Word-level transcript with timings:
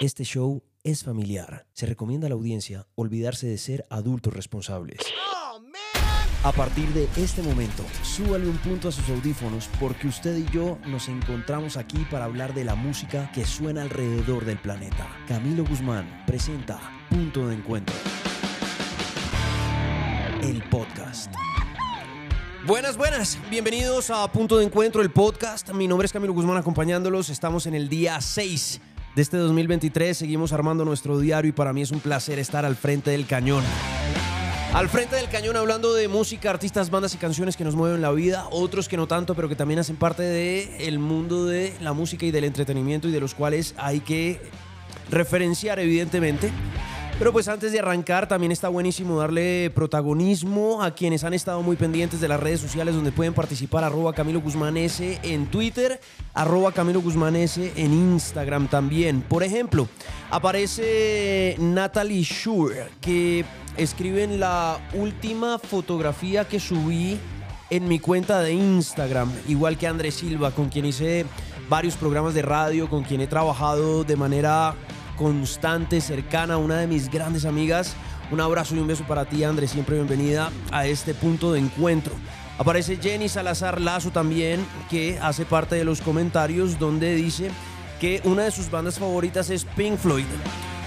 Este 0.00 0.24
show 0.24 0.64
es 0.82 1.04
familiar. 1.04 1.66
Se 1.72 1.86
recomienda 1.86 2.26
a 2.26 2.28
la 2.28 2.34
audiencia 2.34 2.88
olvidarse 2.96 3.46
de 3.46 3.58
ser 3.58 3.86
adultos 3.90 4.34
responsables. 4.34 4.98
A 6.42 6.50
partir 6.50 6.88
de 6.88 7.08
este 7.16 7.42
momento, 7.42 7.84
súbale 8.02 8.48
un 8.48 8.58
punto 8.58 8.88
a 8.88 8.92
sus 8.92 9.08
audífonos 9.08 9.70
porque 9.78 10.08
usted 10.08 10.36
y 10.36 10.50
yo 10.50 10.78
nos 10.88 11.08
encontramos 11.08 11.76
aquí 11.76 12.04
para 12.10 12.24
hablar 12.24 12.54
de 12.54 12.64
la 12.64 12.74
música 12.74 13.30
que 13.32 13.46
suena 13.46 13.82
alrededor 13.82 14.44
del 14.44 14.58
planeta. 14.58 15.08
Camilo 15.28 15.64
Guzmán 15.64 16.24
presenta 16.26 16.80
Punto 17.08 17.46
de 17.46 17.54
Encuentro. 17.54 17.94
El 20.42 20.60
podcast. 20.70 21.32
Buenas, 22.66 22.96
buenas. 22.96 23.38
Bienvenidos 23.48 24.10
a 24.10 24.26
Punto 24.32 24.58
de 24.58 24.64
Encuentro, 24.64 25.02
el 25.02 25.12
podcast. 25.12 25.70
Mi 25.70 25.86
nombre 25.86 26.06
es 26.06 26.12
Camilo 26.12 26.32
Guzmán 26.32 26.56
acompañándolos. 26.56 27.30
Estamos 27.30 27.66
en 27.66 27.74
el 27.74 27.88
día 27.88 28.20
6 28.20 28.80
de 29.14 29.22
este 29.22 29.36
2023. 29.36 30.16
Seguimos 30.16 30.52
armando 30.52 30.84
nuestro 30.84 31.18
diario 31.18 31.48
y 31.48 31.52
para 31.52 31.72
mí 31.72 31.82
es 31.82 31.90
un 31.90 32.00
placer 32.00 32.38
estar 32.38 32.64
al 32.64 32.76
frente 32.76 33.10
del 33.10 33.26
cañón. 33.26 33.64
Al 34.72 34.88
frente 34.88 35.14
del 35.14 35.28
cañón 35.28 35.56
hablando 35.56 35.94
de 35.94 36.08
música, 36.08 36.50
artistas, 36.50 36.90
bandas 36.90 37.14
y 37.14 37.18
canciones 37.18 37.56
que 37.56 37.62
nos 37.62 37.76
mueven 37.76 38.02
la 38.02 38.10
vida, 38.10 38.48
otros 38.50 38.88
que 38.88 38.96
no 38.96 39.06
tanto, 39.06 39.36
pero 39.36 39.48
que 39.48 39.54
también 39.54 39.78
hacen 39.78 39.94
parte 39.94 40.24
del 40.24 40.98
mundo 40.98 41.44
de 41.44 41.74
la 41.80 41.92
música 41.92 42.26
y 42.26 42.32
del 42.32 42.42
entretenimiento 42.42 43.06
y 43.06 43.12
de 43.12 43.20
los 43.20 43.34
cuales 43.34 43.74
hay 43.78 44.00
que 44.00 44.40
referenciar 45.10 45.78
evidentemente. 45.78 46.50
Pero 47.16 47.32
pues 47.32 47.46
antes 47.46 47.70
de 47.70 47.78
arrancar 47.78 48.26
también 48.26 48.50
está 48.50 48.68
buenísimo 48.68 49.18
darle 49.18 49.70
protagonismo 49.72 50.82
a 50.82 50.94
quienes 50.94 51.22
han 51.22 51.32
estado 51.32 51.62
muy 51.62 51.76
pendientes 51.76 52.20
de 52.20 52.26
las 52.26 52.40
redes 52.40 52.60
sociales 52.60 52.96
donde 52.96 53.12
pueden 53.12 53.32
participar 53.32 53.84
arroba 53.84 54.12
Camilo 54.12 54.40
Guzmán 54.40 54.76
S 54.76 55.20
en 55.22 55.46
Twitter, 55.46 56.00
arroba 56.34 56.72
Camilo 56.72 57.00
Guzmán 57.00 57.36
S 57.36 57.72
en 57.76 57.92
Instagram 57.92 58.66
también. 58.66 59.22
Por 59.22 59.44
ejemplo, 59.44 59.88
aparece 60.30 61.54
Natalie 61.60 62.24
Shure 62.24 62.88
que 63.00 63.44
escribe 63.76 64.24
en 64.24 64.40
la 64.40 64.78
última 64.92 65.60
fotografía 65.60 66.46
que 66.48 66.58
subí 66.58 67.16
en 67.70 67.88
mi 67.88 68.00
cuenta 68.00 68.40
de 68.40 68.54
Instagram, 68.54 69.30
igual 69.46 69.78
que 69.78 69.86
Andrés 69.86 70.16
Silva, 70.16 70.50
con 70.50 70.68
quien 70.68 70.84
hice 70.84 71.26
varios 71.68 71.96
programas 71.96 72.34
de 72.34 72.42
radio, 72.42 72.90
con 72.90 73.04
quien 73.04 73.20
he 73.20 73.26
trabajado 73.26 74.04
de 74.04 74.16
manera 74.16 74.74
constante, 75.16 76.00
cercana, 76.00 76.56
una 76.56 76.78
de 76.78 76.86
mis 76.86 77.10
grandes 77.10 77.44
amigas. 77.44 77.94
Un 78.30 78.40
abrazo 78.40 78.74
y 78.74 78.78
un 78.78 78.86
beso 78.86 79.04
para 79.04 79.24
ti, 79.24 79.44
Andrés. 79.44 79.70
Siempre 79.70 79.96
bienvenida 79.96 80.50
a 80.70 80.86
este 80.86 81.14
punto 81.14 81.52
de 81.52 81.60
encuentro. 81.60 82.14
Aparece 82.58 82.96
Jenny 82.96 83.28
Salazar 83.28 83.80
Lazo 83.80 84.10
también, 84.10 84.64
que 84.88 85.18
hace 85.20 85.44
parte 85.44 85.76
de 85.76 85.84
los 85.84 86.00
comentarios 86.00 86.78
donde 86.78 87.14
dice 87.14 87.50
que 88.00 88.20
una 88.24 88.44
de 88.44 88.50
sus 88.50 88.70
bandas 88.70 88.98
favoritas 88.98 89.50
es 89.50 89.64
Pink 89.64 89.98
Floyd. 89.98 90.24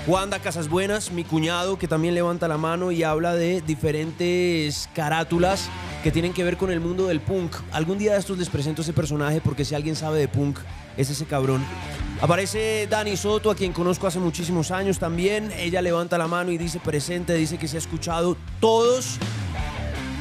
Wanda 0.08 0.40
Casas 0.40 0.70
Buenas, 0.70 1.12
mi 1.12 1.26
cuñado, 1.26 1.78
que 1.78 1.86
también 1.86 2.16
levanta 2.16 2.48
la 2.48 2.58
mano 2.58 2.94
y 2.94 3.04
habla 3.04 3.34
de 3.34 3.60
diferentes 3.60 4.88
carátulas 4.96 5.68
que 6.02 6.14
tienen 6.14 6.32
que 6.32 6.46
ver 6.46 6.56
con 6.56 6.72
el 6.72 6.80
mundo 6.80 7.08
del 7.08 7.20
punk. 7.20 7.54
Algún 7.74 7.98
día 7.98 8.14
de 8.14 8.20
estos 8.20 8.38
les 8.38 8.48
presento 8.48 8.84
ese 8.84 8.94
personaje 8.94 9.42
porque 9.42 9.66
si 9.66 9.76
alguien 9.76 9.98
sabe 9.98 10.20
de 10.20 10.30
punk, 10.30 10.60
es 10.96 11.10
ese 11.10 11.26
cabrón. 11.26 11.62
Aparece 12.22 12.88
Dani 12.90 13.18
Soto, 13.18 13.52
a 13.52 13.56
quien 13.56 13.74
conozco 13.74 14.08
hace 14.08 14.20
muchísimos 14.20 14.72
años 14.72 14.98
también. 14.98 15.52
Ella 15.58 15.82
levanta 15.82 16.18
la 16.18 16.30
mano 16.30 16.52
y 16.52 16.58
dice 16.58 16.80
presente, 16.80 17.34
dice 17.34 17.58
que 17.58 17.68
se 17.68 17.76
ha 17.76 17.80
escuchado 17.80 18.38
todos 18.62 19.18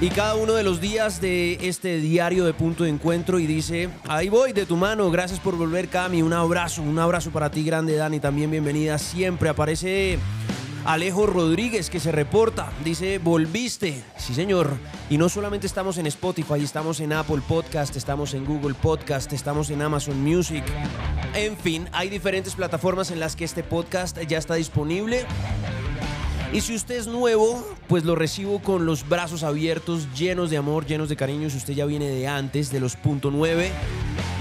y 0.00 0.10
cada 0.10 0.34
uno 0.34 0.52
de 0.52 0.62
los 0.62 0.80
días 0.80 1.20
de 1.20 1.58
este 1.68 1.98
diario 1.98 2.44
de 2.44 2.52
punto 2.52 2.84
de 2.84 2.90
encuentro 2.90 3.38
y 3.38 3.46
dice, 3.46 3.88
ahí 4.08 4.28
voy 4.28 4.52
de 4.52 4.66
tu 4.66 4.76
mano, 4.76 5.10
gracias 5.10 5.40
por 5.40 5.56
volver 5.56 5.88
Cami, 5.88 6.20
un 6.20 6.34
abrazo, 6.34 6.82
un 6.82 6.98
abrazo 6.98 7.30
para 7.30 7.50
ti 7.50 7.64
grande 7.64 7.96
Dani, 7.96 8.20
también 8.20 8.50
bienvenida 8.50 8.98
siempre. 8.98 9.48
Aparece 9.48 10.18
Alejo 10.84 11.26
Rodríguez 11.26 11.88
que 11.88 11.98
se 11.98 12.12
reporta, 12.12 12.70
dice, 12.84 13.18
volviste, 13.18 14.04
sí 14.18 14.34
señor, 14.34 14.76
y 15.08 15.16
no 15.16 15.30
solamente 15.30 15.66
estamos 15.66 15.96
en 15.96 16.06
Spotify, 16.06 16.62
estamos 16.62 17.00
en 17.00 17.14
Apple 17.14 17.40
Podcast, 17.48 17.96
estamos 17.96 18.34
en 18.34 18.44
Google 18.44 18.74
Podcast, 18.74 19.32
estamos 19.32 19.70
en 19.70 19.80
Amazon 19.80 20.22
Music, 20.22 20.64
en 21.34 21.56
fin, 21.56 21.88
hay 21.92 22.10
diferentes 22.10 22.54
plataformas 22.54 23.10
en 23.10 23.18
las 23.18 23.34
que 23.34 23.44
este 23.44 23.62
podcast 23.62 24.20
ya 24.20 24.36
está 24.36 24.56
disponible. 24.56 25.26
Y 26.52 26.60
si 26.60 26.74
usted 26.74 26.96
es 26.96 27.06
nuevo, 27.06 27.66
pues 27.88 28.04
lo 28.04 28.14
recibo 28.14 28.60
con 28.60 28.86
los 28.86 29.08
brazos 29.08 29.42
abiertos, 29.42 30.08
llenos 30.14 30.48
de 30.48 30.56
amor, 30.56 30.86
llenos 30.86 31.08
de 31.08 31.16
cariño. 31.16 31.50
Si 31.50 31.56
usted 31.56 31.74
ya 31.74 31.86
viene 31.86 32.08
de 32.08 32.28
antes, 32.28 32.70
de 32.70 32.80
los 32.80 32.96
punto 32.96 33.30
.9, 33.30 33.68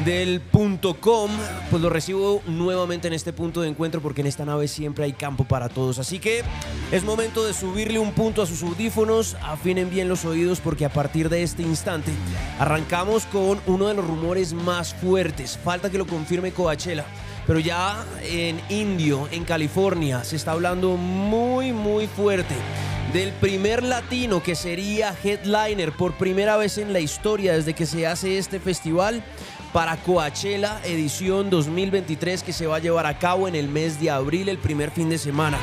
del 0.06 0.40
punto 0.40 0.94
.com, 0.96 1.30
pues 1.70 1.82
lo 1.82 1.90
recibo 1.90 2.42
nuevamente 2.48 3.08
en 3.08 3.14
este 3.14 3.34
punto 3.34 3.62
de 3.62 3.70
encuentro 3.70 4.02
porque 4.02 4.22
en 4.22 4.28
esta 4.28 4.46
nave 4.46 4.68
siempre 4.68 5.04
hay 5.06 5.14
campo 5.14 5.46
para 5.46 5.68
todos. 5.68 6.00
Así 6.00 6.20
que 6.20 6.44
es 6.92 7.04
momento 7.04 7.44
de 7.44 7.54
subirle 7.54 8.00
un 8.00 8.14
punto 8.14 8.42
a 8.42 8.46
sus 8.46 8.64
audífonos, 8.64 9.36
afinen 9.42 9.90
bien 9.90 10.08
los 10.08 10.26
oídos 10.26 10.60
porque 10.62 10.86
a 10.86 10.94
partir 10.94 11.28
de 11.30 11.44
este 11.44 11.64
instante 11.64 12.12
arrancamos 12.60 13.26
con 13.26 13.60
uno 13.66 13.88
de 13.88 13.96
los 13.96 14.06
rumores 14.06 14.54
más 14.54 14.94
fuertes. 14.94 15.60
Falta 15.62 15.90
que 15.90 15.98
lo 15.98 16.08
confirme 16.08 16.52
Coachella 16.52 17.06
pero 17.48 17.60
ya 17.60 18.06
en 18.24 18.60
Indio, 18.70 19.28
en 19.32 19.44
California, 19.46 20.24
se 20.24 20.36
está 20.36 20.52
hablando 20.52 20.98
muy, 20.98 21.72
muy 21.72 22.08
fuerte 22.08 22.56
del 23.14 23.32
primer 23.34 23.84
latino 23.84 24.44
que 24.44 24.56
sería 24.56 25.16
headliner 25.24 25.92
por 25.92 26.16
primera 26.16 26.58
vez 26.58 26.78
en 26.78 26.92
la 26.92 27.00
historia 27.00 27.54
desde 27.54 27.74
que 27.74 27.86
se 27.86 28.08
hace 28.08 28.38
este 28.38 28.60
festival 28.60 29.24
para 29.72 29.98
Coachella 29.98 30.82
edición 30.84 31.50
2023 31.50 32.44
que 32.44 32.54
se 32.54 32.68
va 32.68 32.78
a 32.78 32.80
llevar 32.80 33.06
a 33.06 33.20
cabo 33.20 33.48
en 33.48 33.56
el 33.56 33.68
mes 33.68 34.00
de 34.00 34.10
abril, 34.10 34.50
el 34.50 34.58
primer 34.58 34.92
fin 34.92 35.10
de 35.10 35.18
semana. 35.18 35.58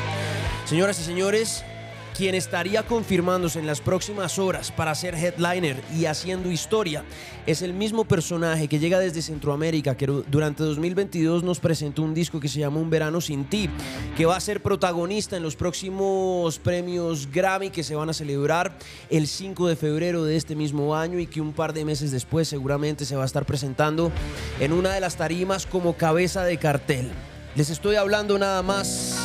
Señoras 0.65 0.99
y 0.99 1.03
señores, 1.03 1.63
quien 2.13 2.35
estaría 2.35 2.83
confirmándose 2.83 3.59
en 3.59 3.65
las 3.65 3.81
próximas 3.81 4.37
horas 4.37 4.71
para 4.71 4.93
ser 4.95 5.15
headliner 5.15 5.81
y 5.95 6.05
haciendo 6.05 6.51
historia 6.51 7.03
es 7.45 7.61
el 7.61 7.73
mismo 7.73 8.05
personaje 8.05 8.67
que 8.67 8.79
llega 8.79 8.99
desde 8.99 9.21
Centroamérica, 9.21 9.95
que 9.95 10.05
durante 10.05 10.63
2022 10.63 11.43
nos 11.43 11.59
presentó 11.59 12.03
un 12.03 12.13
disco 12.13 12.39
que 12.39 12.47
se 12.47 12.59
llama 12.59 12.79
Un 12.79 12.89
Verano 12.89 13.19
Sin 13.19 13.45
Ti, 13.45 13.69
que 14.15 14.25
va 14.25 14.37
a 14.37 14.39
ser 14.39 14.61
protagonista 14.61 15.35
en 15.35 15.43
los 15.43 15.55
próximos 15.55 16.59
premios 16.59 17.29
Grammy 17.31 17.69
que 17.69 17.83
se 17.83 17.95
van 17.95 18.09
a 18.09 18.13
celebrar 18.13 18.77
el 19.09 19.27
5 19.27 19.67
de 19.67 19.75
febrero 19.75 20.23
de 20.23 20.37
este 20.37 20.55
mismo 20.55 20.95
año 20.95 21.19
y 21.19 21.27
que 21.27 21.41
un 21.41 21.53
par 21.53 21.73
de 21.73 21.83
meses 21.83 22.11
después 22.11 22.47
seguramente 22.47 23.05
se 23.05 23.15
va 23.15 23.23
a 23.23 23.25
estar 23.25 23.45
presentando 23.45 24.11
en 24.59 24.71
una 24.71 24.93
de 24.93 25.01
las 25.01 25.15
tarimas 25.15 25.65
como 25.65 25.97
cabeza 25.97 26.43
de 26.43 26.57
cartel. 26.57 27.11
Les 27.55 27.69
estoy 27.69 27.97
hablando 27.97 28.39
nada 28.39 28.63
más 28.63 29.22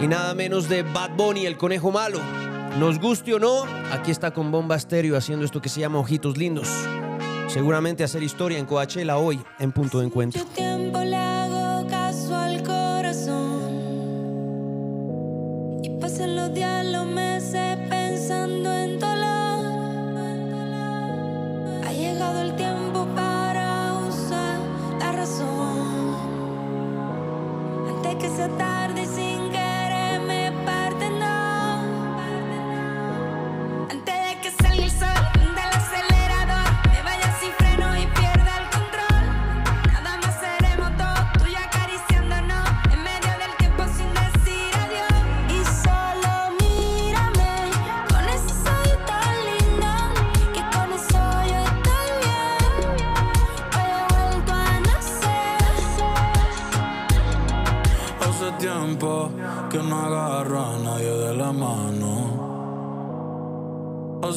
y 0.00 0.06
nada 0.06 0.34
menos 0.34 0.68
de 0.68 0.82
Bad 0.82 1.16
Bunny, 1.16 1.46
el 1.46 1.56
conejo 1.56 1.90
malo. 1.90 2.20
Nos 2.78 2.98
guste 2.98 3.34
o 3.34 3.38
no, 3.38 3.64
aquí 3.92 4.10
está 4.10 4.32
con 4.32 4.50
Bomba 4.50 4.76
Estéreo 4.76 5.16
haciendo 5.16 5.44
esto 5.44 5.60
que 5.62 5.68
se 5.68 5.80
llama 5.80 5.98
Ojitos 5.98 6.36
Lindos. 6.36 6.68
Seguramente 7.48 8.02
hacer 8.02 8.22
historia 8.22 8.58
en 8.58 8.66
Coachella 8.66 9.16
hoy 9.16 9.40
en 9.58 9.70
punto 9.70 10.00
de 10.00 10.06
encuentro. 10.06 10.42
tiempo 10.54 10.98
le 11.00 11.16
hago 11.16 11.54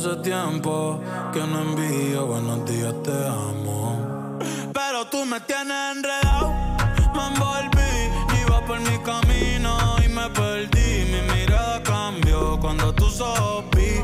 Hace 0.08 0.22
tiempo 0.22 1.02
que 1.34 1.40
no 1.40 1.60
envío 1.64 2.28
buenos 2.28 2.64
días, 2.66 2.94
te 3.04 3.12
amo. 3.12 4.40
Pero 4.74 5.06
tú 5.08 5.26
me 5.26 5.42
tienes 5.42 5.98
enredado, 5.98 6.54
me 7.14 7.28
envolví, 7.28 8.42
iba 8.42 8.66
por 8.66 8.80
mi 8.80 8.98
camino 9.00 9.78
y 10.06 10.08
me 10.08 10.30
perdí. 10.30 11.12
Mi 11.12 11.22
mirada 11.34 11.84
cambió 11.84 12.58
cuando 12.62 12.94
tú 12.94 13.10
sopí. 13.10 14.00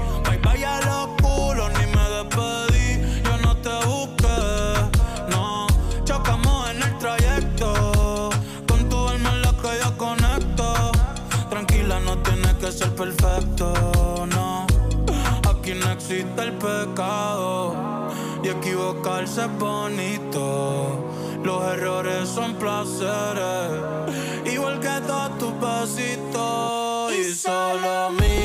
El 16.44 16.54
pecado 16.54 18.10
y 18.44 18.50
equivocarse 18.50 19.42
es 19.42 19.58
bonito. 19.58 21.10
Los 21.44 21.64
errores 21.74 22.30
son 22.30 22.56
placeres, 22.56 23.72
igual 24.46 24.80
que 24.80 25.02
todos 25.08 25.38
tus 25.38 25.54
besitos. 25.60 27.14
Y 27.14 27.34
solo 27.34 28.12
mírame. 28.12 28.43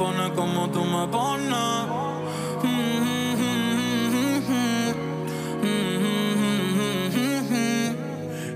Como 0.00 0.70
tú 0.70 0.82
me 0.82 1.06
pones. 1.08 1.50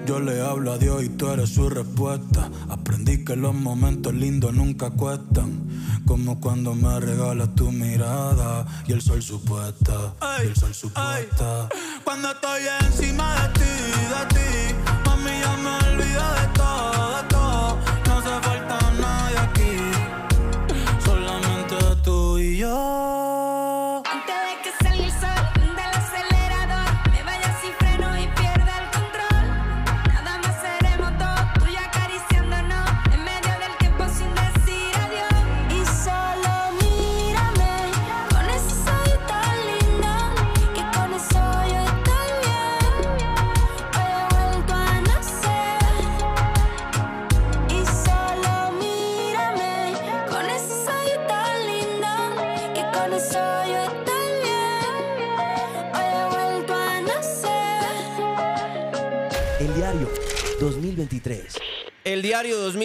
Yo 0.06 0.20
le 0.20 0.40
hablo 0.40 0.72
a 0.72 0.78
Dios 0.78 1.02
y 1.02 1.10
tú 1.10 1.28
eres 1.28 1.50
su 1.50 1.68
respuesta. 1.68 2.50
Aprendí 2.70 3.26
que 3.26 3.36
los 3.36 3.54
momentos 3.54 4.14
lindos 4.14 4.54
nunca 4.54 4.88
cuestan. 4.88 5.68
Como 6.06 6.40
cuando 6.40 6.74
me 6.74 6.98
regalas 7.00 7.54
tu 7.54 7.70
mirada 7.70 8.64
y 8.86 8.92
el 8.92 9.02
sol 9.02 9.22
supuesta. 9.22 10.14
Y 10.42 10.46
el 10.46 10.56
sol 10.56 10.72
supuesta. 10.72 11.68
Cuando 12.04 12.30
estoy 12.30 12.62
encima 12.86 13.34
de 13.34 13.48
ti, 13.48 13.53
de 13.53 13.53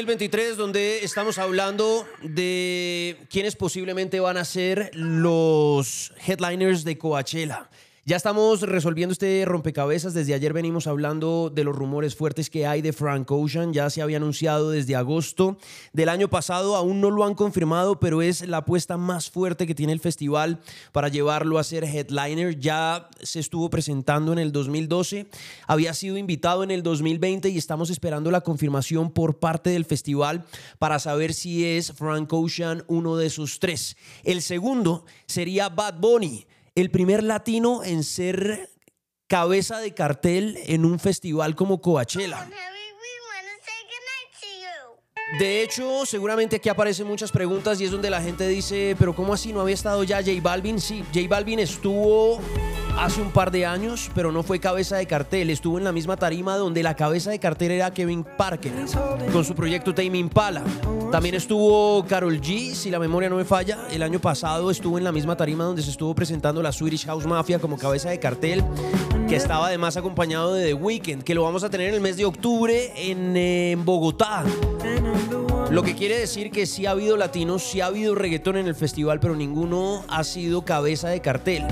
2023, 0.10 0.58
donde 0.58 1.04
estamos 1.04 1.38
hablando 1.38 2.04
de 2.24 3.16
quiénes 3.30 3.56
posiblemente 3.56 4.20
van 4.20 4.38
a 4.38 4.44
ser 4.44 4.90
los 4.96 6.12
headliners 6.26 6.84
de 6.84 6.98
Coachella. 6.98 7.70
Ya 8.06 8.16
estamos 8.16 8.62
resolviendo 8.62 9.12
este 9.12 9.44
rompecabezas. 9.46 10.14
Desde 10.14 10.34
ayer 10.34 10.54
venimos 10.54 10.88
hablando 10.88 11.52
de 11.54 11.66
los 11.66 11.76
rumores 11.76 12.16
fuertes 12.16 12.50
que 12.50 12.66
hay 12.66 12.82
de 12.82 12.94
Frank 12.94 13.30
Ocean. 13.30 13.74
Ya 13.74 13.90
se 13.90 14.02
había 14.02 14.18
anunciado 14.18 14.72
desde 14.72 14.96
agosto 14.96 15.58
del 15.92 16.08
año 16.08 16.30
pasado. 16.30 16.78
Aún 16.78 17.02
no 17.02 17.12
lo 17.12 17.26
han 17.26 17.36
confirmado, 17.36 18.00
pero 18.00 18.22
es 18.22 18.48
la 18.48 18.58
apuesta 18.58 18.96
más 18.96 19.30
fuerte 19.30 19.68
que 19.68 19.76
tiene 19.76 19.92
el 19.92 20.00
festival 20.00 20.62
para 20.94 21.10
llevarlo 21.10 21.60
a 21.60 21.64
ser 21.64 21.84
headliner. 21.84 22.58
Ya 22.58 23.10
se 23.22 23.42
estuvo 23.42 23.70
presentando 23.70 24.32
en 24.32 24.40
el 24.40 24.54
2012. 24.54 25.28
Había 25.68 25.94
sido 25.94 26.18
invitado 26.18 26.64
en 26.64 26.72
el 26.72 26.84
2020 26.84 27.50
y 27.50 27.58
estamos 27.58 27.90
esperando 27.90 28.32
la 28.32 28.42
confirmación 28.42 29.12
por 29.12 29.40
parte 29.40 29.72
del 29.72 29.84
festival 29.84 30.46
para 30.80 31.00
saber 31.00 31.34
si 31.34 31.66
es 31.66 31.92
Frank 31.92 32.32
Ocean 32.32 32.86
uno 32.88 33.18
de 33.18 33.28
esos 33.28 33.60
tres. 33.60 33.98
El 34.24 34.42
segundo 34.42 35.06
sería 35.28 35.68
Bad 35.68 36.00
Bunny 36.00 36.48
el 36.80 36.92
primer 36.92 37.24
latino 37.24 37.84
en 37.84 38.04
ser 38.04 38.70
cabeza 39.28 39.80
de 39.80 39.94
cartel 39.94 40.58
en 40.66 40.86
un 40.86 41.00
festival 41.00 41.56
como 41.56 41.82
Coachella. 41.82 42.50
De 45.38 45.62
hecho, 45.62 46.06
seguramente 46.06 46.56
aquí 46.56 46.70
aparecen 46.70 47.06
muchas 47.06 47.32
preguntas 47.32 47.80
y 47.80 47.86
es 47.86 47.92
donde 47.92 48.10
la 48.10 48.22
gente 48.22 48.48
dice, 48.48 48.96
pero 48.98 49.14
¿cómo 49.16 49.34
así 49.34 49.54
no 49.54 49.62
había 49.62 49.76
estado 49.76 50.04
ya 50.04 50.18
J 50.18 50.32
Balvin? 50.42 50.80
Sí, 50.80 51.04
J 51.14 51.28
Balvin 51.30 51.60
estuvo 51.60 52.40
hace 52.98 53.22
un 53.22 53.32
par 53.32 53.52
de 53.52 53.66
años, 53.66 54.10
pero 54.16 54.32
no 54.32 54.44
fue 54.44 54.60
cabeza 54.60 54.98
de 54.98 55.06
cartel, 55.06 55.52
estuvo 55.52 55.78
en 55.78 55.84
la 55.84 55.92
misma 55.92 56.18
tarima 56.18 56.58
donde 56.58 56.84
la 56.84 56.96
cabeza 56.96 57.30
de 57.30 57.40
cartel 57.40 57.72
era 57.72 57.94
Kevin 57.94 58.26
Parker, 58.38 58.74
con 59.32 59.46
su 59.46 59.54
proyecto 59.56 59.94
Tame 59.94 60.18
Impala. 60.18 60.64
También 61.12 61.36
estuvo 61.36 62.04
Carol 62.08 62.42
G, 62.42 62.74
si 62.74 62.90
la 62.90 63.00
memoria 63.00 63.30
no 63.30 63.38
me 63.38 63.46
falla, 63.46 63.88
el 63.92 64.04
año 64.04 64.20
pasado 64.20 64.70
estuvo 64.72 64.98
en 64.98 65.04
la 65.04 65.12
misma 65.12 65.38
tarima 65.38 65.64
donde 65.64 65.82
se 65.82 65.92
estuvo 65.92 66.14
presentando 66.14 66.62
la 66.62 66.72
Swedish 66.72 67.06
House 67.06 67.26
Mafia 67.26 67.60
como 67.60 67.78
cabeza 67.78 68.10
de 68.10 68.20
cartel, 68.20 68.64
que 69.30 69.36
estaba 69.36 69.68
además 69.68 69.96
acompañado 69.96 70.54
de 70.56 70.68
The 70.68 70.74
Weeknd, 70.74 71.24
que 71.24 71.36
lo 71.36 71.44
vamos 71.44 71.64
a 71.64 71.70
tener 71.70 71.90
en 71.90 71.96
el 71.96 72.02
mes 72.02 72.18
de 72.18 72.26
octubre 72.26 72.92
en, 72.96 73.38
eh, 73.38 73.72
en 73.72 73.86
Bogotá. 73.86 74.44
Lo 75.72 75.84
que 75.84 75.96
quiere 75.96 76.18
decir 76.18 76.50
que 76.50 76.66
sí 76.66 76.88
ha 76.88 76.92
habido 76.92 77.16
latinos, 77.16 77.62
sí 77.62 77.80
ha 77.80 77.86
habido 77.86 78.16
reggaetón 78.16 78.58
en 78.58 78.66
el 78.66 78.74
festival, 78.74 79.20
pero 79.20 79.36
ninguno 79.36 80.04
ha 80.10 80.24
sido 80.24 80.66
cabeza 80.66 81.10
de 81.10 81.22
cartel. 81.22 81.64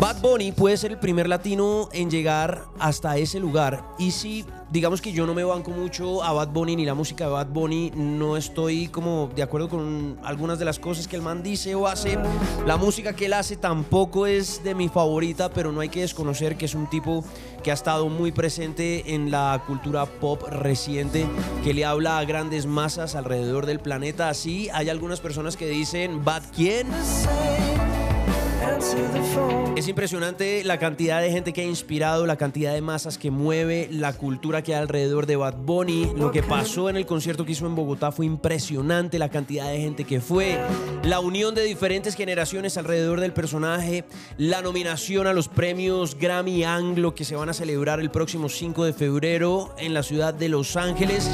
Bad 0.00 0.22
Bunny 0.22 0.52
puede 0.52 0.78
ser 0.78 0.92
el 0.92 0.98
primer 0.98 1.28
latino 1.28 1.90
en 1.92 2.10
llegar 2.10 2.64
hasta 2.78 3.18
ese 3.18 3.38
lugar. 3.38 3.84
Y 3.98 4.12
si, 4.12 4.46
digamos 4.70 5.00
que 5.00 5.12
yo 5.12 5.26
no 5.26 5.34
me 5.34 5.44
banco 5.44 5.70
mucho 5.70 6.22
a 6.22 6.32
Bad 6.32 6.48
Bunny 6.48 6.76
ni 6.76 6.84
la 6.84 6.94
música 6.94 7.24
de 7.24 7.30
Bad 7.30 7.48
Bunny, 7.48 7.92
no 7.94 8.36
estoy 8.36 8.88
como 8.88 9.30
de 9.34 9.42
acuerdo 9.42 9.68
con 9.68 10.18
algunas 10.24 10.58
de 10.58 10.64
las 10.64 10.78
cosas 10.78 11.06
que 11.06 11.16
el 11.16 11.22
man 11.22 11.42
dice 11.42 11.74
o 11.74 11.86
hace. 11.86 12.18
La 12.66 12.76
música 12.76 13.14
que 13.14 13.26
él 13.26 13.32
hace 13.32 13.56
tampoco 13.56 14.26
es 14.26 14.64
de 14.64 14.74
mi 14.74 14.88
favorita, 14.88 15.50
pero 15.50 15.72
no 15.72 15.80
hay 15.80 15.88
que 15.88 16.00
desconocer 16.00 16.56
que 16.56 16.64
es 16.64 16.74
un 16.74 16.88
tipo 16.88 17.24
que 17.62 17.70
ha 17.70 17.74
estado 17.74 18.08
muy 18.08 18.32
presente 18.32 19.14
en 19.14 19.30
la 19.30 19.62
cultura 19.66 20.06
pop 20.06 20.42
reciente, 20.48 21.26
que 21.64 21.74
le 21.74 21.84
habla 21.84 22.18
a 22.18 22.24
grandes 22.24 22.66
masas 22.66 23.14
alrededor 23.14 23.66
del 23.66 23.80
planeta. 23.80 24.28
Así 24.28 24.68
hay 24.72 24.88
algunas 24.88 25.20
personas 25.20 25.56
que 25.56 25.66
dicen, 25.66 26.24
¿Bad 26.24 26.42
quién? 26.54 26.86
Es 29.76 29.88
impresionante 29.88 30.64
la 30.64 30.78
cantidad 30.78 31.20
de 31.20 31.30
gente 31.30 31.52
que 31.52 31.60
ha 31.60 31.64
inspirado, 31.64 32.26
la 32.26 32.36
cantidad 32.36 32.72
de 32.72 32.80
masas 32.80 33.18
que 33.18 33.30
mueve, 33.30 33.88
la 33.92 34.12
cultura 34.14 34.62
que 34.62 34.74
hay 34.74 34.80
alrededor 34.80 35.26
de 35.26 35.36
Bad 35.36 35.56
Bunny. 35.56 36.12
Lo 36.16 36.32
que 36.32 36.42
pasó 36.42 36.88
en 36.88 36.96
el 36.96 37.06
concierto 37.06 37.44
que 37.44 37.52
hizo 37.52 37.66
en 37.66 37.74
Bogotá 37.74 38.12
fue 38.12 38.26
impresionante, 38.26 39.18
la 39.18 39.28
cantidad 39.28 39.68
de 39.68 39.78
gente 39.78 40.04
que 40.04 40.20
fue, 40.20 40.58
la 41.04 41.20
unión 41.20 41.54
de 41.54 41.62
diferentes 41.64 42.14
generaciones 42.14 42.78
alrededor 42.78 43.20
del 43.20 43.32
personaje, 43.32 44.04
la 44.38 44.62
nominación 44.62 45.26
a 45.26 45.32
los 45.32 45.48
premios 45.48 46.18
Grammy 46.18 46.64
Anglo 46.64 47.14
que 47.14 47.24
se 47.24 47.36
van 47.36 47.50
a 47.50 47.54
celebrar 47.54 48.00
el 48.00 48.10
próximo 48.10 48.48
5 48.48 48.84
de 48.84 48.92
febrero 48.92 49.74
en 49.78 49.94
la 49.94 50.02
ciudad 50.02 50.32
de 50.32 50.48
Los 50.48 50.76
Ángeles. 50.76 51.30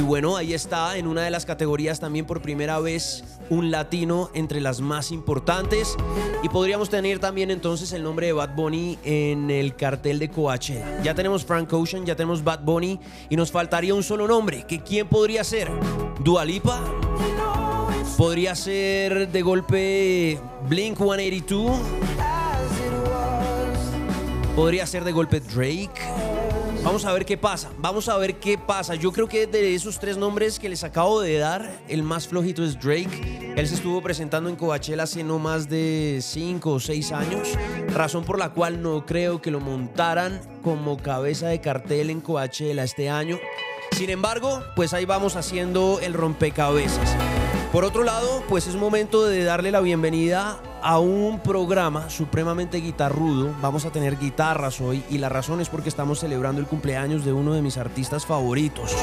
Y 0.00 0.02
bueno, 0.02 0.34
ahí 0.34 0.54
está 0.54 0.96
en 0.96 1.06
una 1.06 1.20
de 1.20 1.30
las 1.30 1.44
categorías 1.44 2.00
también 2.00 2.24
por 2.24 2.40
primera 2.40 2.80
vez 2.80 3.22
un 3.50 3.70
latino 3.70 4.30
entre 4.32 4.58
las 4.58 4.80
más 4.80 5.12
importantes. 5.12 5.94
Y 6.42 6.48
podríamos 6.48 6.88
tener 6.88 7.18
también 7.18 7.50
entonces 7.50 7.92
el 7.92 8.02
nombre 8.02 8.28
de 8.28 8.32
Bad 8.32 8.54
Bunny 8.54 8.98
en 9.04 9.50
el 9.50 9.76
cartel 9.76 10.18
de 10.18 10.30
Coachella. 10.30 11.02
Ya 11.02 11.14
tenemos 11.14 11.44
Frank 11.44 11.70
Ocean, 11.74 12.06
ya 12.06 12.16
tenemos 12.16 12.42
Bad 12.42 12.60
Bunny 12.64 12.98
y 13.28 13.36
nos 13.36 13.52
faltaría 13.52 13.92
un 13.92 14.02
solo 14.02 14.26
nombre. 14.26 14.64
¿Que 14.66 14.80
¿Quién 14.82 15.06
podría 15.06 15.44
ser? 15.44 15.70
¿Dua 16.20 16.46
Lipa? 16.46 16.82
¿Podría 18.16 18.54
ser 18.54 19.30
de 19.30 19.42
golpe 19.42 20.40
Blink 20.66 20.96
182? 20.96 21.78
¿Podría 24.56 24.86
ser 24.86 25.04
de 25.04 25.12
golpe 25.12 25.40
Drake? 25.40 26.39
Vamos 26.82 27.04
a 27.04 27.12
ver 27.12 27.26
qué 27.26 27.36
pasa. 27.36 27.70
Vamos 27.78 28.08
a 28.08 28.16
ver 28.16 28.36
qué 28.36 28.56
pasa. 28.56 28.94
Yo 28.94 29.12
creo 29.12 29.28
que 29.28 29.46
de 29.46 29.74
esos 29.74 30.00
tres 30.00 30.16
nombres 30.16 30.58
que 30.58 30.68
les 30.68 30.82
acabo 30.82 31.20
de 31.20 31.38
dar, 31.38 31.70
el 31.88 32.02
más 32.02 32.26
flojito 32.26 32.64
es 32.64 32.80
Drake. 32.80 33.52
Él 33.54 33.68
se 33.68 33.74
estuvo 33.74 34.00
presentando 34.00 34.48
en 34.48 34.56
Coachella 34.56 35.02
hace 35.02 35.22
no 35.22 35.38
más 35.38 35.68
de 35.68 36.20
5 36.22 36.72
o 36.72 36.80
6 36.80 37.12
años, 37.12 37.48
razón 37.88 38.24
por 38.24 38.38
la 38.38 38.50
cual 38.50 38.80
no 38.80 39.04
creo 39.04 39.42
que 39.42 39.50
lo 39.50 39.60
montaran 39.60 40.40
como 40.62 40.96
cabeza 40.96 41.48
de 41.48 41.60
cartel 41.60 42.08
en 42.08 42.22
Coachella 42.22 42.82
este 42.82 43.10
año. 43.10 43.38
Sin 43.92 44.08
embargo, 44.08 44.62
pues 44.74 44.94
ahí 44.94 45.04
vamos 45.04 45.36
haciendo 45.36 46.00
el 46.00 46.14
rompecabezas. 46.14 47.14
Por 47.72 47.84
otro 47.84 48.02
lado, 48.02 48.42
pues 48.48 48.66
es 48.66 48.74
momento 48.74 49.24
de 49.24 49.44
darle 49.44 49.70
la 49.70 49.80
bienvenida 49.80 50.60
a 50.82 50.98
un 50.98 51.38
programa 51.38 52.10
supremamente 52.10 52.78
guitarrudo. 52.78 53.54
Vamos 53.62 53.84
a 53.84 53.92
tener 53.92 54.18
guitarras 54.18 54.80
hoy 54.80 55.04
y 55.08 55.18
la 55.18 55.28
razón 55.28 55.60
es 55.60 55.68
porque 55.68 55.88
estamos 55.88 56.18
celebrando 56.18 56.60
el 56.60 56.66
cumpleaños 56.66 57.24
de 57.24 57.32
uno 57.32 57.54
de 57.54 57.62
mis 57.62 57.78
artistas 57.78 58.26
favoritos. 58.26 58.96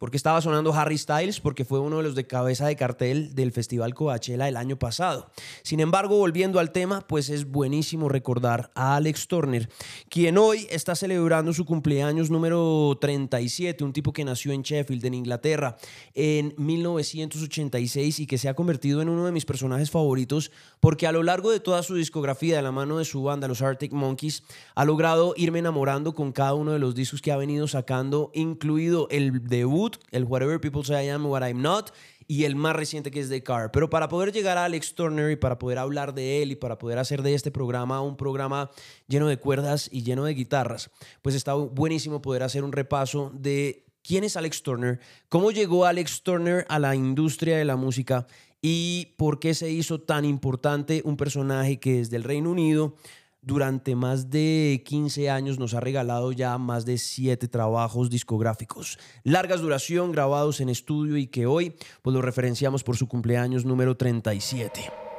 Porque 0.00 0.16
estaba 0.16 0.40
sonando 0.40 0.72
Harry 0.72 0.96
Styles, 0.96 1.40
porque 1.40 1.66
fue 1.66 1.78
uno 1.78 1.98
de 1.98 2.04
los 2.04 2.14
de 2.14 2.26
cabeza 2.26 2.66
de 2.66 2.74
cartel 2.74 3.34
del 3.34 3.52
Festival 3.52 3.92
Coachella 3.92 4.48
el 4.48 4.56
año 4.56 4.78
pasado. 4.78 5.30
Sin 5.62 5.78
embargo, 5.78 6.16
volviendo 6.16 6.58
al 6.58 6.72
tema, 6.72 7.02
pues 7.06 7.28
es 7.28 7.44
buenísimo 7.50 8.08
recordar 8.08 8.70
a 8.74 8.96
Alex 8.96 9.28
Turner, 9.28 9.68
quien 10.08 10.38
hoy 10.38 10.66
está 10.70 10.94
celebrando 10.94 11.52
su 11.52 11.66
cumpleaños 11.66 12.30
número 12.30 12.96
37, 12.98 13.84
un 13.84 13.92
tipo 13.92 14.14
que 14.14 14.24
nació 14.24 14.52
en 14.52 14.62
Sheffield, 14.62 15.04
en 15.04 15.12
Inglaterra, 15.12 15.76
en 16.14 16.54
1986 16.56 18.20
y 18.20 18.26
que 18.26 18.38
se 18.38 18.48
ha 18.48 18.54
convertido 18.54 19.02
en 19.02 19.10
uno 19.10 19.26
de 19.26 19.32
mis 19.32 19.44
personajes 19.44 19.90
favoritos 19.90 20.50
porque 20.80 21.08
a 21.08 21.12
lo 21.12 21.22
largo 21.22 21.50
de 21.50 21.60
toda 21.60 21.82
su 21.82 21.94
discografía, 21.94 22.56
de 22.56 22.62
la 22.62 22.72
mano 22.72 22.96
de 22.96 23.04
su 23.04 23.22
banda, 23.22 23.48
los 23.48 23.60
Arctic 23.60 23.92
Monkeys, 23.92 24.44
ha 24.74 24.86
logrado 24.86 25.34
irme 25.36 25.58
enamorando 25.58 26.14
con 26.14 26.32
cada 26.32 26.54
uno 26.54 26.72
de 26.72 26.78
los 26.78 26.94
discos 26.94 27.20
que 27.20 27.32
ha 27.32 27.36
venido 27.36 27.68
sacando, 27.68 28.30
incluido 28.32 29.06
el 29.10 29.46
debut 29.46 29.89
el 30.10 30.24
Whatever 30.24 30.60
People 30.60 30.84
Say 30.84 31.06
I 31.06 31.08
Am, 31.10 31.26
What 31.26 31.46
I'm 31.46 31.62
Not, 31.62 31.92
y 32.26 32.44
el 32.44 32.54
más 32.54 32.76
reciente 32.76 33.10
que 33.10 33.20
es 33.20 33.28
The 33.28 33.42
Car. 33.42 33.72
Pero 33.72 33.90
para 33.90 34.08
poder 34.08 34.32
llegar 34.32 34.56
a 34.56 34.64
Alex 34.64 34.94
Turner 34.94 35.30
y 35.30 35.36
para 35.36 35.58
poder 35.58 35.78
hablar 35.78 36.14
de 36.14 36.42
él 36.42 36.52
y 36.52 36.56
para 36.56 36.78
poder 36.78 36.98
hacer 36.98 37.22
de 37.22 37.34
este 37.34 37.50
programa 37.50 38.00
un 38.00 38.16
programa 38.16 38.70
lleno 39.08 39.26
de 39.26 39.36
cuerdas 39.36 39.88
y 39.90 40.02
lleno 40.02 40.24
de 40.24 40.34
guitarras, 40.34 40.90
pues 41.22 41.34
está 41.34 41.54
buenísimo 41.54 42.22
poder 42.22 42.42
hacer 42.42 42.62
un 42.62 42.72
repaso 42.72 43.32
de 43.34 43.84
quién 44.02 44.24
es 44.24 44.36
Alex 44.36 44.62
Turner, 44.62 45.00
cómo 45.28 45.50
llegó 45.50 45.86
Alex 45.86 46.22
Turner 46.22 46.66
a 46.68 46.78
la 46.78 46.94
industria 46.94 47.56
de 47.56 47.64
la 47.64 47.76
música 47.76 48.26
y 48.62 49.14
por 49.16 49.40
qué 49.40 49.54
se 49.54 49.70
hizo 49.70 50.00
tan 50.00 50.24
importante 50.24 51.02
un 51.04 51.16
personaje 51.16 51.80
que 51.80 51.94
desde 51.94 52.16
el 52.16 52.24
Reino 52.24 52.50
Unido 52.50 52.94
durante 53.42 53.94
más 53.94 54.30
de 54.30 54.82
15 54.84 55.30
años 55.30 55.58
nos 55.58 55.74
ha 55.74 55.80
regalado 55.80 56.32
ya 56.32 56.56
más 56.58 56.84
de 56.84 56.98
7 56.98 57.48
trabajos 57.48 58.10
discográficos. 58.10 58.98
Largas 59.24 59.60
duración, 59.60 60.12
grabados 60.12 60.60
en 60.60 60.68
estudio 60.68 61.16
y 61.16 61.26
que 61.26 61.46
hoy 61.46 61.74
pues 62.02 62.14
lo 62.14 62.22
referenciamos 62.22 62.84
por 62.84 62.96
su 62.96 63.08
cumpleaños 63.08 63.64
número 63.64 63.96
37. 63.96 65.09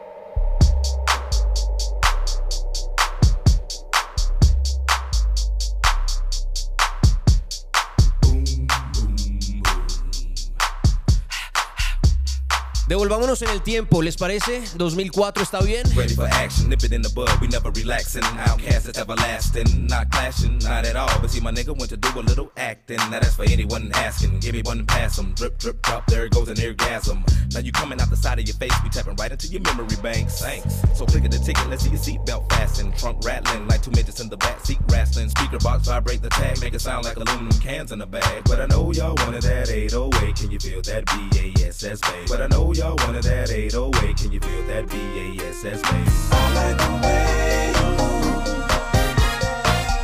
Devolvámonos 12.91 13.41
en 13.41 13.49
el 13.51 13.61
tiempo, 13.61 14.01
¿les 14.01 14.17
parece? 14.17 14.61
2004 14.75 15.43
está 15.43 15.61
bien. 15.61 15.83
Ready 15.95 16.13
for 16.13 16.27
action, 16.27 16.67
nip 16.67 16.83
it 16.83 16.91
in 16.91 17.01
the 17.01 17.07
bud, 17.15 17.29
we 17.39 17.47
never 17.47 17.71
relaxing. 17.71 18.21
Outcast 18.45 18.87
that's 18.87 18.99
everlasting, 18.99 19.87
not 19.87 20.11
clashing, 20.11 20.57
not 20.57 20.85
at 20.85 20.97
all. 20.97 21.07
But 21.21 21.29
see, 21.29 21.39
my 21.39 21.53
nigga 21.53 21.69
went 21.69 21.89
to 21.91 21.95
do 21.95 22.09
a 22.19 22.21
little 22.21 22.51
acting. 22.57 22.97
Now 22.97 23.21
that's 23.21 23.37
for 23.37 23.45
anyone 23.45 23.91
asking. 23.93 24.41
Give 24.41 24.55
me 24.55 24.61
one 24.63 24.85
pass 24.85 25.17
'em. 25.17 25.33
Drip, 25.35 25.57
drip, 25.57 25.81
drop, 25.83 26.05
there 26.07 26.27
goes 26.27 26.49
an 26.49 26.59
orgasm. 26.61 27.23
Now 27.53 27.61
you 27.61 27.71
coming 27.71 28.01
out 28.01 28.09
the 28.09 28.17
side 28.17 28.39
of 28.39 28.45
your 28.45 28.57
face, 28.57 28.73
tapping 28.91 29.15
right 29.15 29.31
into 29.31 29.47
your 29.47 29.61
memory 29.61 29.95
banks. 30.03 30.41
Thanks. 30.41 30.75
So 30.93 31.05
click 31.05 31.23
at 31.23 31.31
the 31.31 31.39
ticket, 31.39 31.69
let's 31.69 31.83
see 31.83 31.91
your 31.91 31.99
seatbelt. 31.99 32.49
Trunk 32.97 33.23
rattling 33.23 33.67
like 33.67 33.81
two 33.81 33.91
midgets 33.91 34.19
in 34.19 34.29
the 34.29 34.37
back 34.37 34.65
seat 34.65 34.79
wrestling. 34.89 35.29
Speaker 35.29 35.59
box 35.59 35.87
vibrate 35.87 36.21
the 36.21 36.29
tag, 36.29 36.59
make 36.61 36.73
it 36.73 36.81
sound 36.81 37.05
like 37.05 37.15
aluminum 37.15 37.59
cans 37.59 37.91
in 37.91 38.01
a 38.01 38.05
bag. 38.05 38.43
But 38.45 38.59
I 38.59 38.65
know 38.65 38.91
y'all 38.91 39.15
wanted 39.15 39.43
that 39.43 39.69
808. 39.69 40.35
Can 40.35 40.51
you 40.51 40.59
feel 40.59 40.81
that 40.83 41.05
BASS 41.05 42.01
bass? 42.01 42.29
But 42.29 42.41
I 42.41 42.47
know 42.47 42.73
y'all 42.73 42.80
wanted 42.89 43.23
that 43.23 43.51
808. 43.51 44.17
Can 44.17 44.31
you 44.31 44.39
feel 44.39 44.63
that 44.67 44.87
BASS 44.87 45.81
bass? 45.81 46.31
I 46.31 46.53
like 46.53 46.77
the 46.77 46.91
way 47.03 47.73
you 47.77 47.87
move. 47.97 48.37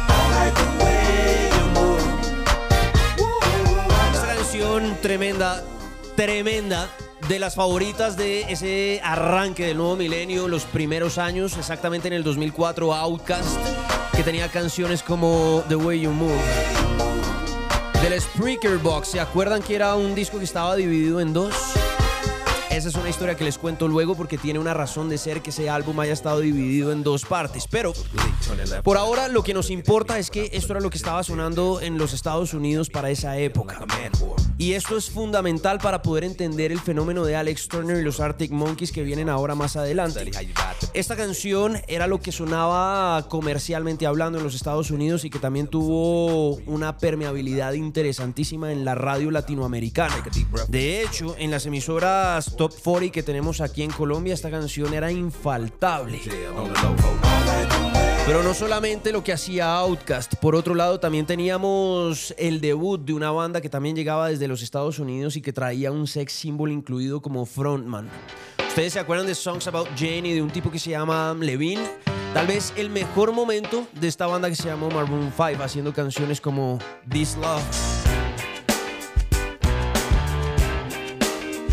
I 0.10 0.22
like 0.32 0.56
the 0.56 0.70
way 0.84 1.50
you 1.58 1.66
move. 1.74 2.04
Esta 4.14 4.28
canción 4.36 4.98
tremenda, 5.02 5.64
tremenda, 6.16 6.90
de 7.28 7.40
las 7.40 7.56
favoritas 7.56 8.16
de 8.16 8.52
ese 8.52 9.02
arranque 9.04 9.66
del 9.66 9.78
nuevo 9.78 9.96
milenio, 9.96 10.48
los 10.48 10.66
primeros 10.66 11.18
años, 11.18 11.58
exactamente 11.58 12.08
en 12.08 12.14
el 12.14 12.24
2004, 12.24 12.94
Outcast, 12.94 13.58
que 14.16 14.24
tenía 14.24 14.50
canciones 14.50 15.04
como 15.04 15.64
The 15.68 15.76
Way 15.76 16.02
You 16.02 16.12
Move. 16.12 16.40
Del 18.02 18.22
Spreaker 18.22 18.78
Box, 18.78 19.10
¿se 19.10 19.20
acuerdan 19.20 19.62
que 19.62 19.76
era 19.76 19.96
un 19.96 20.14
disco 20.16 20.38
que 20.38 20.46
estaba 20.46 20.76
dividido 20.76 21.20
en 21.20 21.34
dos? 21.34 21.54
Esa 22.78 22.90
es 22.90 22.96
una 22.96 23.10
historia 23.10 23.34
que 23.34 23.44
les 23.44 23.58
cuento 23.58 23.88
luego 23.88 24.14
porque 24.14 24.38
tiene 24.38 24.60
una 24.60 24.72
razón 24.72 25.10
de 25.10 25.18
ser 25.18 25.42
que 25.42 25.50
ese 25.50 25.68
álbum 25.68 26.00
haya 26.00 26.14
estado 26.14 26.42
dividido 26.42 26.92
en 26.92 27.02
dos 27.02 27.26
partes. 27.26 27.66
Pero 27.68 27.92
por 28.84 28.98
ahora 28.98 29.30
lo 29.30 29.42
que 29.42 29.56
nos 29.56 29.72
importa 29.72 30.20
es 30.20 30.30
que 30.30 30.52
esto 30.54 30.74
era 30.74 30.80
lo 30.80 30.92
que 30.92 30.98
estaba 30.98 31.24
sonando 31.24 31.82
en 31.82 31.98
los 31.98 32.14
Estados 32.14 32.54
Unidos 32.54 32.92
para 32.92 33.10
esa 33.10 33.36
época. 33.40 33.84
Y 34.60 34.74
esto 34.74 34.96
es 34.96 35.10
fundamental 35.10 35.80
para 35.80 36.04
poder 36.04 36.24
entender 36.24 36.72
el 36.72 36.80
fenómeno 36.80 37.24
de 37.26 37.36
Alex 37.36 37.68
Turner 37.68 37.98
y 37.98 38.04
los 38.04 38.20
Arctic 38.20 38.52
Monkeys 38.52 38.92
que 38.92 39.02
vienen 39.02 39.30
ahora 39.30 39.56
más 39.56 39.76
adelante. 39.76 40.32
Esta 40.94 41.16
canción 41.16 41.82
era 41.88 42.06
lo 42.06 42.20
que 42.20 42.32
sonaba 42.32 43.28
comercialmente 43.28 44.06
hablando 44.06 44.38
en 44.38 44.44
los 44.44 44.54
Estados 44.54 44.92
Unidos 44.92 45.26
y 45.26 45.32
que 45.32 45.40
también 45.40 45.68
tuvo 45.68 46.56
una 46.68 46.98
permeabilidad 46.98 47.74
interesantísima 47.74 48.72
en 48.72 48.86
la 48.86 48.94
radio 48.94 49.32
latinoamericana. 49.32 50.24
De 50.68 51.04
hecho, 51.04 51.36
en 51.38 51.52
las 51.52 51.66
emisoras 51.66 52.56
Top 52.68 52.82
40 52.84 53.14
que 53.14 53.24
tenemos 53.24 53.62
aquí 53.62 53.82
en 53.82 53.92
Colombia, 53.92 54.34
esta 54.34 54.52
canción 54.52 54.94
era 54.94 55.10
infaltable. 55.10 56.20
Pero 58.26 58.44
no 58.44 58.54
solamente 58.54 59.14
lo 59.14 59.24
que 59.24 59.32
hacía 59.32 59.78
Outkast, 59.78 60.36
por 60.36 60.54
otro 60.54 60.76
lado 60.76 61.00
también 61.00 61.26
teníamos 61.26 62.36
el 62.38 62.60
debut 62.60 63.00
de 63.00 63.14
una 63.14 63.32
banda 63.32 63.62
que 63.62 63.70
también 63.70 63.96
llegaba 63.96 64.28
desde 64.28 64.50
los 64.50 64.62
Estados 64.62 65.00
Unidos 65.00 65.38
y 65.38 65.42
que 65.42 65.54
traía 65.54 65.94
un 65.94 66.08
sex 66.08 66.34
symbol 66.34 66.74
incluido 66.74 67.22
como 67.22 67.46
frontman. 67.46 68.10
¿Ustedes 68.68 68.92
se 68.92 69.00
acuerdan 69.00 69.28
de 69.28 69.36
Songs 69.36 69.66
About 69.68 69.88
Jane 69.96 70.28
y 70.28 70.34
de 70.34 70.42
un 70.42 70.50
tipo 70.50 70.70
que 70.70 70.80
se 70.80 70.90
llama 70.90 71.34
Levine? 71.40 71.88
Tal 72.34 72.48
vez 72.48 72.74
el 72.76 72.90
mejor 72.90 73.32
momento 73.32 73.88
de 73.94 74.10
esta 74.10 74.28
banda 74.28 74.50
que 74.50 74.56
se 74.58 74.68
llamó 74.68 74.90
Maroon 74.90 75.32
5 75.32 75.64
haciendo 75.64 75.94
canciones 75.94 76.42
como 76.42 76.80
This 77.10 77.38
Love. 77.38 77.97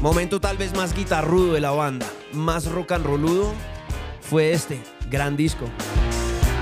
Momento 0.05 0.39
tal 0.39 0.59
vez 0.59 0.77
más 0.77 0.93
guitarrudo 0.93 1.55
de 1.55 1.63
la 1.63 1.71
banda, 1.71 2.05
más 2.35 2.67
rock 2.67 2.93
and 2.93 3.07
rolludo, 3.07 3.55
fue 4.21 4.53
este, 4.53 4.79
gran 5.09 5.35
disco. 5.35 5.65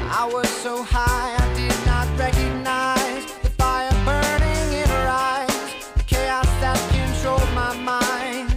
I 0.08 0.32
was 0.32 0.48
so 0.62 0.84
high 0.84 1.34
I 1.36 1.54
did 1.56 1.74
not 1.84 2.06
recognize 2.16 3.26
the 3.42 3.50
fire 3.58 3.90
burning 4.04 4.82
in 4.84 4.88
her 4.88 5.08
eyes, 5.08 5.50
the 5.96 6.04
chaos 6.04 6.46
that 6.60 6.78
controlled 6.92 7.52
my 7.52 7.74
mind. 7.82 8.48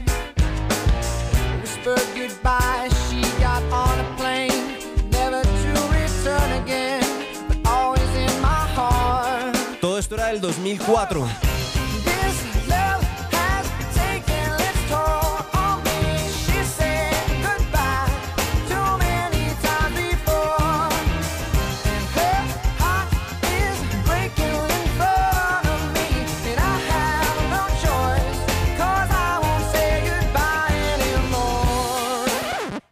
Whispered 1.63 2.07
goodbye, 2.13 2.87
she 3.09 3.21
got 3.41 3.63
on 3.71 3.99
a 3.99 4.15
plane, 4.17 4.77
never 5.09 5.41
to 5.41 5.81
return 5.97 6.61
again, 6.61 7.03
but 7.47 7.57
always 7.67 8.15
in 8.15 8.39
my 8.39 8.67
heart. 8.75 9.57
Todo 9.81 9.97
esto 9.97 10.13
era 10.13 10.27
del 10.27 10.41
2004. 10.41 11.54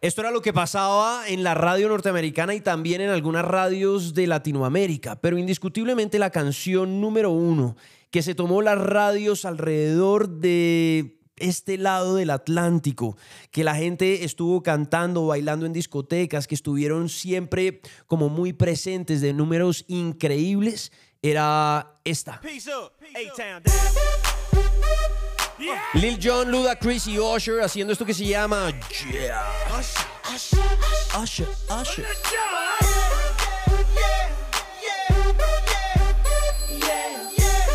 Esto 0.03 0.19
era 0.19 0.31
lo 0.31 0.41
que 0.41 0.51
pasaba 0.51 1.29
en 1.29 1.43
la 1.45 1.53
radio 1.53 1.87
norteamericana 1.87 2.53
y 2.53 2.59
también 2.59 2.99
en 2.99 3.09
algunas 3.09 3.45
radios 3.45 4.13
de 4.13 4.27
Latinoamérica, 4.27 5.15
pero 5.15 5.37
indiscutiblemente 5.37 6.19
la 6.19 6.29
canción 6.29 6.99
número 6.99 7.31
uno 7.31 7.77
que 8.11 8.21
se 8.21 8.35
tomó 8.35 8.61
las 8.61 8.77
radios 8.77 9.45
alrededor 9.45 10.27
de 10.27 11.21
este 11.37 11.77
lado 11.77 12.15
del 12.15 12.31
Atlántico, 12.31 13.15
que 13.49 13.63
la 13.63 13.75
gente 13.75 14.25
estuvo 14.25 14.61
cantando, 14.61 15.25
bailando 15.25 15.65
en 15.65 15.71
discotecas, 15.71 16.47
que 16.47 16.55
estuvieron 16.55 17.07
siempre 17.07 17.79
como 18.05 18.27
muy 18.27 18.51
presentes 18.51 19.21
de 19.21 19.31
números 19.31 19.85
increíbles, 19.87 20.91
era 21.21 21.95
esta. 22.03 22.41
Lil 25.93 26.19
Jon, 26.21 26.51
Ludacris 26.51 27.07
y 27.07 27.19
Usher 27.19 27.61
haciendo 27.61 27.93
esto 27.93 28.05
que 28.05 28.13
se 28.13 28.25
llama 28.25 28.71
Yeah. 29.11 29.43
Usher, 31.21 31.47
Usher. 31.69 32.07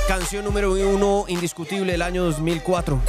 Canción 0.06 0.44
número 0.44 0.73
uno 0.73 1.26
indiscutible 1.28 1.92
del 1.92 2.02
año 2.02 2.25
2004. 2.25 3.00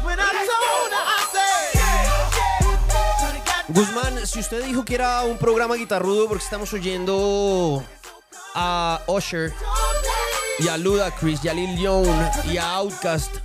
When 0.05 0.19
I 0.19 0.31
told 0.49 0.91
her, 0.97 1.05
I 1.17 1.21
said, 1.33 1.71
Guzmán, 3.75 4.04
si 4.25 4.39
usted 4.39 4.63
dijo 4.65 4.83
que 4.83 4.95
era 4.95 5.23
un 5.23 5.37
programa 5.37 5.75
guitarrudo 5.75 6.27
porque 6.27 6.43
estamos 6.43 6.73
oyendo 6.73 7.83
a 8.55 9.01
Usher 9.07 9.53
y 10.59 10.67
a 10.67 10.77
Ludacris 10.77 11.43
y 11.43 11.49
a 11.49 11.53
Lil 11.53 11.77
Jon 11.85 12.29
y 12.51 12.57
a 12.57 12.75
Outkast 12.75 13.35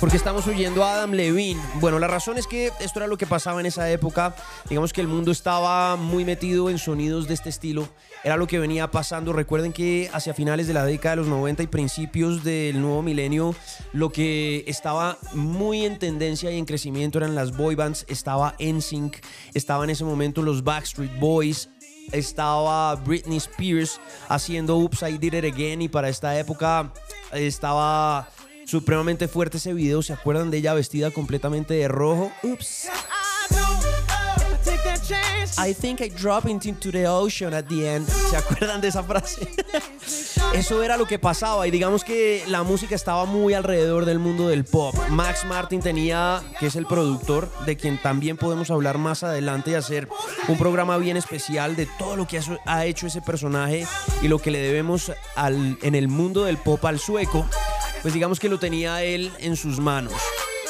porque 0.00 0.16
estamos 0.16 0.46
oyendo 0.46 0.82
a 0.82 0.94
Adam 0.94 1.12
Levine. 1.12 1.60
Bueno, 1.74 1.98
la 1.98 2.06
razón 2.06 2.38
es 2.38 2.46
que 2.46 2.72
esto 2.80 3.00
era 3.00 3.06
lo 3.06 3.18
que 3.18 3.26
pasaba 3.26 3.60
en 3.60 3.66
esa 3.66 3.90
época. 3.90 4.34
Digamos 4.68 4.94
que 4.94 5.02
el 5.02 5.08
mundo 5.08 5.30
estaba 5.30 5.96
muy 5.96 6.24
metido 6.24 6.70
en 6.70 6.78
sonidos 6.78 7.28
de 7.28 7.34
este 7.34 7.50
estilo. 7.50 7.86
Era 8.22 8.36
lo 8.36 8.46
que 8.46 8.58
venía 8.58 8.90
pasando. 8.90 9.32
Recuerden 9.32 9.72
que 9.72 10.10
hacia 10.12 10.34
finales 10.34 10.66
de 10.66 10.74
la 10.74 10.84
década 10.84 11.16
de 11.16 11.22
los 11.22 11.28
90 11.28 11.62
y 11.62 11.66
principios 11.68 12.44
del 12.44 12.80
nuevo 12.80 13.00
milenio, 13.02 13.54
lo 13.92 14.10
que 14.12 14.64
estaba 14.66 15.16
muy 15.32 15.86
en 15.86 15.98
tendencia 15.98 16.50
y 16.50 16.58
en 16.58 16.66
crecimiento 16.66 17.18
eran 17.18 17.34
las 17.34 17.56
boy 17.56 17.74
bands. 17.74 18.04
Estaba 18.08 18.54
NSYNC, 18.58 19.16
estaba 19.54 19.84
en 19.84 19.90
ese 19.90 20.04
momento 20.04 20.42
los 20.42 20.62
Backstreet 20.62 21.18
Boys, 21.18 21.70
estaba 22.12 22.94
Britney 22.96 23.38
Spears 23.38 23.98
haciendo 24.28 24.76
Oops, 24.76 25.02
I 25.02 25.16
Did 25.16 25.34
It 25.34 25.54
Again 25.54 25.80
y 25.80 25.88
para 25.88 26.10
esta 26.10 26.38
época 26.38 26.92
estaba 27.32 28.28
supremamente 28.66 29.28
fuerte 29.28 29.56
ese 29.56 29.72
video. 29.72 30.02
¿Se 30.02 30.12
acuerdan 30.12 30.50
de 30.50 30.58
ella 30.58 30.74
vestida 30.74 31.10
completamente 31.10 31.72
de 31.72 31.88
rojo? 31.88 32.30
Oops. 32.42 32.90
"I 35.58 35.74
think 35.74 36.00
I 36.00 36.08
dropped 36.08 36.48
into 36.48 36.90
the 36.90 37.06
ocean 37.06 37.54
at 37.54 37.64
the 37.64 37.94
end. 37.94 38.08
¿Se 38.08 38.36
acuerdan 38.36 38.80
de 38.80 38.88
esa 38.88 39.02
frase? 39.02 39.48
Eso 40.54 40.82
era 40.82 40.96
lo 40.96 41.06
que 41.06 41.18
pasaba 41.18 41.66
y 41.66 41.70
digamos 41.70 42.02
que 42.02 42.42
la 42.48 42.62
música 42.62 42.94
estaba 42.94 43.24
muy 43.24 43.54
alrededor 43.54 44.04
del 44.04 44.18
mundo 44.18 44.48
del 44.48 44.64
pop. 44.64 44.94
Max 45.10 45.44
Martin 45.44 45.80
tenía, 45.80 46.42
que 46.58 46.66
es 46.66 46.76
el 46.76 46.86
productor, 46.86 47.50
de 47.66 47.76
quien 47.76 48.00
también 48.00 48.36
podemos 48.36 48.70
hablar 48.70 48.98
más 48.98 49.22
adelante 49.22 49.70
y 49.70 49.74
hacer 49.74 50.08
un 50.48 50.58
programa 50.58 50.96
bien 50.98 51.16
especial 51.16 51.76
de 51.76 51.86
todo 51.98 52.16
lo 52.16 52.26
que 52.26 52.40
ha 52.66 52.86
hecho 52.86 53.06
ese 53.06 53.22
personaje 53.22 53.86
y 54.22 54.28
lo 54.28 54.38
que 54.38 54.50
le 54.50 54.58
debemos 54.58 55.12
al, 55.36 55.78
en 55.82 55.94
el 55.94 56.08
mundo 56.08 56.44
del 56.44 56.58
pop 56.58 56.84
al 56.84 56.98
sueco. 56.98 57.46
Pues 58.02 58.14
digamos 58.14 58.40
que 58.40 58.48
lo 58.48 58.58
tenía 58.58 59.02
él 59.02 59.30
en 59.38 59.56
sus 59.56 59.78
manos. 59.78 60.14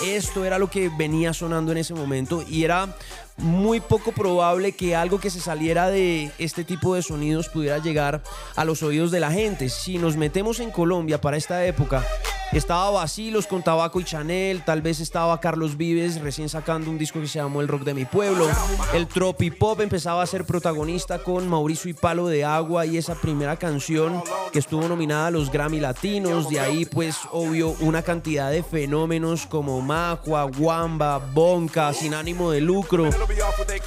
Esto 0.03 0.45
era 0.45 0.59
lo 0.59 0.71
que 0.71 0.89
venía 0.89 1.35
sonando 1.35 1.73
en 1.73 1.79
ese 1.79 1.95
momento 1.95 2.43
y 2.49 2.65
era 2.65 2.97
muy 3.41 3.81
poco 3.81 4.13
probable 4.13 4.73
que 4.73 4.95
algo 4.95 5.21
que 5.21 5.31
se 5.31 5.41
saliera 5.41 5.89
de 5.89 6.31
este 6.39 6.65
tipo 6.65 6.95
de 6.95 7.03
sonidos 7.03 7.49
pudiera 7.49 7.79
llegar 7.79 8.23
a 8.57 8.65
los 8.65 8.83
oídos 8.83 9.11
de 9.11 9.21
la 9.21 9.33
gente. 9.33 9.69
Si 9.69 9.99
nos 9.99 10.17
metemos 10.17 10.61
en 10.61 10.71
Colombia 10.71 11.21
para 11.21 11.37
esta 11.37 11.65
época, 11.65 12.05
estaba 12.53 12.91
Basilos 12.91 13.47
con 13.47 13.63
Tabaco 13.63 14.01
y 14.01 14.05
Chanel, 14.05 14.65
tal 14.65 14.83
vez 14.83 14.99
estaba 14.99 15.39
Carlos 15.39 15.77
Vives 15.77 16.21
recién 16.21 16.49
sacando 16.49 16.91
un 16.91 16.99
disco 16.99 17.21
que 17.21 17.29
se 17.29 17.39
llamó 17.39 17.61
El 17.61 17.69
Rock 17.69 17.85
de 17.85 17.95
mi 17.95 18.05
Pueblo. 18.07 18.49
El 18.93 19.07
Tropipop 19.07 19.81
empezaba 19.81 20.21
a 20.21 20.27
ser 20.27 20.45
protagonista 20.45 21.21
con 21.21 21.49
Mauricio 21.49 21.89
y 21.91 21.95
Palo 21.95 22.27
de 22.27 22.45
Agua 22.45 22.87
y 22.87 22.97
esa 22.99 23.15
primera 23.15 23.57
canción 23.57 24.21
que 24.53 24.59
estuvo 24.59 24.89
nominada 24.89 25.29
a 25.29 25.31
los 25.31 25.53
Grammy 25.53 25.79
Latinos. 25.79 26.51
De 26.51 26.59
ahí, 26.59 26.87
pues, 26.87 27.19
obvio, 27.31 27.77
una 27.79 28.03
cantidad 28.03 28.51
de 28.51 28.65
fenómenos 28.65 29.47
como 29.47 29.81
Majua, 29.81 30.47
Wamba, 30.47 31.19
Bonca, 31.19 31.93
Sin 31.93 32.15
Ánimo 32.15 32.51
de 32.51 32.61
Lucro, 32.61 33.09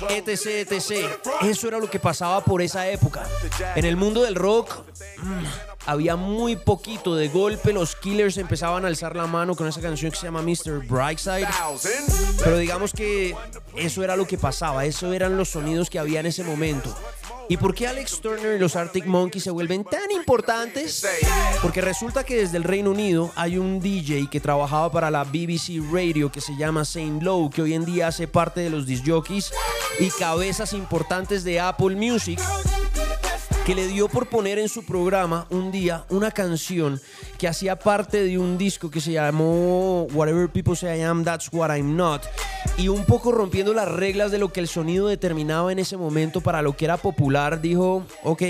etc, 0.09 0.71
etc. 0.71 1.09
Eso 1.41 1.67
era 1.67 1.79
lo 1.79 1.89
que 1.89 1.99
pasaba 1.99 2.43
por 2.43 2.61
esa 2.61 2.87
época. 2.89 3.27
En 3.75 3.85
el 3.85 3.95
mundo 3.95 4.23
del 4.23 4.35
rock 4.35 4.83
mm, 5.17 5.43
había 5.85 6.15
muy 6.15 6.55
poquito. 6.55 7.15
De 7.15 7.27
golpe 7.27 7.73
los 7.73 7.95
Killers 7.95 8.37
empezaban 8.37 8.85
a 8.85 8.87
alzar 8.87 9.15
la 9.15 9.27
mano 9.27 9.55
con 9.55 9.67
esa 9.67 9.81
canción 9.81 10.11
que 10.11 10.17
se 10.17 10.25
llama 10.25 10.41
Mr. 10.41 10.87
Brightside. 10.87 11.47
Pero 12.43 12.57
digamos 12.57 12.93
que 12.93 13.35
eso 13.75 14.03
era 14.03 14.15
lo 14.15 14.25
que 14.25 14.37
pasaba. 14.37 14.85
Eso 14.85 15.13
eran 15.13 15.37
los 15.37 15.49
sonidos 15.49 15.89
que 15.89 15.99
había 15.99 16.19
en 16.19 16.27
ese 16.27 16.43
momento. 16.43 16.95
¿Y 17.49 17.57
por 17.57 17.75
qué 17.75 17.87
Alex 17.87 18.21
Turner 18.21 18.55
y 18.55 18.59
los 18.59 18.75
Arctic 18.75 19.05
Monkeys 19.05 19.43
se 19.43 19.51
vuelven 19.51 19.83
tan 19.83 20.11
importantes? 20.11 21.05
Porque 21.61 21.81
resulta 21.81 22.23
que 22.23 22.37
desde 22.37 22.57
el 22.57 22.63
Reino 22.63 22.91
Unido 22.91 23.31
hay 23.35 23.57
un 23.57 23.79
DJ 23.79 24.29
que 24.29 24.39
trabajaba 24.39 24.91
para 24.91 25.11
la 25.11 25.23
BBC 25.23 25.81
Radio 25.91 26.31
que 26.31 26.41
se 26.41 26.55
llama 26.55 26.85
Saint 26.85 27.21
Lowe, 27.21 27.49
que 27.49 27.61
hoy 27.61 27.73
en 27.73 27.85
día 27.85 28.07
hace 28.07 28.27
parte 28.27 28.61
de 28.61 28.69
los 28.69 28.85
disc 28.85 29.03
jockeys 29.05 29.51
y 29.99 30.09
cabezas 30.09 30.73
importantes 30.73 31.43
de 31.43 31.59
Apple 31.59 31.95
Music 31.95 32.39
que 33.65 33.75
le 33.75 33.87
dio 33.87 34.09
por 34.09 34.27
poner 34.27 34.59
en 34.59 34.67
su 34.67 34.83
programa 34.83 35.47
un 35.49 35.71
día 35.71 36.05
una 36.09 36.31
canción 36.31 36.99
que 37.37 37.47
hacía 37.47 37.79
parte 37.79 38.21
de 38.21 38.37
un 38.37 38.57
disco 38.57 38.91
que 38.91 38.99
se 38.99 39.13
llamó 39.13 40.03
Whatever 40.13 40.49
People 40.49 40.75
Say 40.75 40.99
I 40.99 41.03
Am, 41.03 41.23
That's 41.23 41.47
What 41.53 41.73
I'm 41.73 41.95
Not. 41.95 42.23
Y 42.77 42.89
un 42.89 43.05
poco 43.05 43.31
rompiendo 43.31 43.73
las 43.73 43.89
reglas 43.89 44.31
de 44.31 44.37
lo 44.37 44.51
que 44.51 44.59
el 44.59 44.67
sonido 44.67 45.07
determinaba 45.07 45.71
en 45.71 45.79
ese 45.79 45.95
momento 45.95 46.41
para 46.41 46.61
lo 46.61 46.75
que 46.75 46.83
era 46.83 46.97
popular, 46.97 47.61
dijo, 47.61 48.05
ok, 48.23 48.41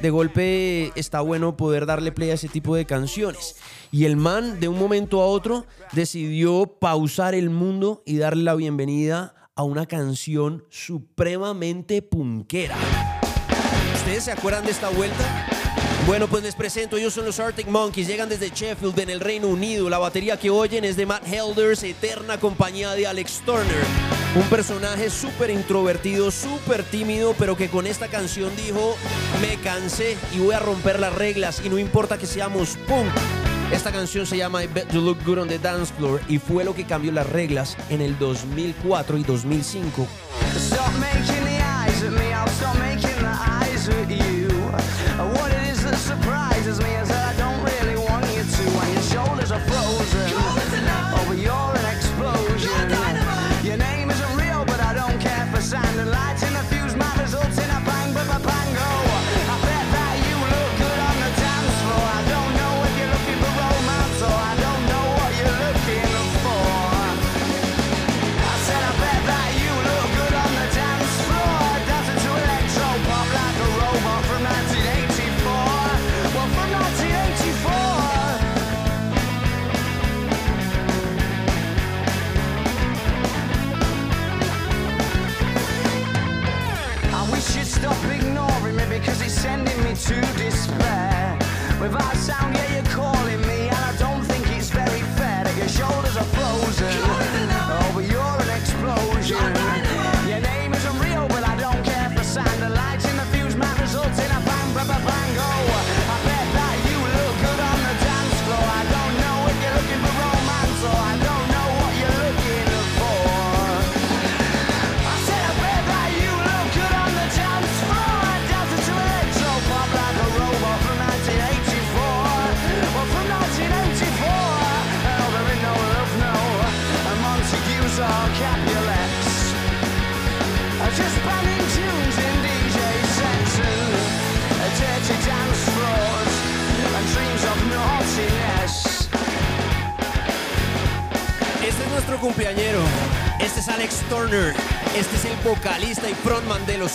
de 0.00 0.10
golpe 0.10 0.92
está 0.96 1.20
bueno 1.20 1.56
poder 1.56 1.86
darle 1.86 2.10
play 2.10 2.30
a 2.30 2.34
ese 2.34 2.48
tipo 2.48 2.74
de 2.74 2.84
canciones. 2.84 3.54
Y 3.92 4.06
el 4.06 4.16
man, 4.16 4.58
de 4.58 4.66
un 4.66 4.78
momento 4.78 5.22
a 5.22 5.26
otro, 5.26 5.66
decidió 5.92 6.66
pausar 6.80 7.36
el 7.36 7.50
mundo 7.50 8.02
y 8.04 8.16
darle 8.16 8.42
la 8.42 8.56
bienvenida 8.56 9.34
a 9.54 9.62
una 9.62 9.86
canción 9.86 10.64
supremamente 10.68 12.02
punkera. 12.02 12.76
¿Ustedes 14.08 14.24
se 14.24 14.32
acuerdan 14.32 14.64
de 14.64 14.70
esta 14.70 14.88
vuelta? 14.88 15.46
Bueno, 16.06 16.28
pues 16.28 16.42
les 16.42 16.54
presento, 16.54 16.96
ellos 16.96 17.12
son 17.12 17.26
los 17.26 17.38
Arctic 17.38 17.66
Monkeys, 17.66 18.08
llegan 18.08 18.30
desde 18.30 18.48
Sheffield 18.48 18.98
en 19.00 19.10
el 19.10 19.20
Reino 19.20 19.48
Unido. 19.48 19.90
La 19.90 19.98
batería 19.98 20.38
que 20.38 20.48
oyen 20.48 20.86
es 20.86 20.96
de 20.96 21.04
Matt 21.04 21.28
Helders, 21.30 21.82
eterna 21.82 22.40
compañía 22.40 22.92
de 22.92 23.06
Alex 23.06 23.42
Turner. 23.44 23.84
Un 24.34 24.44
personaje 24.44 25.10
súper 25.10 25.50
introvertido, 25.50 26.30
súper 26.30 26.84
tímido, 26.84 27.34
pero 27.38 27.54
que 27.54 27.68
con 27.68 27.86
esta 27.86 28.08
canción 28.08 28.50
dijo, 28.56 28.96
me 29.42 29.60
cansé 29.60 30.16
y 30.32 30.38
voy 30.38 30.54
a 30.54 30.58
romper 30.58 31.00
las 31.00 31.14
reglas 31.14 31.60
y 31.62 31.68
no 31.68 31.78
importa 31.78 32.16
que 32.16 32.26
seamos 32.26 32.78
punk. 32.88 33.12
Esta 33.70 33.92
canción 33.92 34.24
se 34.24 34.38
llama 34.38 34.64
I 34.64 34.68
Bet 34.68 34.90
You 34.90 35.02
Look 35.02 35.18
Good 35.26 35.40
on 35.40 35.48
the 35.48 35.58
Dance 35.58 35.92
Floor 35.98 36.22
y 36.28 36.38
fue 36.38 36.64
lo 36.64 36.74
que 36.74 36.86
cambió 36.86 37.12
las 37.12 37.28
reglas 37.28 37.76
en 37.90 38.00
el 38.00 38.18
2004 38.18 39.18
y 39.18 39.22
2005. 39.22 40.06
Stop 40.56 40.98
making 43.88 44.08
the 44.08 44.22
eyes 44.22 44.28
at 44.28 44.48
me, 44.48 44.68
I'll 44.68 44.78
stop 44.78 44.78
making 44.78 44.78
the 44.78 44.78
eyes 44.78 44.84
at 44.84 45.18
you. 45.18 45.42
What 45.42 45.52
it 45.52 45.68
is 45.68 45.82
that 45.84 45.96
surprises 45.96 46.80
me 46.80 46.90
is 46.96 47.17
Without 91.90 92.16
sound, 92.16 92.47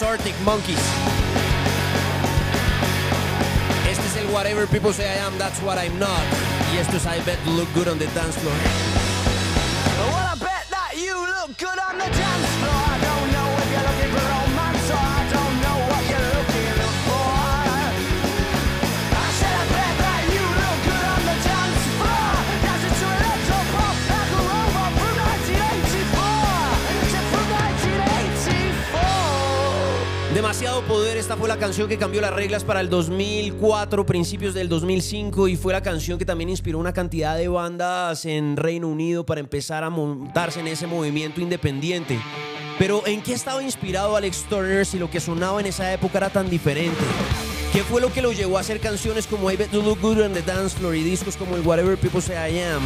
Arctic 0.03 0.33
Monkeys. 0.43 0.77
Este 3.89 4.05
es 4.05 4.17
el 4.17 4.27
Whatever 4.33 4.67
People 4.67 4.93
Say 4.93 5.05
I 5.05 5.19
Am, 5.19 5.37
That's 5.37 5.59
What 5.61 5.77
I'm 5.77 5.97
Not. 5.99 6.23
Y 6.73 6.77
esto 6.77 6.97
es 6.97 7.05
I 7.05 7.21
Bet 7.25 7.39
Look 7.47 7.73
Good 7.73 7.87
on 7.87 7.99
the 7.99 8.07
Dance 8.07 8.37
Floor. 8.39 9.02
Demasiado 30.63 30.87
poder, 30.87 31.17
esta 31.17 31.35
fue 31.35 31.49
la 31.49 31.57
canción 31.57 31.89
que 31.89 31.97
cambió 31.97 32.21
las 32.21 32.33
reglas 32.33 32.63
para 32.63 32.79
el 32.79 32.89
2004, 32.89 34.05
principios 34.05 34.53
del 34.53 34.69
2005 34.69 35.49
y 35.49 35.57
fue 35.57 35.73
la 35.73 35.83
canción 35.83 36.17
que 36.17 36.23
también 36.23 36.49
inspiró 36.49 36.79
una 36.79 36.93
cantidad 36.93 37.35
de 37.35 37.49
bandas 37.49 38.23
en 38.23 38.55
Reino 38.55 38.87
Unido 38.87 39.25
para 39.25 39.41
empezar 39.41 39.83
a 39.83 39.89
montarse 39.89 40.61
en 40.61 40.67
ese 40.67 40.87
movimiento 40.87 41.41
independiente. 41.41 42.17
Pero 42.79 43.05
¿en 43.05 43.21
qué 43.21 43.33
estaba 43.33 43.61
inspirado 43.61 44.15
Alex 44.15 44.45
Turner 44.47 44.85
si 44.85 44.97
lo 44.97 45.11
que 45.11 45.19
sonaba 45.19 45.59
en 45.59 45.65
esa 45.65 45.91
época 45.91 46.19
era 46.19 46.29
tan 46.29 46.49
diferente? 46.49 47.03
¿Qué 47.73 47.83
fue 47.83 47.99
lo 47.99 48.13
que 48.13 48.21
lo 48.21 48.31
llevó 48.31 48.57
a 48.57 48.61
hacer 48.61 48.79
canciones 48.79 49.27
como 49.27 49.51
I 49.51 49.57
Bet 49.57 49.71
You 49.71 49.81
Look 49.81 49.99
Good 49.99 50.21
on 50.21 50.31
the 50.31 50.43
Dance 50.43 50.77
Floor 50.77 50.95
y 50.95 51.03
discos 51.03 51.35
como 51.35 51.57
Whatever 51.57 51.97
People 51.97 52.21
Say 52.21 52.37
I 52.37 52.59
Am? 52.61 52.83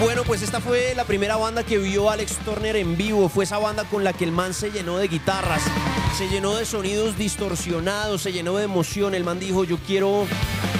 Bueno, 0.00 0.22
pues 0.24 0.40
esta 0.40 0.60
fue 0.60 0.94
la 0.94 1.04
primera 1.04 1.36
banda 1.36 1.62
que 1.62 1.76
vio 1.76 2.08
Alex 2.10 2.38
Turner 2.38 2.76
en 2.76 2.96
vivo. 2.96 3.28
Fue 3.28 3.44
esa 3.44 3.58
banda 3.58 3.84
con 3.84 4.04
la 4.04 4.14
que 4.14 4.24
el 4.24 4.32
man 4.32 4.54
se 4.54 4.70
llenó 4.70 4.96
de 4.96 5.08
guitarras, 5.08 5.62
se 6.16 6.28
llenó 6.28 6.56
de 6.56 6.64
sonidos 6.64 7.18
distorsionados, 7.18 8.22
se 8.22 8.32
llenó 8.32 8.56
de 8.56 8.64
emoción. 8.64 9.14
El 9.14 9.24
man 9.24 9.38
dijo, 9.38 9.64
yo 9.64 9.76
quiero 9.86 10.26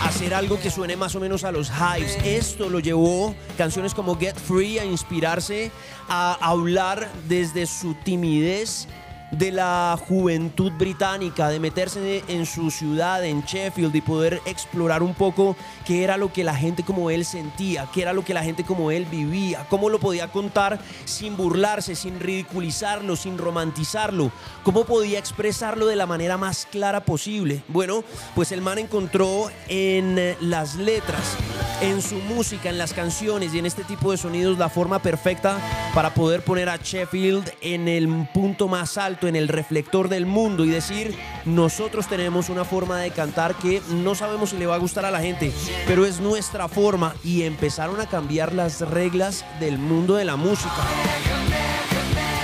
hacer 0.03 0.33
algo 0.33 0.59
que 0.59 0.71
suene 0.71 0.97
más 0.97 1.15
o 1.15 1.21
menos 1.21 1.45
a 1.45 1.53
los 1.53 1.71
hives. 1.71 2.17
Esto 2.25 2.71
lo 2.71 2.81
llevó 2.81 3.35
canciones 3.59 3.93
como 3.93 4.19
Get 4.19 4.37
Free 4.37 4.79
a 4.79 4.85
inspirarse, 4.87 5.71
a 6.09 6.39
hablar 6.41 7.11
desde 7.29 7.67
su 7.67 7.95
timidez 8.03 8.89
de 9.31 9.53
la 9.53 9.99
juventud 10.09 10.73
británica, 10.73 11.49
de 11.49 11.61
meterse 11.61 12.25
en 12.29 12.47
su 12.47 12.71
ciudad, 12.71 13.25
en 13.25 13.43
Sheffield, 13.43 13.95
y 13.95 14.01
poder 14.01 14.41
explorar 14.45 15.03
un 15.03 15.15
poco 15.15 15.57
qué 15.85 16.05
era 16.05 16.17
lo 16.17 16.33
que 16.33 16.45
la 16.45 16.55
gente 16.55 16.83
como 16.83 17.11
él 17.11 17.25
sentía, 17.25 17.89
qué 17.93 18.03
era 18.03 18.13
lo 18.13 18.25
que 18.25 18.35
la 18.35 18.43
gente 18.43 18.65
como 18.65 18.91
él 18.91 19.07
vivía, 19.07 19.67
cómo 19.69 19.89
lo 19.89 20.01
podía 20.01 20.29
contar 20.29 20.81
sin 21.05 21.37
burlarse, 21.37 21.95
sin 21.95 22.21
ridiculizarlo, 22.21 23.17
sin 23.17 23.39
romantizarlo, 23.39 24.33
cómo 24.63 24.85
podía 24.85 25.19
expresarlo 25.19 25.87
de 25.87 25.97
la 25.97 26.07
manera 26.07 26.37
más 26.37 26.67
clara 26.71 27.05
posible. 27.05 27.63
Bueno, 27.69 28.05
pues 28.35 28.53
el 28.53 28.61
man 28.61 28.79
encontró 28.79 29.51
en 29.69 30.19
eh, 30.19 30.37
las 30.41 30.77
letras, 30.77 31.37
en 31.81 32.03
su 32.03 32.17
música, 32.17 32.69
en 32.69 32.79
las 32.79 32.93
canciones 32.93 33.55
y 33.55 33.59
en 33.59 33.67
este 33.67 33.85
tipo 33.85 34.11
de 34.11 34.19
sonidos 34.19 34.59
la 34.59 34.69
forma 34.69 35.01
perfecta 35.01 35.59
para 35.95 36.15
poder 36.15 36.43
poner 36.43 36.69
a 36.69 36.77
Sheffield 36.77 37.51
en 37.61 37.89
el 37.89 38.29
punto 38.33 38.69
más 38.69 38.99
alto, 38.99 39.20
en 39.27 39.37
el 39.37 39.49
reflector 39.49 40.09
del 40.09 40.27
mundo 40.27 40.65
y 40.65 40.71
decir, 40.71 41.17
nosotros 41.45 42.07
tenemos 42.07 42.49
una 42.49 42.65
forma 42.65 42.99
de 42.99 43.11
cantar 43.11 43.55
que 43.55 43.83
no 43.91 44.15
sabemos 44.15 44.51
si 44.51 44.57
le 44.57 44.67
va 44.67 44.75
a 44.75 44.79
gustar 44.79 45.05
a 45.05 45.11
la 45.11 45.21
gente, 45.21 45.53
pero 45.87 46.07
es 46.07 46.21
nuestra 46.21 46.69
forma 46.69 47.15
y 47.25 47.43
empezaron 47.43 48.01
a 48.01 48.07
cambiar 48.07 48.53
las 48.53 48.81
reglas 48.81 49.45
del 49.61 49.79
mundo 49.79 50.17
de 50.17 50.25
la 50.25 50.37
música. 50.37 50.71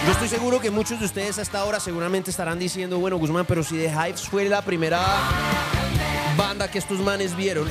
Yo 0.06 0.12
estoy 0.12 0.28
seguro 0.28 0.60
que 0.60 0.70
muchos 0.70 1.00
de 1.00 1.06
ustedes 1.06 1.38
hasta 1.38 1.58
ahora 1.58 1.80
seguramente 1.80 2.30
estarán 2.30 2.58
diciendo, 2.58 2.98
bueno 2.98 3.16
Guzmán, 3.16 3.44
pero 3.46 3.64
si 3.64 3.76
The 3.76 3.86
Hives 3.88 4.28
fue 4.28 4.48
la 4.48 4.62
primera 4.62 5.00
banda 6.36 6.70
que 6.70 6.78
estos 6.78 7.00
manes 7.00 7.36
vieron. 7.36 7.68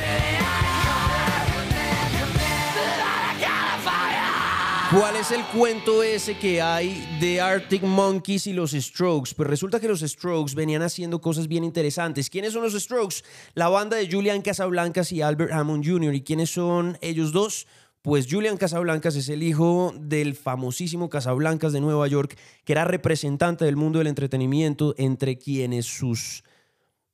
¿Cuál 4.91 5.15
es 5.15 5.31
el 5.31 5.43
cuento 5.45 6.03
ese 6.03 6.37
que 6.37 6.61
hay 6.61 7.17
de 7.19 7.41
Arctic 7.41 7.81
Monkeys 7.81 8.45
y 8.45 8.53
los 8.53 8.71
Strokes? 8.71 9.31
Pues 9.35 9.49
resulta 9.49 9.79
que 9.79 9.87
los 9.87 10.01
Strokes 10.01 10.53
venían 10.53 10.83
haciendo 10.83 11.19
cosas 11.19 11.47
bien 11.47 11.63
interesantes. 11.63 12.29
¿Quiénes 12.29 12.53
son 12.53 12.61
los 12.61 12.73
Strokes? 12.73 13.23
La 13.55 13.67
banda 13.67 13.97
de 13.97 14.07
Julian 14.09 14.43
Casablancas 14.43 15.11
y 15.11 15.23
Albert 15.23 15.53
Hammond 15.53 15.83
Jr. 15.83 16.13
¿Y 16.13 16.21
quiénes 16.21 16.51
son 16.51 16.99
ellos 17.01 17.31
dos? 17.31 17.65
Pues 18.03 18.27
Julian 18.29 18.57
Casablancas 18.57 19.15
es 19.15 19.27
el 19.29 19.41
hijo 19.41 19.91
del 19.99 20.35
famosísimo 20.35 21.09
Casablancas 21.09 21.73
de 21.73 21.81
Nueva 21.81 22.07
York, 22.07 22.37
que 22.63 22.73
era 22.73 22.85
representante 22.85 23.65
del 23.65 23.77
mundo 23.77 23.97
del 23.97 24.07
entretenimiento, 24.07 24.93
entre 24.99 25.39
quienes 25.39 25.87
sus 25.87 26.43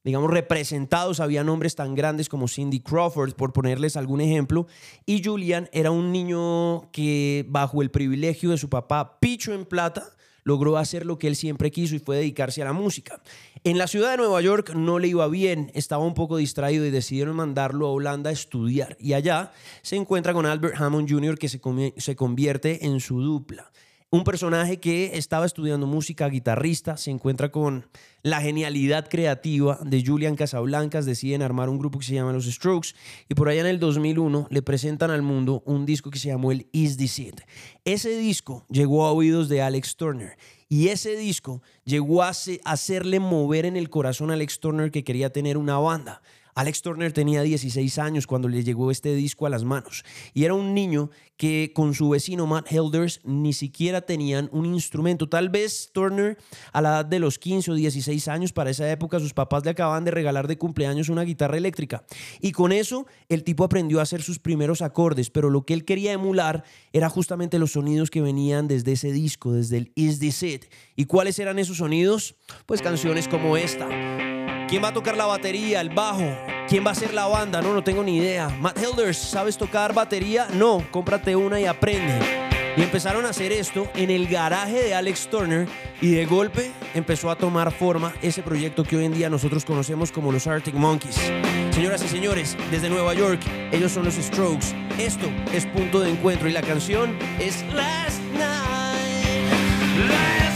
digamos, 0.04 0.32
representados, 0.32 1.20
había 1.20 1.44
nombres 1.44 1.76
tan 1.76 1.96
grandes 1.96 2.30
como 2.30 2.48
Cindy 2.48 2.80
Crawford, 2.80 3.34
por 3.34 3.54
ponerles 3.54 3.98
algún 3.98 4.22
ejemplo, 4.22 4.68
y 5.06 5.24
Julian 5.24 5.70
era 5.72 5.92
un 5.92 6.12
niño 6.12 6.92
que 6.92 7.46
bajo 7.50 7.82
el 7.82 7.92
privilegio 7.92 8.52
de 8.52 8.58
su 8.58 8.70
papá, 8.70 9.20
Picho 9.20 9.54
en 9.54 9.66
Plata, 9.66 10.04
logró 10.44 10.78
hacer 10.78 11.06
lo 11.06 11.20
que 11.20 11.28
él 11.28 11.36
siempre 11.36 11.72
quiso 11.72 11.96
y 11.96 12.00
fue 12.00 12.18
dedicarse 12.18 12.62
a 12.62 12.66
la 12.66 12.74
música. 12.74 13.22
En 13.64 13.78
la 13.78 13.88
ciudad 13.88 14.12
de 14.12 14.18
Nueva 14.18 14.42
York 14.42 14.74
no 14.74 14.98
le 14.98 15.08
iba 15.08 15.28
bien, 15.28 15.72
estaba 15.76 16.04
un 16.04 16.16
poco 16.16 16.38
distraído 16.38 16.86
y 16.86 16.90
decidieron 16.90 17.36
mandarlo 17.36 17.88
a 17.88 17.92
Holanda 17.92 18.32
a 18.32 18.34
estudiar. 18.34 18.98
Y 19.00 19.14
allá 19.14 19.52
se 19.84 19.98
encuentra 19.98 20.34
con 20.34 20.48
Albert 20.48 20.82
Hammond 20.82 21.10
Jr., 21.10 21.38
que 21.38 21.48
se, 21.50 21.62
se 21.98 22.16
convierte 22.16 22.86
en 22.86 23.00
su 23.00 23.22
dupla. 23.22 23.72
Un 24.14 24.26
personaje 24.26 24.78
que 24.82 25.12
estaba 25.18 25.46
estudiando 25.46 25.88
música, 25.88 26.28
guitarrista, 26.28 26.98
se 26.98 27.12
encuentra 27.12 27.50
con 27.50 27.88
la 28.24 28.42
genialidad 28.42 29.08
creativa 29.08 29.80
de 29.86 30.04
Julian 30.06 30.36
Casablancas, 30.36 31.06
deciden 31.06 31.42
armar 31.42 31.70
un 31.70 31.80
grupo 31.80 31.98
que 32.00 32.06
se 32.06 32.16
llama 32.16 32.34
Los 32.34 32.44
Strokes 32.46 32.90
y 33.30 33.36
por 33.36 33.48
allá 33.48 33.62
en 33.62 33.68
el 33.68 33.80
2001 33.80 34.48
le 34.50 34.62
presentan 34.62 35.12
al 35.12 35.22
mundo 35.22 35.64
un 35.66 35.86
disco 35.86 36.10
que 36.12 36.20
se 36.20 36.28
llamó 36.28 36.52
el 36.52 36.68
Is 36.74 36.98
This 36.98 37.20
It. 37.20 37.42
Ese 37.86 38.18
disco 38.18 38.66
llegó 38.70 39.06
a 39.06 39.14
oídos 39.14 39.48
de 39.48 39.62
Alex 39.62 39.96
Turner 39.96 40.36
y 40.68 40.90
ese 40.90 41.16
disco 41.16 41.62
llegó 41.86 42.22
a 42.22 42.30
hace- 42.30 42.60
hacerle 42.66 43.22
mover 43.22 43.66
en 43.66 43.78
el 43.78 43.90
corazón 43.90 44.30
a 44.30 44.34
Alex 44.34 44.60
Turner 44.60 44.92
que 44.92 45.06
quería 45.06 45.32
tener 45.32 45.58
una 45.58 45.78
banda. 45.78 46.22
Alex 46.56 46.82
Turner 46.82 47.14
tenía 47.14 47.42
16 47.42 47.98
años 47.98 48.28
cuando 48.28 48.48
le 48.48 48.64
llegó 48.64 48.92
este 48.92 49.14
disco 49.16 49.46
a 49.46 49.50
las 49.50 49.64
manos 49.64 50.04
y 50.34 50.44
era 50.46 50.54
un 50.54 50.74
niño 50.74 51.10
que 51.38 51.72
con 51.74 51.96
su 51.96 52.10
vecino 52.10 52.46
Matt 52.46 52.72
Helders 52.72 53.20
ni 53.24 53.54
siquiera 53.54 54.02
tenían 54.02 54.48
un 54.52 54.66
instrumento. 54.66 55.28
Tal 55.28 55.50
vez 55.50 55.90
Turner 55.92 56.38
a 56.72 56.82
la 56.82 56.90
edad 56.90 57.06
de 57.06 57.18
los 57.18 57.40
15 57.40 57.72
o 57.72 57.74
16 57.74 58.28
años, 58.28 58.54
para 58.54 58.70
esa 58.70 58.90
época 58.92 59.20
sus 59.20 59.34
papás 59.34 59.66
le 59.66 59.72
acababan 59.72 60.06
de 60.06 60.12
regalar 60.12 60.48
de 60.48 60.58
cumpleaños 60.58 61.10
una 61.10 61.24
guitarra 61.24 61.58
eléctrica 61.58 62.04
y 62.42 62.52
con 62.52 62.72
eso 62.72 63.08
el 63.28 63.44
tipo 63.44 63.64
aprendió 63.64 64.00
a 64.00 64.04
hacer 64.04 64.22
sus 64.22 64.38
primeros 64.38 64.82
acordes, 64.82 65.32
pero 65.32 65.50
lo 65.50 65.66
que 65.66 65.74
él 65.74 65.84
quería 65.84 66.12
emular 66.12 66.64
era 66.94 67.10
justamente 67.10 67.58
los 67.58 67.72
sonidos 67.72 68.12
que 68.12 68.22
venían 68.22 68.68
desde 68.68 68.92
ese 68.92 69.12
disco, 69.12 69.54
desde 69.54 69.78
el 69.78 69.92
Is 69.96 70.20
This 70.20 70.44
It. 70.44 70.66
¿Y 70.96 71.06
cuáles 71.06 71.40
eran 71.40 71.58
esos 71.58 71.78
sonidos? 71.78 72.36
Pues 72.66 72.82
canciones 72.82 73.28
como 73.28 73.58
esta. 73.58 74.21
¿Quién 74.72 74.82
va 74.82 74.88
a 74.88 74.94
tocar 74.94 75.18
la 75.18 75.26
batería, 75.26 75.82
el 75.82 75.90
bajo? 75.90 76.24
¿Quién 76.70 76.86
va 76.86 76.92
a 76.92 76.94
hacer 76.94 77.14
la 77.14 77.28
banda? 77.28 77.62
No, 77.62 77.74
no 77.74 77.84
tengo 77.84 78.06
ni 78.06 78.16
idea. 78.16 78.48
Matt 78.48 78.78
Helders, 78.78 79.18
¿sabes 79.18 79.58
tocar 79.58 79.94
batería? 79.94 80.48
No, 80.54 80.82
cómprate 80.92 81.36
una 81.36 81.60
y 81.60 81.66
aprende. 81.66 82.18
Y 82.78 82.82
empezaron 82.82 83.26
a 83.26 83.32
hacer 83.32 83.52
esto 83.52 83.92
en 83.96 84.10
el 84.10 84.30
garaje 84.30 84.82
de 84.82 84.96
Alex 84.96 85.28
Turner 85.30 85.68
y 86.00 86.12
de 86.12 86.26
golpe 86.26 86.72
empezó 86.94 87.30
a 87.30 87.36
tomar 87.36 87.74
forma 87.74 88.14
ese 88.22 88.44
proyecto 88.44 88.86
que 88.86 88.96
hoy 88.96 89.04
en 89.04 89.14
día 89.14 89.30
nosotros 89.30 89.66
conocemos 89.66 90.10
como 90.10 90.32
los 90.32 90.48
Arctic 90.48 90.76
Monkeys. 90.76 91.20
Señoras 91.72 92.02
y 92.06 92.08
señores, 92.08 92.56
desde 92.72 92.90
Nueva 92.90 93.14
York, 93.14 93.42
ellos 93.74 93.92
son 93.92 94.06
los 94.06 94.14
Strokes. 94.14 94.68
Esto 94.98 95.28
es 95.52 95.66
punto 95.66 96.00
de 96.00 96.12
encuentro 96.12 96.48
y 96.48 96.54
la 96.54 96.62
canción 96.62 97.20
es 97.42 97.62
Last 97.74 98.22
Night. 98.38 99.52
Last 100.08 100.51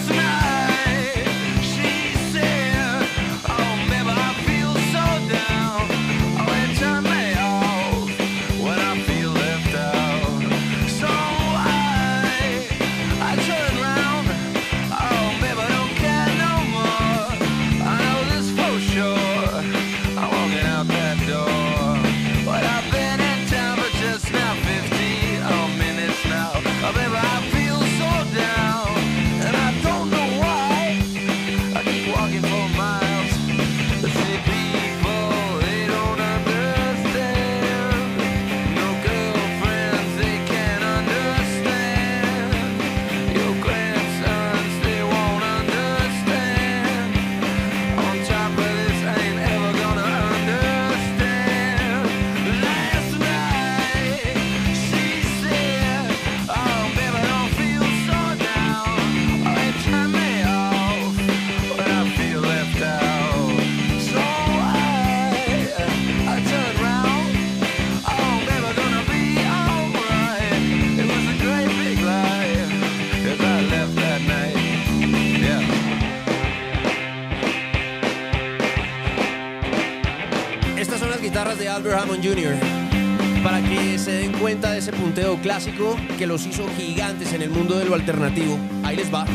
Para 83.43 83.62
que 83.62 83.98
se 83.98 84.12
den 84.12 84.34
cuenta 84.34 84.71
de 84.71 84.80
ese 84.80 84.91
punteo 84.91 85.38
clásico 85.38 85.95
que 86.17 86.28
los 86.28 86.45
hizo 86.45 86.65
gigantes 86.78 87.32
en 87.32 87.41
el 87.41 87.50
mundo 87.50 87.80
de 87.80 87.86
lo 87.86 87.95
alternativo. 87.95 88.58
Ahí 88.84 88.98
les 88.98 89.13
va. 89.13 89.26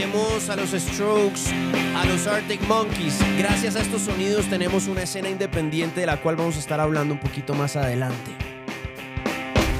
Tenemos 0.00 0.48
a 0.48 0.56
los 0.56 0.70
Strokes, 0.70 1.52
a 1.94 2.06
los 2.06 2.26
Arctic 2.26 2.62
Monkeys. 2.66 3.18
Gracias 3.36 3.76
a 3.76 3.80
estos 3.80 4.00
sonidos 4.00 4.46
tenemos 4.48 4.86
una 4.86 5.02
escena 5.02 5.28
independiente 5.28 6.00
de 6.00 6.06
la 6.06 6.22
cual 6.22 6.36
vamos 6.36 6.56
a 6.56 6.58
estar 6.58 6.80
hablando 6.80 7.12
un 7.12 7.20
poquito 7.20 7.52
más 7.52 7.76
adelante. 7.76 8.30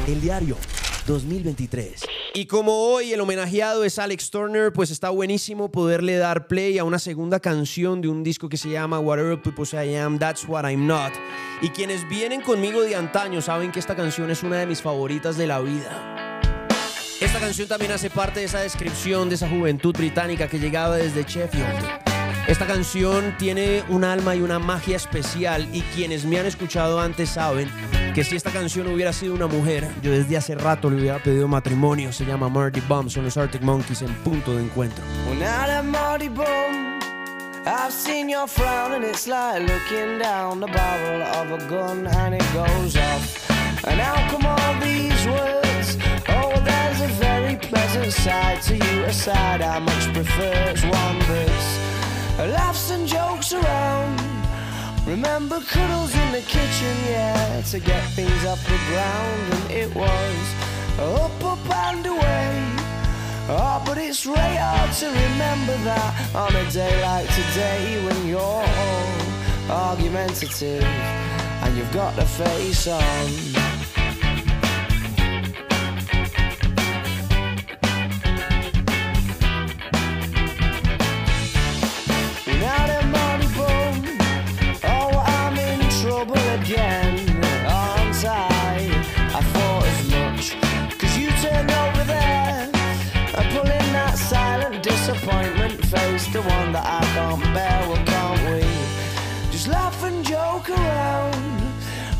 El 0.06 0.20
diario 0.20 0.58
2023. 1.06 2.04
Y 2.34 2.44
como 2.44 2.92
hoy 2.92 3.14
el 3.14 3.20
homenajeado 3.22 3.82
es 3.82 3.98
Alex 3.98 4.30
Turner, 4.30 4.74
pues 4.74 4.90
está 4.90 5.08
buenísimo 5.08 5.70
poderle 5.70 6.18
dar 6.18 6.48
play 6.48 6.76
a 6.76 6.84
una 6.84 6.98
segunda 6.98 7.40
canción 7.40 8.02
de 8.02 8.08
un 8.08 8.22
disco 8.22 8.50
que 8.50 8.58
se 8.58 8.68
llama 8.68 9.00
Whatever 9.00 9.40
People 9.40 9.64
Say 9.64 9.92
I 9.92 9.96
Am, 9.96 10.18
That's 10.18 10.46
What 10.46 10.68
I'm 10.68 10.86
Not. 10.86 11.12
Y 11.62 11.70
quienes 11.70 12.06
vienen 12.10 12.42
conmigo 12.42 12.82
de 12.82 12.94
antaño 12.94 13.40
saben 13.40 13.72
que 13.72 13.80
esta 13.80 13.96
canción 13.96 14.30
es 14.30 14.42
una 14.42 14.58
de 14.58 14.66
mis 14.66 14.82
favoritas 14.82 15.38
de 15.38 15.46
la 15.46 15.60
vida. 15.60 16.19
Esta 17.30 17.38
canción 17.38 17.68
también 17.68 17.92
hace 17.92 18.10
parte 18.10 18.40
de 18.40 18.46
esa 18.46 18.58
descripción 18.58 19.28
de 19.28 19.36
esa 19.36 19.48
juventud 19.48 19.96
británica 19.96 20.48
que 20.48 20.58
llegaba 20.58 20.96
desde 20.96 21.22
Sheffield. 21.22 21.64
Esta 22.48 22.66
canción 22.66 23.36
tiene 23.38 23.84
un 23.88 24.02
alma 24.02 24.34
y 24.34 24.40
una 24.40 24.58
magia 24.58 24.96
especial 24.96 25.68
y 25.72 25.82
quienes 25.94 26.24
me 26.24 26.40
han 26.40 26.46
escuchado 26.46 26.98
antes 26.98 27.30
saben 27.30 27.70
que 28.16 28.24
si 28.24 28.34
esta 28.34 28.50
canción 28.50 28.88
hubiera 28.88 29.12
sido 29.12 29.32
una 29.34 29.46
mujer, 29.46 29.88
yo 30.02 30.10
desde 30.10 30.36
hace 30.36 30.56
rato 30.56 30.90
le 30.90 30.96
hubiera 30.96 31.22
pedido 31.22 31.46
matrimonio. 31.46 32.12
Se 32.12 32.26
llama 32.26 32.48
Marty 32.48 32.80
Bum, 32.80 33.08
son 33.08 33.22
los 33.22 33.36
Arctic 33.36 33.62
Monkeys 33.62 34.02
en 34.02 34.12
punto 34.24 34.56
de 34.56 34.64
encuentro. 34.64 35.04
And 43.82 43.98
it's 43.98 44.30
come 44.30 44.44
all 44.44 44.80
these 44.80 45.26
words? 45.26 45.59
Pleasant 48.10 48.32
side 48.32 48.62
to 48.62 48.74
you, 48.74 49.04
a 49.04 49.12
side 49.12 49.62
I 49.62 49.78
much 49.78 50.12
prefer. 50.12 50.52
It's 50.70 50.82
one 50.82 51.18
that's 51.20 51.78
laughs 52.38 52.90
and 52.90 53.06
jokes 53.06 53.52
around. 53.52 54.20
Remember 55.06 55.60
cuddles 55.60 56.14
in 56.14 56.32
the 56.32 56.40
kitchen, 56.40 56.96
yeah, 57.06 57.62
to 57.70 57.78
get 57.78 58.02
things 58.12 58.44
off 58.44 58.62
the 58.64 58.78
ground, 58.88 59.52
and 59.54 59.70
it 59.70 59.94
was 59.94 60.54
up, 60.98 61.44
up 61.44 61.70
and 61.88 62.06
away. 62.06 62.76
Oh, 63.48 63.82
but 63.84 63.98
it's 63.98 64.26
really 64.26 64.56
hard 64.56 64.92
to 65.00 65.06
remember 65.06 65.76
that 65.84 66.34
on 66.34 66.54
a 66.54 66.70
day 66.70 67.02
like 67.02 67.28
today 67.28 68.04
when 68.04 68.26
you're 68.26 68.64
argumentative 69.70 70.84
and 70.84 71.76
you've 71.76 71.92
got 71.92 72.14
the 72.16 72.26
face 72.26 72.86
on. 72.86 73.69
The 96.32 96.42
one 96.42 96.72
that 96.72 96.86
I 96.86 97.04
can't 97.14 97.42
bear. 97.54 97.88
Well, 97.88 98.04
can't 98.06 98.42
we 98.54 98.62
just 99.50 99.66
laugh 99.66 100.02
and 100.04 100.24
joke 100.24 100.70
around? 100.70 101.60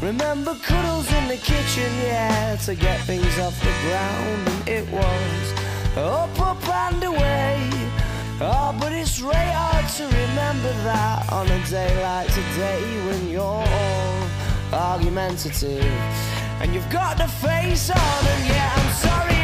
Remember 0.02 0.54
cuddles 0.56 1.12
in 1.12 1.28
the 1.28 1.36
kitchen, 1.36 1.92
yeah, 2.02 2.56
to 2.64 2.74
get 2.74 3.00
things 3.02 3.38
off 3.38 3.58
the 3.60 3.74
ground, 3.86 4.48
and 4.48 4.68
it 4.68 4.90
was 4.90 5.96
up, 5.96 6.40
up 6.40 6.68
and 6.68 7.04
away. 7.04 7.70
Oh, 8.40 8.74
but 8.80 8.92
it's 8.92 9.20
really 9.20 9.52
hard 9.52 9.86
to 9.98 10.04
remember 10.04 10.72
that 10.82 11.30
on 11.30 11.46
a 11.46 11.64
day 11.66 12.02
like 12.02 12.28
today 12.28 12.82
when 13.06 13.28
you're 13.28 13.42
all 13.42 14.28
argumentative 14.72 15.84
and 16.60 16.74
you've 16.74 16.90
got 16.90 17.18
the 17.18 17.28
face 17.28 17.90
on. 17.90 18.26
And 18.32 18.46
yeah, 18.48 18.72
I'm 18.74 18.92
sorry 18.94 19.39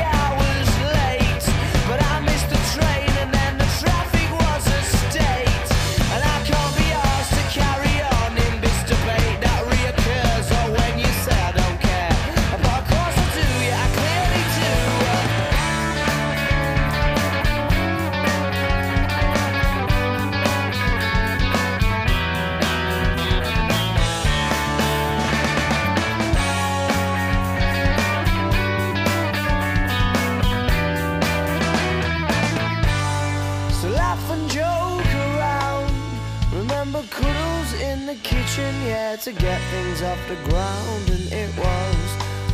kitchen, 38.56 38.74
yeah, 38.86 39.16
to 39.16 39.32
get 39.32 39.60
things 39.70 40.02
off 40.02 40.18
the 40.28 40.36
ground. 40.50 41.10
And 41.10 41.32
it 41.32 41.50
was 41.58 42.10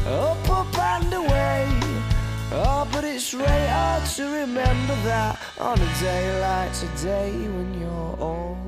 up, 0.06 0.50
up 0.50 0.78
and 0.78 1.12
away. 1.14 1.68
Oh, 2.52 2.88
but 2.92 3.04
it's 3.04 3.32
really 3.32 3.66
hard 3.68 4.04
to 4.16 4.24
remember 4.24 4.94
that 5.04 5.38
on 5.60 5.78
a 5.78 6.00
day 6.00 6.40
like 6.40 6.72
today 6.74 7.30
when 7.30 7.80
you're 7.80 8.16
all 8.20 8.58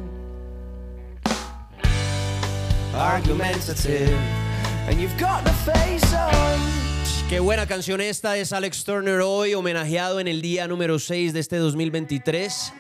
argumentative. 2.95 4.19
And 4.89 5.01
you've 5.01 5.19
got 5.19 5.45
the 5.45 5.53
face 5.73 6.15
on. 6.15 6.61
Qué 7.29 7.41
buena 7.41 7.67
canción 7.67 8.01
esta 8.01 8.37
es 8.37 8.53
Alex 8.53 8.85
Turner 8.85 9.21
hoy, 9.21 9.55
homenajeado 9.55 10.21
en 10.21 10.29
el 10.29 10.43
día 10.43 10.69
número 10.69 10.99
6 10.99 11.33
de 11.33 11.41
este 11.41 11.57
2023. 11.57 12.73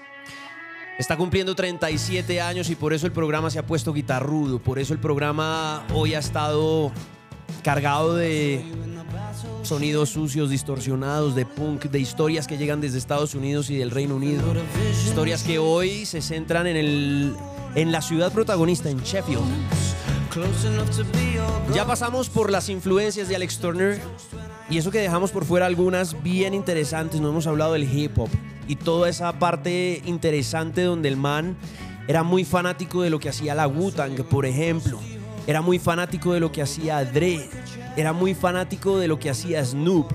Está 0.99 1.17
cumpliendo 1.17 1.57
37 1.57 2.41
años 2.41 2.71
y 2.71 2.77
por 2.77 2.93
eso 2.93 3.07
el 3.07 3.13
programa 3.13 3.51
se 3.51 3.59
ha 3.59 3.67
puesto 3.67 3.93
guitarrudo. 3.93 4.61
Por 4.61 4.79
eso 4.79 4.93
el 4.93 5.01
programa 5.01 5.85
hoy 5.93 6.15
ha 6.15 6.21
estado 6.21 6.93
cargado 7.65 8.15
de 8.15 8.65
sonidos 9.63 10.11
sucios, 10.11 10.51
distorsionados, 10.51 11.35
de 11.35 11.47
punk, 11.47 11.87
de 11.87 11.99
historias 11.99 12.47
que 12.47 12.57
llegan 12.59 12.81
desde 12.81 12.99
Estados 12.99 13.35
Unidos 13.35 13.71
y 13.71 13.77
del 13.77 13.91
Reino 13.91 14.15
Unido. 14.15 14.43
Historias 15.05 15.43
que 15.43 15.59
hoy 15.59 16.07
se 16.07 16.23
centran 16.23 16.69
en, 16.69 16.77
el, 16.77 17.35
en 17.75 17.91
la 17.91 18.01
ciudad 18.01 18.33
protagonista, 18.33 18.89
en 18.89 19.01
Sheffield. 19.01 19.43
Ya 21.75 21.87
pasamos 21.87 22.29
por 22.29 22.51
las 22.51 22.69
influencias 22.69 23.29
de 23.29 23.35
Alex 23.35 23.59
Turner 23.59 24.01
y 24.71 24.79
eso 24.79 24.93
que 24.93 25.01
dejamos 25.01 25.33
por 25.33 25.45
fuera 25.45 25.67
algunas 25.67 26.23
bien 26.23 26.55
interesantes. 26.55 27.21
No 27.21 27.31
hemos 27.31 27.49
hablado 27.49 27.73
del 27.73 27.83
hip 27.83 28.17
hop 28.17 28.31
y 28.69 28.77
toda 28.77 29.09
esa 29.09 29.39
parte 29.39 30.03
interesante 30.05 30.83
donde 30.83 31.09
el 31.09 31.17
man 31.17 31.57
era 32.07 32.23
muy 32.23 32.45
fanático 32.45 33.03
de 33.03 33.11
lo 33.11 33.19
que 33.19 33.29
hacía 33.29 33.55
la 33.55 33.67
Wu-Tang, 33.67 34.25
por 34.25 34.47
ejemplo. 34.47 34.99
Era 35.47 35.61
muy 35.61 35.79
fanático 35.79 36.33
de 36.33 36.41
lo 36.41 36.53
que 36.53 36.63
hacía 36.63 37.05
Dre. 37.05 37.49
Era 37.97 38.13
muy 38.13 38.35
fanático 38.35 38.99
de 38.99 39.09
lo 39.09 39.19
que 39.19 39.31
hacía 39.31 39.65
Snoop. 39.65 40.11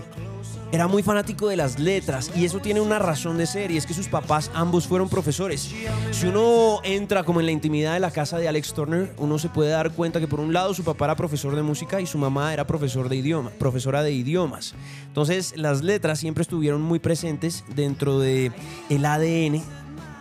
Era 0.71 0.87
muy 0.87 1.01
fanático 1.01 1.47
de 1.47 1.55
las 1.55 1.79
letras 1.79 2.31
y 2.35 2.45
eso 2.45 2.59
tiene 2.59 2.79
una 2.79 2.99
razón 2.99 3.39
de 3.39 3.47
ser 3.47 3.71
y 3.71 3.77
es 3.77 3.87
que 3.87 3.95
sus 3.95 4.07
papás 4.07 4.51
ambos 4.53 4.85
fueron 4.85 5.09
profesores. 5.09 5.73
Si 6.11 6.27
uno 6.27 6.79
entra 6.83 7.23
como 7.23 7.39
en 7.39 7.47
la 7.47 7.51
intimidad 7.51 7.95
de 7.95 7.99
la 7.99 8.11
casa 8.11 8.37
de 8.37 8.47
Alex 8.47 8.75
Turner, 8.75 9.11
uno 9.17 9.39
se 9.39 9.49
puede 9.49 9.71
dar 9.71 9.91
cuenta 9.91 10.19
que 10.19 10.27
por 10.27 10.39
un 10.39 10.53
lado 10.53 10.75
su 10.75 10.83
papá 10.83 11.05
era 11.05 11.15
profesor 11.15 11.55
de 11.55 11.63
música 11.63 12.01
y 12.01 12.05
su 12.05 12.19
mamá 12.19 12.53
era 12.53 12.67
profesor 12.67 13.09
de 13.09 13.15
idioma, 13.15 13.49
profesora 13.57 14.03
de 14.03 14.11
idiomas. 14.11 14.75
Entonces 15.07 15.53
las 15.57 15.83
letras 15.83 16.19
siempre 16.19 16.43
estuvieron 16.43 16.83
muy 16.83 16.99
presentes 16.99 17.63
dentro 17.75 18.19
de 18.19 18.51
el 18.89 19.05
ADN 19.05 19.63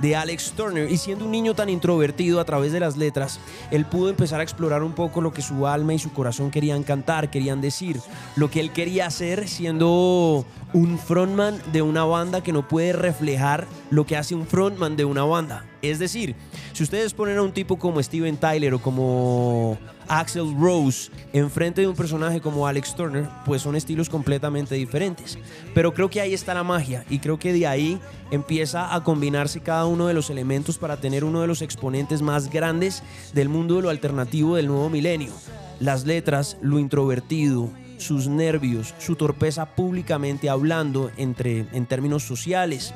de 0.01 0.17
Alex 0.17 0.53
Turner 0.53 0.91
y 0.91 0.97
siendo 0.97 1.25
un 1.25 1.31
niño 1.31 1.55
tan 1.55 1.69
introvertido 1.69 2.41
a 2.41 2.45
través 2.45 2.73
de 2.73 2.81
las 2.81 2.97
letras, 2.97 3.41
él 3.71 3.85
pudo 3.85 4.11
empezar 4.11 4.41
a 4.41 4.43
explorar 4.43 4.83
un 4.83 4.93
poco 4.93 5.21
lo 5.21 5.33
que 5.33 5.43
su 5.43 5.67
alma 5.67 5.95
y 5.95 5.99
su 5.99 6.13
corazón 6.13 6.51
querían 6.51 6.83
cantar, 6.83 7.31
querían 7.31 7.61
decir, 7.61 8.01
lo 8.37 8.51
que 8.51 8.61
él 8.61 8.73
quería 8.73 9.07
hacer 9.07 9.49
siendo 9.49 10.45
un 10.73 10.99
frontman 10.99 11.61
de 11.73 11.83
una 11.83 12.05
banda 12.05 12.43
que 12.43 12.53
no 12.53 12.67
puede 12.69 12.93
reflejar 12.93 13.67
lo 13.91 14.07
que 14.07 14.17
hace 14.17 14.35
un 14.35 14.47
frontman 14.47 14.97
de 14.97 15.05
una 15.05 15.25
banda. 15.25 15.65
Es 15.83 15.99
decir, 15.99 16.35
si 16.73 16.83
ustedes 16.83 17.15
ponen 17.15 17.39
a 17.39 17.43
un 17.43 17.53
tipo 17.53 17.79
como 17.79 18.03
Steven 18.03 18.37
Tyler 18.37 18.75
o 18.75 18.81
como 18.81 19.79
Axel 20.09 20.55
Rose 20.59 21.11
enfrente 21.33 21.83
de 21.83 21.89
un 21.89 21.95
personaje 21.95 22.41
como 22.41 22.67
Alex 22.67 22.95
Turner, 22.95 23.29
pues 23.45 23.63
son 23.63 23.77
estilos 23.77 24.09
completamente 24.09 24.75
diferentes. 24.75 25.39
Pero 25.75 25.93
creo 25.95 26.11
que 26.11 26.21
ahí 26.21 26.35
está 26.35 26.55
la 26.55 26.65
magia 26.65 27.05
y 27.11 27.19
creo 27.19 27.39
que 27.39 27.53
de 27.53 27.67
ahí 27.67 28.01
empieza 28.31 28.95
a 28.95 29.03
combinarse 29.05 29.61
cada 29.61 29.87
uno 29.87 30.07
de 30.07 30.15
los 30.15 30.31
elementos 30.31 30.79
para 30.79 30.97
tener 30.97 31.25
uno 31.25 31.41
de 31.41 31.47
los 31.47 31.63
exponentes 31.63 32.23
más 32.23 32.51
grandes 32.51 33.03
del 33.35 33.49
mundo 33.49 33.77
de 33.77 33.83
lo 33.83 33.91
alternativo 33.91 34.57
del 34.57 34.69
nuevo 34.69 34.91
milenio. 34.91 35.33
Las 35.81 36.05
letras, 36.07 36.57
lo 36.61 36.79
introvertido, 36.79 37.71
sus 37.99 38.29
nervios, 38.29 38.95
su 38.99 39.17
torpeza 39.17 39.75
públicamente 39.75 40.49
hablando 40.49 41.11
entre, 41.17 41.67
en 41.73 41.87
términos 41.87 42.23
sociales. 42.25 42.95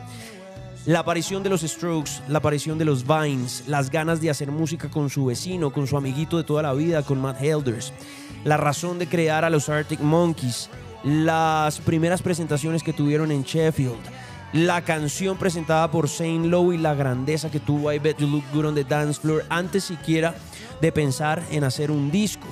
La 0.84 0.98
aparición 0.98 1.44
de 1.44 1.48
los 1.48 1.60
Strokes, 1.60 2.10
la 2.26 2.38
aparición 2.38 2.76
de 2.76 2.84
los 2.84 3.06
Vines, 3.06 3.62
las 3.68 3.88
ganas 3.88 4.20
de 4.20 4.30
hacer 4.30 4.50
música 4.50 4.90
con 4.90 5.10
su 5.10 5.26
vecino, 5.26 5.72
con 5.72 5.86
su 5.86 5.96
amiguito 5.96 6.36
de 6.36 6.42
toda 6.42 6.60
la 6.60 6.72
vida, 6.72 7.04
con 7.04 7.20
Matt 7.20 7.40
Helders, 7.40 7.92
la 8.42 8.56
razón 8.56 8.98
de 8.98 9.06
crear 9.06 9.44
a 9.44 9.50
los 9.50 9.68
Arctic 9.68 10.00
Monkeys, 10.00 10.68
las 11.04 11.78
primeras 11.78 12.20
presentaciones 12.20 12.82
que 12.82 12.92
tuvieron 12.92 13.30
en 13.30 13.44
Sheffield, 13.44 13.94
la 14.52 14.82
canción 14.82 15.36
presentada 15.36 15.88
por 15.88 16.08
Saint 16.08 16.46
Lowe 16.46 16.74
y 16.74 16.78
la 16.78 16.94
grandeza 16.94 17.48
que 17.48 17.60
tuvo 17.60 17.92
I 17.92 18.00
Bet 18.00 18.18
You 18.18 18.26
Look 18.26 18.44
Good 18.52 18.66
on 18.66 18.74
the 18.74 18.82
Dance 18.82 19.20
Floor. 19.20 19.44
Antes 19.50 19.84
siquiera 19.84 20.34
de 20.80 20.90
pensar 20.90 21.44
en 21.52 21.62
hacer 21.62 21.92
un 21.92 22.10
disco. 22.10 22.48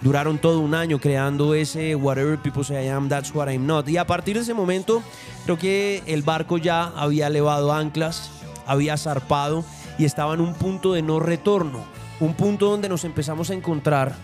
Duraron 0.00 0.38
todo 0.38 0.60
un 0.60 0.74
año 0.74 0.98
creando 0.98 1.54
ese 1.54 1.94
Whatever 1.94 2.38
People 2.38 2.64
Say 2.64 2.86
I 2.86 2.88
Am, 2.88 3.08
That's 3.08 3.34
What 3.34 3.50
I'm 3.50 3.66
Not. 3.66 3.86
Y 3.88 3.98
a 3.98 4.06
partir 4.06 4.36
de 4.36 4.42
ese 4.42 4.54
momento, 4.54 5.02
creo 5.44 5.58
que 5.58 6.02
el 6.06 6.22
barco 6.22 6.56
ya 6.56 6.84
había 6.84 7.26
elevado 7.26 7.72
anclas, 7.72 8.30
había 8.66 8.96
zarpado 8.96 9.62
y 9.98 10.06
estaba 10.06 10.32
en 10.32 10.40
un 10.40 10.54
punto 10.54 10.94
de 10.94 11.02
no 11.02 11.20
retorno. 11.20 11.84
Un 12.18 12.32
punto 12.32 12.70
donde 12.70 12.88
nos 12.88 13.04
empezamos 13.04 13.50
a 13.50 13.54
encontrar 13.54 14.14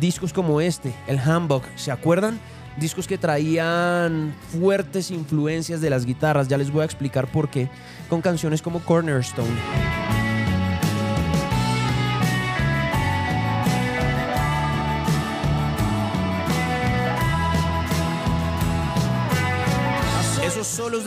discos 0.00 0.32
como 0.32 0.62
este, 0.62 0.94
el 1.06 1.18
Handbook. 1.18 1.64
¿Se 1.76 1.90
acuerdan? 1.90 2.40
Discos 2.78 3.06
que 3.06 3.18
traían 3.18 4.34
fuertes 4.58 5.10
influencias 5.10 5.82
de 5.82 5.90
las 5.90 6.06
guitarras. 6.06 6.48
Ya 6.48 6.56
les 6.56 6.70
voy 6.70 6.82
a 6.82 6.86
explicar 6.86 7.26
por 7.30 7.50
qué. 7.50 7.68
Con 8.08 8.22
canciones 8.22 8.62
como 8.62 8.80
Cornerstone. 8.80 10.05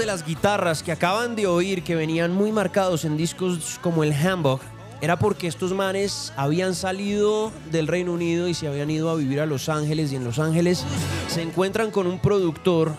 Las 0.10 0.26
guitarras 0.26 0.82
que 0.82 0.91
acaban 0.91 1.36
de 1.36 1.45
oír, 1.45 1.84
que 1.84 1.93
venían 1.93 2.32
muy 2.32 2.51
marcados 2.51 3.05
en 3.05 3.16
discos 3.16 3.78
como 3.80 4.03
el 4.03 4.12
Handbook, 4.12 4.60
era 5.01 5.20
porque 5.20 5.45
estos 5.45 5.72
manes 5.72 6.34
habían 6.36 6.74
salido 6.74 7.51
del 7.72 7.86
Reino 7.86 8.14
Unido 8.14 8.47
y 8.47 8.55
se 8.55 8.68
habían 8.68 8.89
ido 8.89 9.12
a 9.12 9.16
vivir 9.16 9.39
a 9.39 9.45
Los 9.45 9.70
Ángeles 9.70 10.12
y 10.12 10.16
en 10.16 10.24
Los 10.24 10.39
Ángeles 10.39 10.84
se 11.28 11.43
encuentran 11.43 11.91
con 11.91 12.07
un 12.07 12.18
productor 12.18 12.95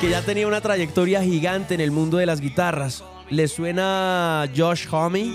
que 0.00 0.10
ya 0.10 0.22
tenía 0.22 0.48
una 0.48 0.60
trayectoria 0.60 1.22
gigante 1.22 1.74
en 1.74 1.80
el 1.80 1.92
mundo 1.92 2.16
de 2.16 2.26
las 2.26 2.40
guitarras. 2.40 3.04
¿Les 3.28 3.52
suena 3.52 4.50
Josh 4.56 4.88
Homme? 4.90 5.32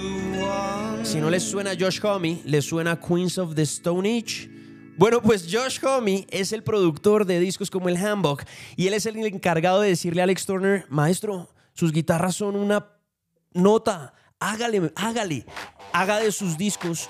Si 1.03 1.21
no 1.21 1.29
les 1.29 1.43
suena 1.43 1.71
Josh 1.79 2.01
Homme, 2.03 2.41
¿les 2.43 2.65
suena 2.65 2.99
Queens 2.99 3.37
of 3.37 3.55
the 3.55 3.61
Stone 3.61 4.17
Age? 4.17 4.54
Bueno, 4.97 5.21
pues 5.21 5.47
Josh 5.51 5.83
Homme 5.83 6.25
es 6.29 6.53
el 6.53 6.63
productor 6.63 7.25
de 7.25 7.41
discos 7.41 7.69
como 7.69 7.89
el 7.89 7.97
Handbook 7.97 8.43
y 8.77 8.87
él 8.87 8.93
es 8.93 9.05
el 9.05 9.17
encargado 9.17 9.81
de 9.81 9.89
decirle 9.89 10.21
a 10.21 10.23
Alex 10.23 10.45
Turner, 10.45 10.85
maestro, 10.87 11.49
sus 11.73 11.91
guitarras 11.91 12.37
son 12.37 12.55
una 12.55 12.87
nota, 13.53 14.13
hágale, 14.39 14.93
hágale, 14.95 15.45
haga 15.91 16.19
de 16.19 16.31
sus 16.31 16.57
discos 16.57 17.09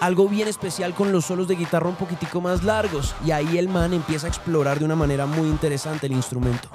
algo 0.00 0.28
bien 0.28 0.46
especial 0.46 0.94
con 0.94 1.10
los 1.10 1.24
solos 1.24 1.48
de 1.48 1.56
guitarra 1.56 1.88
un 1.88 1.96
poquitico 1.96 2.40
más 2.40 2.62
largos 2.62 3.16
y 3.26 3.32
ahí 3.32 3.58
el 3.58 3.68
man 3.68 3.92
empieza 3.92 4.28
a 4.28 4.30
explorar 4.30 4.78
de 4.78 4.84
una 4.84 4.94
manera 4.94 5.26
muy 5.26 5.48
interesante 5.48 6.06
el 6.06 6.12
instrumento. 6.12 6.68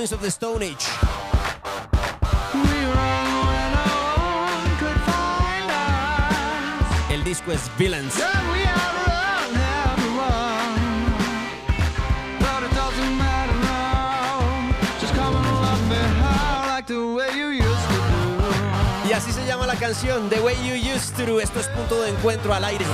Queens 0.00 0.12
of 0.12 0.22
the 0.22 0.30
Stone 0.30 0.62
Age. 0.62 0.86
El 7.10 7.22
disco 7.22 7.52
es 7.52 7.60
Villains. 7.76 8.14
Y 19.06 19.12
así 19.12 19.32
se 19.32 19.44
llama 19.46 19.66
la 19.66 19.74
canción, 19.74 20.30
The 20.30 20.40
Way 20.40 20.56
You 20.66 20.94
Used 20.94 21.26
to. 21.26 21.40
Esto 21.40 21.60
es 21.60 21.68
punto 21.68 22.00
de 22.00 22.08
encuentro 22.08 22.54
al 22.54 22.64
aire. 22.64 22.86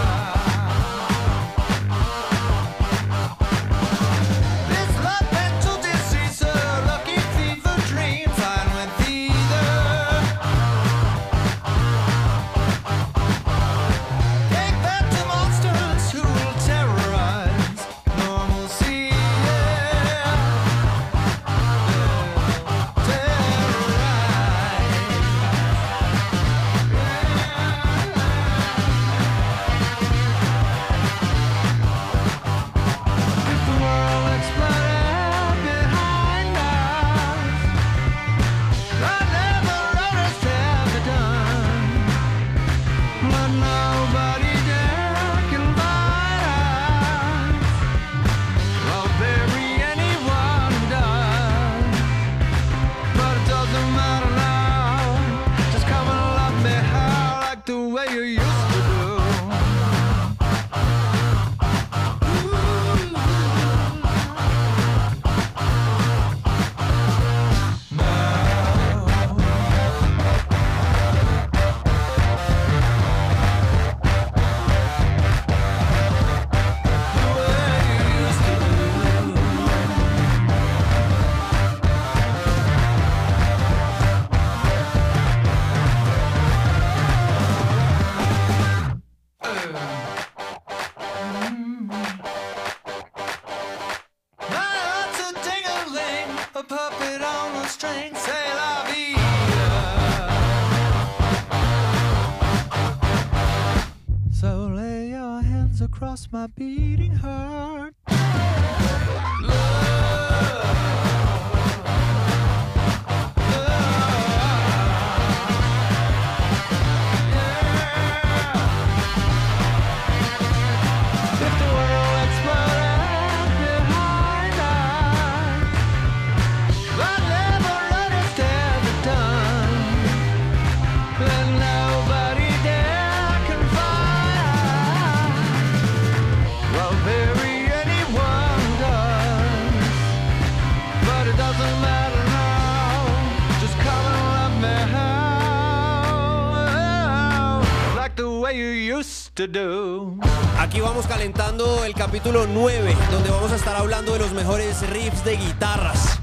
Calentando 151.17 151.83
el 151.87 151.95
capítulo 151.95 152.47
9, 152.47 152.95
donde 153.11 153.31
vamos 153.31 153.51
a 153.51 153.57
estar 153.57 153.75
hablando 153.75 154.13
de 154.13 154.19
los 154.19 154.33
mejores 154.33 154.87
riffs 154.91 155.25
de 155.25 155.39
guitarras. 155.39 156.19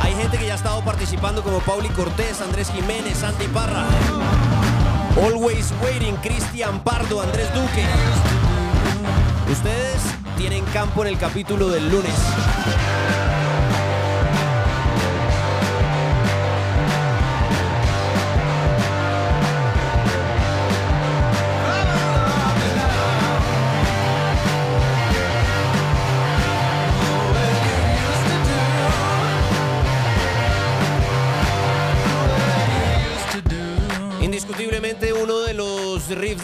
Hay 0.00 0.14
gente 0.14 0.38
que 0.38 0.46
ya 0.46 0.54
ha 0.54 0.56
estado 0.56 0.82
participando 0.82 1.42
como 1.42 1.58
Pauli 1.58 1.90
Cortés, 1.90 2.40
Andrés 2.40 2.70
Jiménez, 2.70 3.18
Santi 3.18 3.46
Parra, 3.48 3.84
Always 5.22 5.74
Waiting, 5.82 6.16
Cristian 6.22 6.82
Pardo, 6.82 7.20
Andrés 7.20 7.52
Duque. 7.52 7.84
Ustedes 9.52 10.00
tienen 10.38 10.64
campo 10.72 11.02
en 11.02 11.08
el 11.08 11.18
capítulo 11.18 11.68
del 11.68 11.90
lunes. 11.90 12.14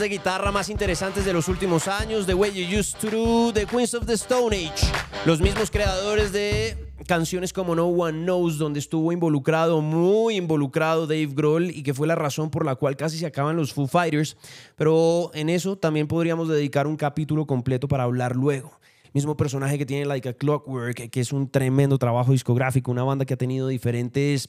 De 0.00 0.08
guitarra 0.08 0.50
más 0.50 0.70
interesantes 0.70 1.26
de 1.26 1.32
los 1.34 1.46
últimos 1.48 1.86
años, 1.86 2.24
The 2.24 2.32
Way 2.32 2.52
You 2.52 2.78
Used 2.78 2.98
to 3.00 3.10
Do, 3.10 3.52
The 3.52 3.66
Queens 3.66 3.92
of 3.92 4.06
the 4.06 4.14
Stone 4.14 4.56
Age. 4.56 4.90
Los 5.26 5.40
mismos 5.40 5.70
creadores 5.70 6.32
de 6.32 6.76
canciones 7.06 7.52
como 7.52 7.74
No 7.74 7.86
One 7.86 8.24
Knows, 8.24 8.56
donde 8.56 8.78
estuvo 8.78 9.12
involucrado, 9.12 9.82
muy 9.82 10.36
involucrado 10.36 11.06
Dave 11.06 11.28
Grohl 11.34 11.70
y 11.70 11.82
que 11.82 11.92
fue 11.92 12.06
la 12.06 12.14
razón 12.14 12.50
por 12.50 12.64
la 12.64 12.76
cual 12.76 12.96
casi 12.96 13.18
se 13.18 13.26
acaban 13.26 13.56
los 13.56 13.74
Foo 13.74 13.86
Fighters. 13.86 14.38
Pero 14.76 15.30
en 15.34 15.50
eso 15.50 15.76
también 15.76 16.08
podríamos 16.08 16.48
dedicar 16.48 16.86
un 16.86 16.96
capítulo 16.96 17.46
completo 17.46 17.86
para 17.86 18.04
hablar 18.04 18.36
luego. 18.36 18.80
Mismo 19.12 19.36
personaje 19.36 19.76
que 19.76 19.84
tiene 19.84 20.06
Like 20.06 20.30
a 20.30 20.32
Clockwork, 20.32 21.10
que 21.10 21.20
es 21.20 21.32
un 21.32 21.50
tremendo 21.50 21.98
trabajo 21.98 22.32
discográfico, 22.32 22.90
una 22.90 23.02
banda 23.02 23.26
que 23.26 23.34
ha 23.34 23.36
tenido 23.38 23.68
diferentes 23.68 24.48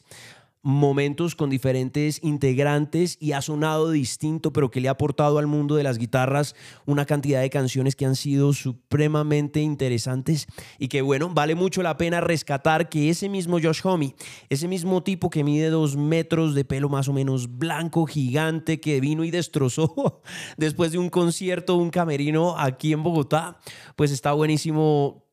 momentos 0.64 1.36
con 1.36 1.50
diferentes 1.50 2.20
integrantes 2.24 3.18
y 3.20 3.32
ha 3.32 3.42
sonado 3.42 3.92
distinto, 3.92 4.54
pero 4.54 4.70
que 4.70 4.80
le 4.80 4.88
ha 4.88 4.92
aportado 4.92 5.40
al 5.40 5.48
mundo 5.48 5.76
de 5.76 5.84
las 5.84 5.98
guitarras 5.98 6.56
una 6.86 7.06
cantidad 7.06 7.42
de 7.42 7.50
canciones 7.50 7.96
que 7.96 8.06
han 8.06 8.16
sido 8.16 8.54
supremamente 8.54 9.62
interesantes 9.62 10.48
y 10.78 10.88
que, 10.88 11.02
bueno, 11.02 11.30
vale 11.34 11.56
mucho 11.56 11.82
la 11.82 11.98
pena 11.98 12.22
rescatar 12.22 12.90
que 12.90 13.10
ese 13.10 13.28
mismo 13.28 13.60
Josh 13.62 13.82
Homme, 13.84 14.16
ese 14.50 14.68
mismo 14.68 15.02
tipo 15.02 15.30
que 15.30 15.44
mide 15.44 15.70
dos 15.70 15.96
metros 15.96 16.54
de 16.54 16.66
pelo 16.66 16.90
más 16.90 17.08
o 17.08 17.14
menos 17.14 17.58
blanco, 17.58 18.06
gigante, 18.06 18.80
que 18.80 19.00
vino 19.00 19.24
y 19.24 19.32
destrozó 19.32 20.22
después 20.58 20.92
de 20.92 21.00
un 21.00 21.10
concierto, 21.10 21.76
un 21.76 21.90
camerino 21.90 22.56
aquí 22.58 22.94
en 22.94 23.04
Bogotá, 23.04 23.58
pues 23.96 24.12
está 24.12 24.34
buenísimo 24.34 25.31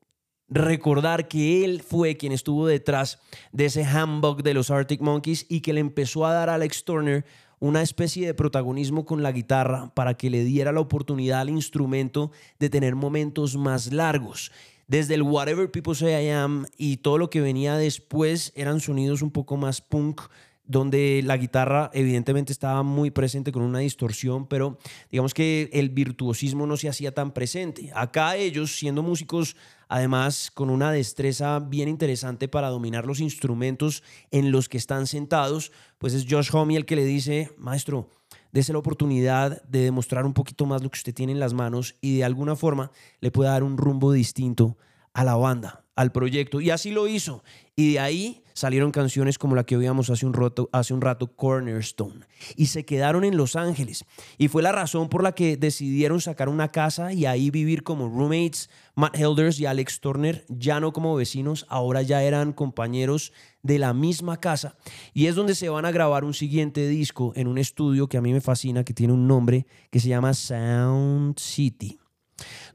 recordar 0.49 1.27
que 1.27 1.63
él 1.63 1.81
fue 1.81 2.17
quien 2.17 2.31
estuvo 2.31 2.67
detrás 2.67 3.19
de 3.51 3.65
ese 3.65 3.83
handbook 3.83 4.43
de 4.43 4.53
los 4.53 4.71
Arctic 4.71 5.01
Monkeys 5.01 5.45
y 5.49 5.61
que 5.61 5.73
le 5.73 5.79
empezó 5.79 6.25
a 6.25 6.33
dar 6.33 6.49
a 6.49 6.55
Alex 6.55 6.83
Turner 6.83 7.25
una 7.59 7.81
especie 7.81 8.25
de 8.25 8.33
protagonismo 8.33 9.05
con 9.05 9.21
la 9.21 9.31
guitarra 9.31 9.93
para 9.93 10.15
que 10.15 10.29
le 10.29 10.43
diera 10.43 10.71
la 10.71 10.79
oportunidad 10.79 11.41
al 11.41 11.49
instrumento 11.49 12.31
de 12.57 12.69
tener 12.69 12.95
momentos 12.95 13.57
más 13.57 13.91
largos. 13.91 14.51
Desde 14.87 15.13
el 15.13 15.21
Whatever 15.21 15.69
People 15.69 15.93
Say 15.93 16.25
I 16.25 16.29
Am 16.29 16.65
y 16.77 16.97
todo 16.97 17.17
lo 17.17 17.29
que 17.29 17.41
venía 17.41 17.75
después 17.75 18.53
eran 18.55 18.79
sonidos 18.79 19.21
un 19.21 19.29
poco 19.29 19.55
más 19.57 19.81
punk 19.81 20.21
donde 20.65 21.21
la 21.23 21.35
guitarra 21.35 21.89
evidentemente 21.93 22.53
estaba 22.53 22.83
muy 22.83 23.09
presente 23.09 23.51
con 23.51 23.63
una 23.63 23.79
distorsión, 23.79 24.47
pero 24.47 24.77
digamos 25.11 25.33
que 25.33 25.67
el 25.73 25.89
virtuosismo 25.89 26.67
no 26.67 26.77
se 26.77 26.87
hacía 26.87 27.11
tan 27.11 27.33
presente. 27.33 27.91
Acá 27.95 28.35
ellos, 28.35 28.77
siendo 28.77 29.01
músicos, 29.01 29.55
además 29.89 30.51
con 30.53 30.69
una 30.69 30.91
destreza 30.91 31.59
bien 31.59 31.89
interesante 31.89 32.47
para 32.47 32.69
dominar 32.69 33.05
los 33.05 33.19
instrumentos 33.19 34.03
en 34.31 34.51
los 34.51 34.69
que 34.69 34.77
están 34.77 35.07
sentados, 35.07 35.71
pues 35.97 36.13
es 36.13 36.25
Josh 36.29 36.49
Homme 36.53 36.77
el 36.77 36.85
que 36.85 36.95
le 36.95 37.03
dice, 37.03 37.51
maestro, 37.57 38.09
dése 38.51 38.71
la 38.71 38.79
oportunidad 38.79 39.61
de 39.63 39.81
demostrar 39.81 40.25
un 40.25 40.33
poquito 40.33 40.65
más 40.65 40.83
lo 40.83 40.89
que 40.89 40.97
usted 40.97 41.13
tiene 41.13 41.33
en 41.33 41.39
las 41.39 41.53
manos 41.53 41.95
y 41.99 42.17
de 42.17 42.23
alguna 42.23 42.55
forma 42.55 42.91
le 43.19 43.31
pueda 43.31 43.51
dar 43.51 43.63
un 43.63 43.77
rumbo 43.77 44.11
distinto 44.11 44.77
a 45.13 45.23
la 45.23 45.35
banda, 45.35 45.83
al 45.95 46.11
proyecto. 46.11 46.61
Y 46.61 46.69
así 46.69 46.91
lo 46.91 47.07
hizo. 47.07 47.43
Y 47.75 47.93
de 47.93 47.99
ahí 47.99 48.43
salieron 48.59 48.91
canciones 48.91 49.37
como 49.37 49.55
la 49.55 49.63
que 49.63 49.77
oíamos 49.77 50.09
hace 50.09 50.25
un 50.25 50.33
rato, 50.33 50.69
hace 50.73 50.93
un 50.93 51.01
rato 51.01 51.27
Cornerstone. 51.27 52.25
Y 52.55 52.67
se 52.67 52.85
quedaron 52.85 53.23
en 53.23 53.37
Los 53.37 53.55
Ángeles. 53.55 54.05
Y 54.37 54.49
fue 54.49 54.61
la 54.61 54.71
razón 54.71 55.07
por 55.07 55.23
la 55.23 55.31
que 55.31 55.55
decidieron 55.55 56.19
sacar 56.19 56.49
una 56.49 56.69
casa 56.69 57.13
y 57.13 57.25
ahí 57.25 57.49
vivir 57.49 57.83
como 57.83 58.09
roommates. 58.09 58.69
Matt 58.95 59.17
Helders 59.17 59.59
y 59.61 59.65
Alex 59.65 60.01
Turner, 60.01 60.45
ya 60.49 60.81
no 60.81 60.91
como 60.91 61.15
vecinos, 61.15 61.65
ahora 61.69 62.01
ya 62.01 62.21
eran 62.21 62.51
compañeros 62.51 63.31
de 63.63 63.79
la 63.79 63.93
misma 63.93 64.41
casa. 64.41 64.75
Y 65.13 65.27
es 65.27 65.35
donde 65.35 65.55
se 65.55 65.69
van 65.69 65.85
a 65.85 65.91
grabar 65.91 66.25
un 66.25 66.33
siguiente 66.33 66.85
disco 66.89 67.31
en 67.35 67.47
un 67.47 67.57
estudio 67.57 68.09
que 68.09 68.17
a 68.17 68.21
mí 68.21 68.33
me 68.33 68.41
fascina, 68.41 68.83
que 68.83 68.93
tiene 68.93 69.13
un 69.13 69.25
nombre 69.25 69.65
que 69.89 70.01
se 70.01 70.09
llama 70.09 70.33
Sound 70.33 71.39
City 71.39 71.97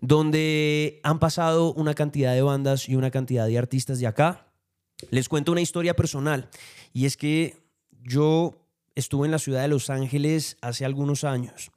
donde 0.00 1.00
han 1.02 1.18
pasado 1.18 1.72
una 1.72 1.94
cantidad 1.94 2.34
de 2.34 2.42
bandas 2.42 2.88
y 2.88 2.96
una 2.96 3.10
cantidad 3.10 3.46
de 3.46 3.58
artistas 3.58 3.98
de 3.98 4.06
acá. 4.06 4.43
Les 5.10 5.28
cuento 5.28 5.52
una 5.52 5.60
historia 5.60 5.94
personal 5.94 6.48
y 6.92 7.06
es 7.06 7.16
que 7.16 7.56
yo 8.02 8.54
estuve 8.94 9.26
en 9.26 9.32
la 9.32 9.38
ciudad 9.38 9.62
de 9.62 9.68
Los 9.68 9.90
Ángeles 9.90 10.56
hace 10.60 10.84
algunos 10.84 11.24
años 11.24 11.70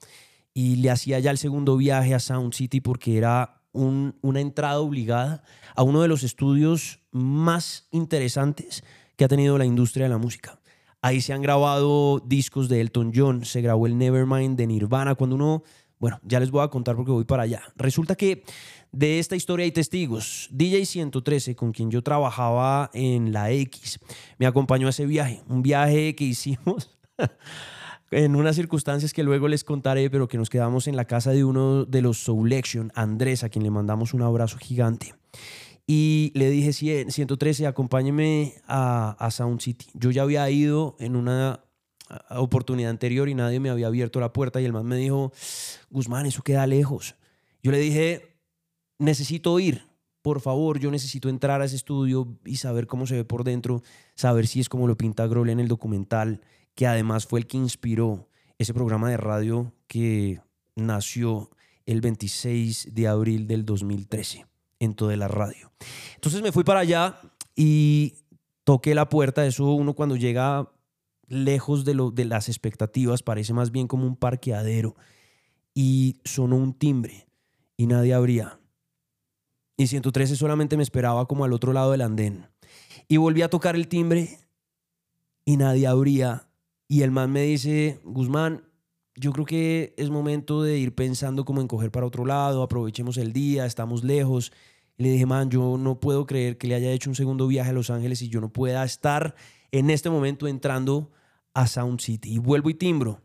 y 0.54 0.78
le 0.78 0.90
hacía 0.92 1.20
ya 1.20 1.32
el 1.32 1.38
segundo 1.38 1.78
viaje 1.78 2.14
a 2.14 2.20
Sound 2.20 2.54
City 2.54 2.82
porque 2.82 3.18
era 3.18 3.62
un- 3.74 4.16
una 4.22 4.40
entrada 4.42 4.80
obligada 4.80 5.44
a 5.76 5.84
uno 5.84 6.02
de 6.02 6.08
los 6.08 6.24
estudios 6.24 7.00
más 7.12 7.88
interesantes 7.92 8.84
que 9.16 9.26
ha 9.26 9.28
tenido 9.28 9.58
la 9.58 9.66
industria 9.66 10.06
de 10.06 10.10
la 10.10 10.18
música. 10.18 10.60
Ahí 11.02 11.22
se 11.22 11.34
han 11.34 11.42
grabado 11.44 12.20
discos 12.26 12.70
de 12.70 12.82
Elton 12.82 13.12
John, 13.16 13.46
se 13.46 13.62
grabó 13.62 13.86
el 13.88 13.98
Nevermind 13.98 14.58
de 14.58 14.66
Nirvana. 14.68 15.14
Cuando 15.16 15.36
uno, 15.36 15.64
bueno, 16.00 16.20
ya 16.24 16.40
les 16.40 16.50
voy 16.50 16.64
a 16.64 16.70
contar 16.70 16.96
porque 16.96 17.12
voy 17.12 17.24
para 17.26 17.44
allá. 17.44 17.62
Resulta 17.76 18.16
que 18.16 18.44
de 18.92 19.20
esta 19.20 19.36
historia 19.36 19.64
hay 19.64 19.72
testigos. 19.72 20.48
DJ 20.52 20.86
113, 20.86 21.56
con 21.56 21.72
quien 21.72 21.92
yo 21.92 22.02
trabajaba 22.02 22.90
en 22.94 23.32
la 23.34 23.52
X, 23.52 24.00
me 24.38 24.46
acompañó 24.46 24.88
a 24.88 24.92
ese 24.92 25.06
viaje. 25.06 25.42
Un 25.48 25.62
viaje 25.62 26.16
que 26.16 26.24
hicimos 26.24 26.98
en 28.12 28.36
unas 28.36 28.56
circunstancias 28.56 29.14
que 29.14 29.24
luego 29.24 29.48
les 29.48 29.64
contaré, 29.64 30.10
pero 30.10 30.28
que 30.28 30.38
nos 30.38 30.50
quedamos 30.50 30.88
en 30.88 30.96
la 30.96 31.06
casa 31.06 31.32
de 31.32 31.44
uno 31.44 31.86
de 31.86 32.02
los 32.02 32.18
Soulection, 32.18 32.92
Andrés, 32.96 33.44
a 33.44 33.50
quien 33.50 33.64
le 33.64 33.72
mandamos 33.72 34.14
un 34.14 34.22
abrazo 34.22 34.58
gigante. 34.58 35.14
Y 35.86 36.32
le 36.36 36.50
dije, 36.50 36.74
"Sí, 36.74 36.92
113, 37.08 37.66
acompáñeme 37.66 38.56
a, 38.68 39.16
a 39.20 39.32
Sound 39.32 39.62
City. 39.62 39.86
Yo 39.94 40.12
ya 40.12 40.24
había 40.24 40.50
ido 40.50 40.98
en 41.00 41.16
una 41.16 41.62
oportunidad 42.30 42.92
anterior 42.92 43.30
y 43.30 43.36
nadie 43.36 43.60
me 43.60 43.70
había 43.70 43.88
abierto 43.88 44.20
la 44.20 44.34
puerta 44.34 44.62
y 44.62 44.66
el 44.66 44.74
man 44.74 44.86
me 44.86 44.96
dijo, 44.96 45.32
Guzmán, 45.90 46.26
eso 46.26 46.42
queda 46.42 46.68
lejos. 46.68 47.16
Yo 47.62 47.72
le 47.72 47.80
dije, 47.80 48.37
necesito 49.00 49.60
ir, 49.60 49.84
por 50.22 50.42
favor, 50.42 50.80
yo 50.80 50.92
necesito 50.92 51.30
entrar 51.30 51.62
a 51.62 51.66
ese 51.66 51.76
estudio 51.76 52.38
y 52.46 52.58
saber 52.58 52.88
cómo 52.88 53.06
se 53.08 53.16
ve 53.16 53.24
por 53.24 53.44
dentro, 53.44 53.82
saber 54.16 54.48
si 54.48 54.60
es 54.60 54.70
como 54.70 54.88
lo 54.88 54.98
pinta 54.98 55.28
Grohl 55.28 55.50
en 55.50 55.60
el 55.60 55.68
documental, 55.68 56.42
que 56.76 56.88
además 56.88 57.26
fue 57.26 57.40
el 57.40 57.48
que 57.48 57.58
inspiró 57.58 58.28
ese 58.58 58.74
programa 58.74 59.10
de 59.10 59.18
radio 59.18 59.74
que 59.88 60.42
nació 60.76 61.50
el 61.86 62.02
26 62.02 62.94
de 62.94 63.08
abril 63.08 63.48
del 63.48 63.66
2013 63.66 64.46
en 64.80 64.94
toda 64.94 65.16
la 65.16 65.28
radio. 65.28 65.72
Entonces 66.16 66.42
me 66.42 66.52
fui 66.52 66.64
para 66.64 66.82
allá 66.82 67.20
y 67.56 68.16
toqué 68.64 68.94
la 68.96 69.10
puerta, 69.10 69.46
eso 69.46 69.72
uno 69.72 69.94
cuando 69.94 70.16
llega 70.16 70.70
lejos 71.28 71.86
de, 71.86 71.94
lo, 71.94 72.12
de 72.12 72.26
las 72.26 72.50
expectativas 72.50 73.24
parece 73.24 73.54
más 73.54 73.72
bien 73.72 73.88
como 73.88 74.06
un 74.06 74.16
parqueadero 74.16 74.96
y 75.74 76.20
sonó 76.26 76.58
un 76.58 76.74
timbre 76.74 77.28
y 77.76 77.88
nadie 77.88 78.14
abría. 78.14 78.60
Y 79.78 79.88
113 79.88 80.36
solamente 80.36 80.76
me 80.76 80.84
esperaba 80.84 81.28
como 81.28 81.46
al 81.46 81.54
otro 81.54 81.72
lado 81.72 81.92
del 81.92 82.02
andén. 82.02 82.48
Y 83.08 83.18
volví 83.18 83.44
a 83.44 83.50
tocar 83.50 83.76
el 83.76 83.88
timbre 83.88 84.40
y 85.46 85.56
nadie 85.56 85.86
abría. 85.86 86.50
Y 86.88 87.04
el 87.04 87.12
man 87.12 87.32
me 87.32 87.44
dice, 87.44 88.00
Guzmán, 88.04 88.64
yo 89.16 89.32
creo 89.34 89.46
que 89.46 89.94
es 89.98 90.10
momento 90.10 90.64
de 90.64 90.78
ir 90.78 90.96
pensando 90.96 91.46
como 91.46 91.62
en 91.62 91.68
coger 91.68 91.92
para 91.92 92.06
otro 92.06 92.26
lado, 92.26 92.64
aprovechemos 92.64 93.18
el 93.18 93.34
día, 93.34 93.66
estamos 93.66 94.04
lejos. 94.04 94.52
Le 94.98 95.10
dije, 95.10 95.26
man, 95.26 95.50
yo 95.50 95.78
no 95.78 96.00
puedo 96.00 96.26
creer 96.26 96.58
que 96.58 96.68
le 96.68 96.76
haya 96.76 96.92
hecho 96.92 97.10
un 97.10 97.16
segundo 97.16 97.48
viaje 97.48 97.70
a 97.70 97.74
Los 97.74 97.92
Ángeles 97.92 98.22
y 98.24 98.30
yo 98.30 98.42
no 98.42 98.52
pueda 98.52 98.84
estar 98.84 99.36
en 99.72 99.90
este 99.90 100.10
momento 100.10 100.48
entrando 100.48 101.12
a 101.54 101.68
Sound 101.68 102.00
City. 102.00 102.34
Y 102.34 102.38
vuelvo 102.40 102.70
y 102.70 102.74
timbro. 102.74 103.22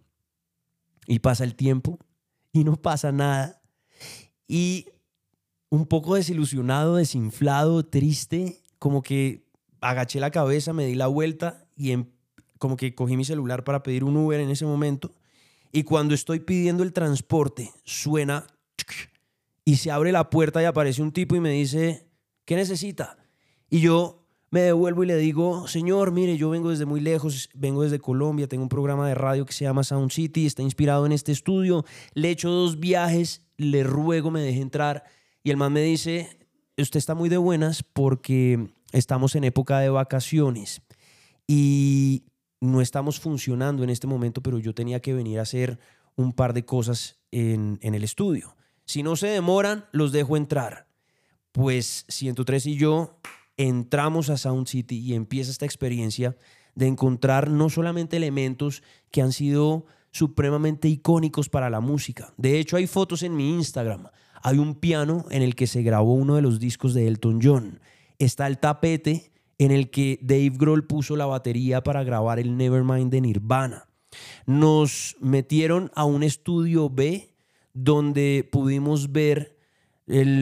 Y 1.07 1.19
pasa 1.21 1.45
el 1.45 1.55
tiempo 1.55 1.99
y 2.53 2.65
no 2.65 2.77
pasa 2.77 3.11
nada. 3.11 3.63
Y 4.47 4.87
un 5.73 5.87
poco 5.87 6.17
desilusionado, 6.17 6.97
desinflado, 6.97 7.83
triste, 7.83 8.61
como 8.79 9.03
que 9.03 9.47
agaché 9.81 10.21
la 10.21 10.31
cabeza, 10.31 10.75
me 10.75 10.85
di 10.85 10.95
la 10.95 11.07
vuelta 11.07 11.65
y 11.75 11.93
em- 11.93 12.11
como 12.59 12.77
que 12.77 12.95
cogí 12.95 13.17
mi 13.17 13.25
celular 13.25 13.65
para 13.65 13.83
pedir 13.83 14.05
un 14.05 14.19
Uber 14.19 14.39
en 14.39 14.51
ese 14.51 14.67
momento. 14.67 15.15
Y 15.73 15.85
cuando 15.85 16.15
estoy 16.15 16.41
pidiendo 16.41 16.83
el 16.83 16.93
transporte, 16.93 17.71
suena 17.85 18.47
y 19.65 19.77
se 19.77 19.91
abre 19.91 20.13
la 20.13 20.29
puerta 20.29 20.61
y 20.61 20.67
aparece 20.67 21.01
un 21.01 21.11
tipo 21.11 21.37
y 21.37 21.41
me 21.41 21.49
dice, 21.49 22.07
¿qué 22.45 22.55
necesita? 22.55 23.17
Y 23.71 23.81
yo 23.81 24.27
me 24.51 24.61
devuelvo 24.61 25.05
y 25.05 25.07
le 25.07 25.17
digo, 25.17 25.67
señor, 25.69 26.13
mire, 26.13 26.37
yo 26.37 26.51
vengo 26.51 26.69
desde 26.69 26.85
muy 26.85 27.01
lejos, 27.01 27.49
vengo 27.55 27.83
desde 27.83 27.99
Colombia, 27.99 28.47
tengo 28.47 28.65
un 28.65 28.69
programa 28.69 29.09
de 29.09 29.15
radio 29.15 29.47
que 29.47 29.55
se 29.55 29.65
llama 29.65 29.85
Sound 29.85 30.11
City, 30.11 30.45
está 30.45 30.61
inspirado 30.61 31.07
en 31.07 31.13
este 31.13 31.33
estudio, 31.33 31.87
le 32.13 32.29
he 32.29 32.33
hecho 32.33 32.51
dos 32.51 32.79
viajes, 32.79 33.41
le 33.57 33.85
ruego 33.85 34.31
me 34.31 34.43
deje 34.43 34.61
entrar. 34.61 35.05
Y 35.43 35.51
el 35.51 35.57
man 35.57 35.73
me 35.73 35.83
dice, 35.83 36.39
usted 36.77 36.99
está 36.99 37.15
muy 37.15 37.29
de 37.29 37.37
buenas 37.37 37.83
porque 37.83 38.69
estamos 38.93 39.35
en 39.35 39.45
época 39.45 39.81
de 39.81 39.89
vacaciones 39.89 40.83
y 41.47 42.25
no 42.61 42.81
estamos 42.81 43.19
funcionando 43.19 43.83
en 43.83 43.91
este 43.91 44.07
momento, 44.07 44.43
pero 44.43 44.59
yo 44.59 44.75
tenía 44.75 45.01
que 45.01 45.15
venir 45.15 45.39
a 45.39 45.43
hacer 45.43 45.79
un 46.15 46.33
par 46.33 46.53
de 46.53 46.65
cosas 46.65 47.19
en, 47.31 47.79
en 47.83 47.95
el 47.95 48.05
estudio. 48.05 48.57
Si 48.85 49.03
no 49.03 49.17
se 49.17 49.29
demoran, 49.29 49.87
los 49.93 50.13
dejo 50.13 50.37
entrar. 50.37 50.87
Pues 51.51 52.05
103 52.09 52.67
y 52.67 52.77
yo 52.77 53.19
entramos 53.57 54.31
a 54.31 54.37
Sound 54.37 54.67
City 54.67 54.99
y 54.99 55.15
empieza 55.15 55.51
esta 55.51 55.67
experiencia 55.67 56.37
de 56.75 56.87
encontrar 56.87 57.51
no 57.51 57.69
solamente 57.69 58.17
elementos 58.17 58.83
que 59.11 59.23
han 59.23 59.33
sido 59.33 59.87
supremamente 60.11 60.89
icónicos 60.89 61.49
para 61.49 61.71
la 61.71 61.81
música. 61.81 62.33
De 62.37 62.59
hecho, 62.59 62.77
hay 62.77 62.87
fotos 62.87 63.23
en 63.23 63.35
mi 63.35 63.55
Instagram. 63.55 64.09
Hay 64.43 64.59
un 64.59 64.75
piano 64.75 65.25
en 65.31 65.43
el 65.43 65.55
que 65.55 65.67
se 65.67 65.83
grabó 65.83 66.15
uno 66.15 66.37
de 66.37 66.43
los 66.43 66.59
discos 66.59 66.95
de 66.95 67.07
Elton 67.07 67.41
John. 67.43 67.81
Está 68.19 68.47
el 68.47 68.59
tapete 68.59 69.33
en 69.59 69.71
el 69.71 69.91
que 69.91 70.19
Dave 70.23 70.53
Grohl 70.55 70.87
puso 70.87 71.17
la 71.17 71.27
batería 71.27 71.83
para 71.83 72.03
grabar 72.03 72.39
el 72.39 72.57
Nevermind 72.57 73.11
de 73.11 73.21
Nirvana. 73.21 73.89
Nos 74.47 75.17
metieron 75.21 75.91
a 75.95 76.05
un 76.05 76.23
estudio 76.23 76.91
B 76.91 77.35
donde 77.73 78.49
pudimos 78.51 79.13
ver 79.13 79.57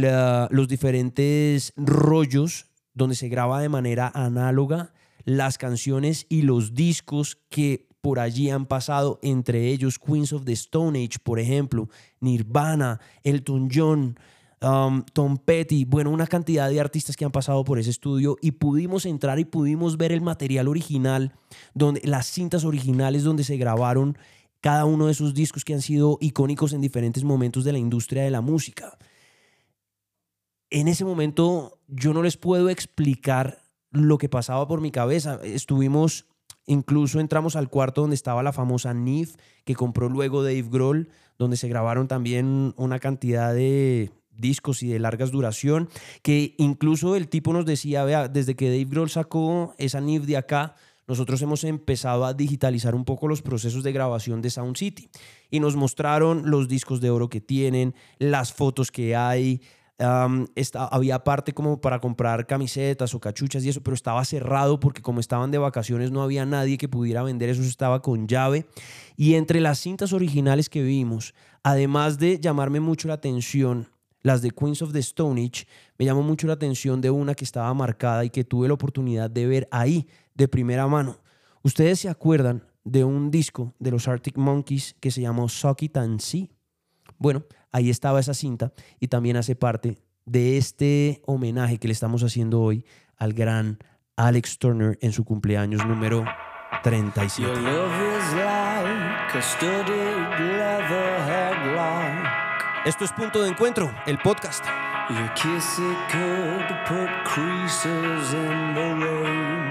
ah, 0.06 0.48
los 0.50 0.68
diferentes 0.68 1.72
rollos 1.76 2.66
donde 2.94 3.14
se 3.14 3.28
graba 3.28 3.60
de 3.60 3.68
manera 3.68 4.10
análoga 4.14 4.92
las 5.24 5.58
canciones 5.58 6.26
y 6.28 6.42
los 6.42 6.74
discos 6.74 7.38
que 7.50 7.89
por 8.00 8.18
allí 8.18 8.50
han 8.50 8.66
pasado, 8.66 9.18
entre 9.22 9.68
ellos 9.68 9.98
Queens 9.98 10.32
of 10.32 10.44
the 10.44 10.52
Stone 10.52 10.98
Age, 10.98 11.18
por 11.22 11.38
ejemplo, 11.38 11.88
Nirvana, 12.20 13.00
Elton 13.22 13.68
John, 13.72 14.18
um, 14.62 15.02
Tom 15.12 15.38
Petty, 15.38 15.84
bueno, 15.84 16.10
una 16.10 16.26
cantidad 16.26 16.68
de 16.68 16.80
artistas 16.80 17.16
que 17.16 17.24
han 17.24 17.32
pasado 17.32 17.64
por 17.64 17.78
ese 17.78 17.90
estudio 17.90 18.36
y 18.40 18.52
pudimos 18.52 19.06
entrar 19.06 19.38
y 19.38 19.44
pudimos 19.44 19.96
ver 19.96 20.12
el 20.12 20.20
material 20.20 20.68
original, 20.68 21.34
donde, 21.74 22.00
las 22.04 22.26
cintas 22.26 22.64
originales 22.64 23.24
donde 23.24 23.44
se 23.44 23.56
grabaron 23.56 24.16
cada 24.60 24.84
uno 24.84 25.06
de 25.06 25.12
esos 25.12 25.34
discos 25.34 25.64
que 25.64 25.74
han 25.74 25.82
sido 25.82 26.18
icónicos 26.20 26.72
en 26.72 26.80
diferentes 26.80 27.24
momentos 27.24 27.64
de 27.64 27.72
la 27.72 27.78
industria 27.78 28.22
de 28.22 28.30
la 28.30 28.40
música. 28.40 28.98
En 30.70 30.86
ese 30.86 31.04
momento 31.04 31.80
yo 31.88 32.12
no 32.12 32.22
les 32.22 32.36
puedo 32.36 32.68
explicar 32.68 33.62
lo 33.90 34.18
que 34.18 34.28
pasaba 34.28 34.68
por 34.68 34.80
mi 34.80 34.90
cabeza. 34.90 35.40
Estuvimos, 35.42 36.26
incluso 36.70 37.18
entramos 37.18 37.56
al 37.56 37.68
cuarto 37.68 38.02
donde 38.02 38.14
estaba 38.14 38.42
la 38.42 38.52
famosa 38.52 38.94
NIF 38.94 39.34
que 39.64 39.74
compró 39.74 40.08
luego 40.08 40.42
Dave 40.42 40.66
Grohl, 40.70 41.08
donde 41.36 41.56
se 41.56 41.68
grabaron 41.68 42.06
también 42.06 42.74
una 42.76 43.00
cantidad 43.00 43.52
de 43.52 44.12
discos 44.36 44.82
y 44.82 44.88
de 44.88 45.00
largas 45.00 45.32
duración, 45.32 45.88
que 46.22 46.54
incluso 46.58 47.16
el 47.16 47.28
tipo 47.28 47.52
nos 47.52 47.66
decía, 47.66 48.04
vea, 48.04 48.28
desde 48.28 48.54
que 48.54 48.70
Dave 48.70 48.84
Grohl 48.84 49.10
sacó 49.10 49.74
esa 49.78 50.00
NIF 50.00 50.24
de 50.24 50.36
acá, 50.36 50.76
nosotros 51.08 51.42
hemos 51.42 51.64
empezado 51.64 52.24
a 52.24 52.34
digitalizar 52.34 52.94
un 52.94 53.04
poco 53.04 53.26
los 53.26 53.42
procesos 53.42 53.82
de 53.82 53.90
grabación 53.90 54.40
de 54.40 54.50
Sound 54.50 54.76
City 54.76 55.10
y 55.50 55.58
nos 55.58 55.74
mostraron 55.74 56.48
los 56.48 56.68
discos 56.68 57.00
de 57.00 57.10
oro 57.10 57.28
que 57.28 57.40
tienen, 57.40 57.96
las 58.20 58.52
fotos 58.52 58.92
que 58.92 59.16
hay. 59.16 59.60
Esta- 60.54 60.86
había 60.86 61.22
parte 61.24 61.52
como 61.52 61.80
para 61.80 62.00
comprar 62.00 62.46
camisetas 62.46 63.14
o 63.14 63.20
cachuchas 63.20 63.64
y 63.64 63.68
eso, 63.68 63.82
pero 63.82 63.94
estaba 63.94 64.24
cerrado 64.24 64.80
porque 64.80 65.02
como 65.02 65.20
estaban 65.20 65.50
de 65.50 65.58
vacaciones 65.58 66.10
no 66.10 66.22
había 66.22 66.46
nadie 66.46 66.78
que 66.78 66.88
pudiera 66.88 67.22
vender 67.22 67.48
eso, 67.50 67.62
estaba 67.62 68.00
con 68.02 68.26
llave. 68.26 68.66
Y 69.16 69.34
entre 69.34 69.60
las 69.60 69.78
cintas 69.78 70.12
originales 70.12 70.68
que 70.68 70.82
vimos, 70.82 71.34
además 71.62 72.18
de 72.18 72.38
llamarme 72.40 72.80
mucho 72.80 73.08
la 73.08 73.14
atención, 73.14 73.88
las 74.22 74.42
de 74.42 74.50
Queens 74.50 74.82
of 74.82 74.92
the 74.92 74.98
Stone 74.98 75.40
Age, 75.42 75.66
me 75.98 76.04
llamó 76.04 76.22
mucho 76.22 76.46
la 76.46 76.52
atención 76.54 77.00
de 77.00 77.10
una 77.10 77.34
que 77.34 77.44
estaba 77.44 77.72
marcada 77.74 78.24
y 78.24 78.30
que 78.30 78.44
tuve 78.44 78.68
la 78.68 78.74
oportunidad 78.74 79.30
de 79.30 79.46
ver 79.46 79.68
ahí 79.70 80.06
de 80.34 80.48
primera 80.48 80.86
mano. 80.86 81.18
¿Ustedes 81.62 82.00
se 82.00 82.08
acuerdan 82.08 82.64
de 82.84 83.04
un 83.04 83.30
disco 83.30 83.74
de 83.78 83.90
los 83.90 84.08
Arctic 84.08 84.36
Monkeys 84.36 84.94
que 85.00 85.10
se 85.10 85.20
llamó 85.20 85.48
Suck 85.48 85.82
It 85.82 85.96
and 85.96 86.20
See? 86.20 86.50
Bueno, 87.20 87.44
ahí 87.70 87.90
estaba 87.90 88.18
esa 88.18 88.32
cinta 88.32 88.72
y 88.98 89.08
también 89.08 89.36
hace 89.36 89.54
parte 89.54 89.98
de 90.24 90.56
este 90.56 91.20
homenaje 91.26 91.76
que 91.76 91.86
le 91.86 91.92
estamos 91.92 92.22
haciendo 92.22 92.62
hoy 92.62 92.86
al 93.18 93.34
gran 93.34 93.78
Alex 94.16 94.58
Turner 94.58 94.98
en 95.02 95.12
su 95.12 95.24
cumpleaños 95.24 95.86
número 95.86 96.24
37. 96.82 97.42
Your 97.42 97.60
love 97.60 97.92
is 98.16 98.34
like 98.36 99.36
a 99.36 99.42
studded 99.42 100.40
leather 100.40 101.18
headlock. 101.28 102.86
Esto 102.86 103.04
es 103.04 103.12
Punto 103.12 103.42
de 103.42 103.50
Encuentro, 103.50 103.94
el 104.06 104.16
podcast. 104.18 104.64
Your 105.10 105.34
kiss 105.34 105.78
it 105.78 105.98
could 106.10 106.68
put 106.86 107.10
creases 107.26 108.32
in 108.32 108.74
the 108.74 108.94
rain. 108.94 109.70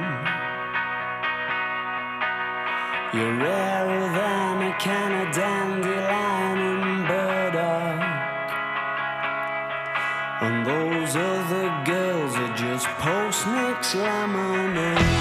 You're 3.12 3.38
rarer 3.40 4.12
than 4.14 4.62
a 4.62 4.78
can 4.78 5.28
of 5.28 5.36
dandelion 5.36 5.99
And 10.42 10.66
those 10.66 11.18
other 11.18 11.84
girls 11.86 12.34
are 12.36 12.56
just 12.56 12.88
post 12.88 13.46
mix 13.46 13.94
lemonade. 13.94 15.19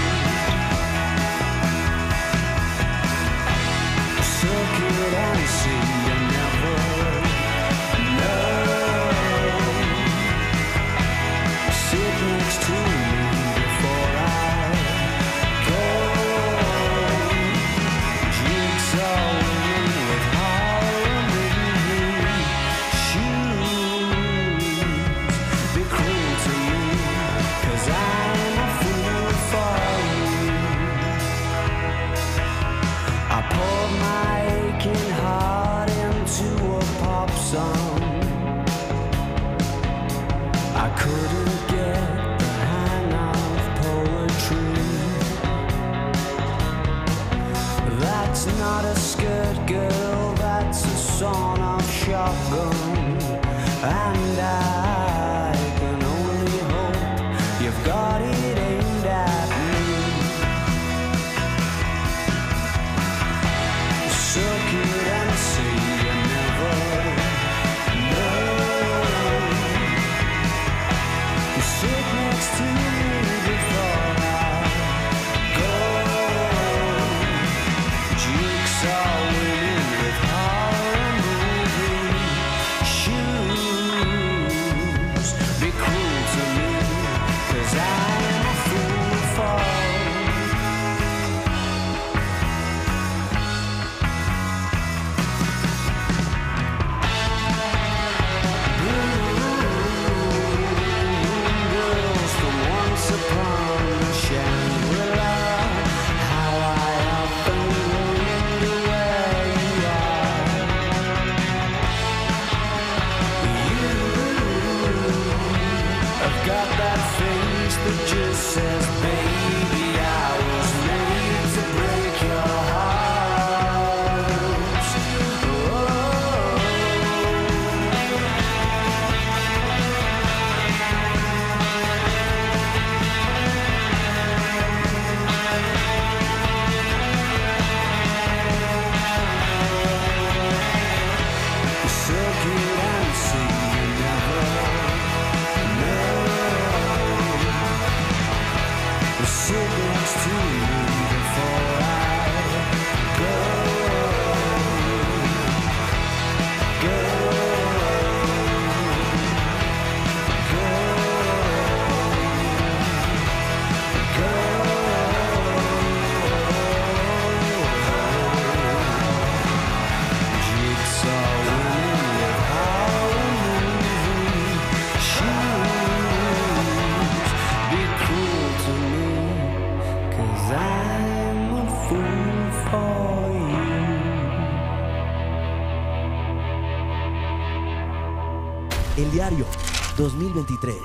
2023. 189.98 190.80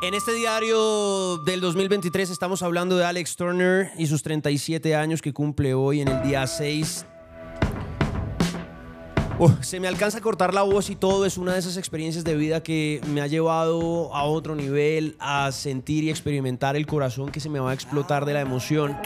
En 0.00 0.14
este 0.14 0.32
diario 0.32 1.38
del 1.38 1.60
2023 1.60 2.30
estamos 2.30 2.62
hablando 2.62 2.96
de 2.96 3.04
Alex 3.04 3.34
Turner 3.34 3.90
y 3.98 4.06
sus 4.06 4.22
37 4.22 4.94
años 4.94 5.20
que 5.20 5.32
cumple 5.32 5.74
hoy 5.74 6.02
en 6.02 6.08
el 6.08 6.22
día 6.22 6.46
6. 6.46 7.04
Se 9.60 9.78
me 9.78 9.86
alcanza 9.86 10.18
a 10.18 10.20
cortar 10.20 10.52
la 10.52 10.62
voz 10.62 10.90
y 10.90 10.96
todo 10.96 11.24
es 11.24 11.38
una 11.38 11.52
de 11.52 11.60
esas 11.60 11.76
experiencias 11.76 12.24
de 12.24 12.34
vida 12.34 12.60
que 12.62 13.00
me 13.06 13.20
ha 13.20 13.26
llevado 13.28 14.12
a 14.12 14.24
otro 14.24 14.56
nivel, 14.56 15.14
a 15.20 15.52
sentir 15.52 16.02
y 16.04 16.10
experimentar 16.10 16.74
el 16.74 16.86
corazón 16.86 17.30
que 17.30 17.38
se 17.38 17.48
me 17.48 17.60
va 17.60 17.70
a 17.70 17.74
explotar 17.74 18.24
de 18.24 18.32
la 18.34 18.40
emoción. 18.40 18.96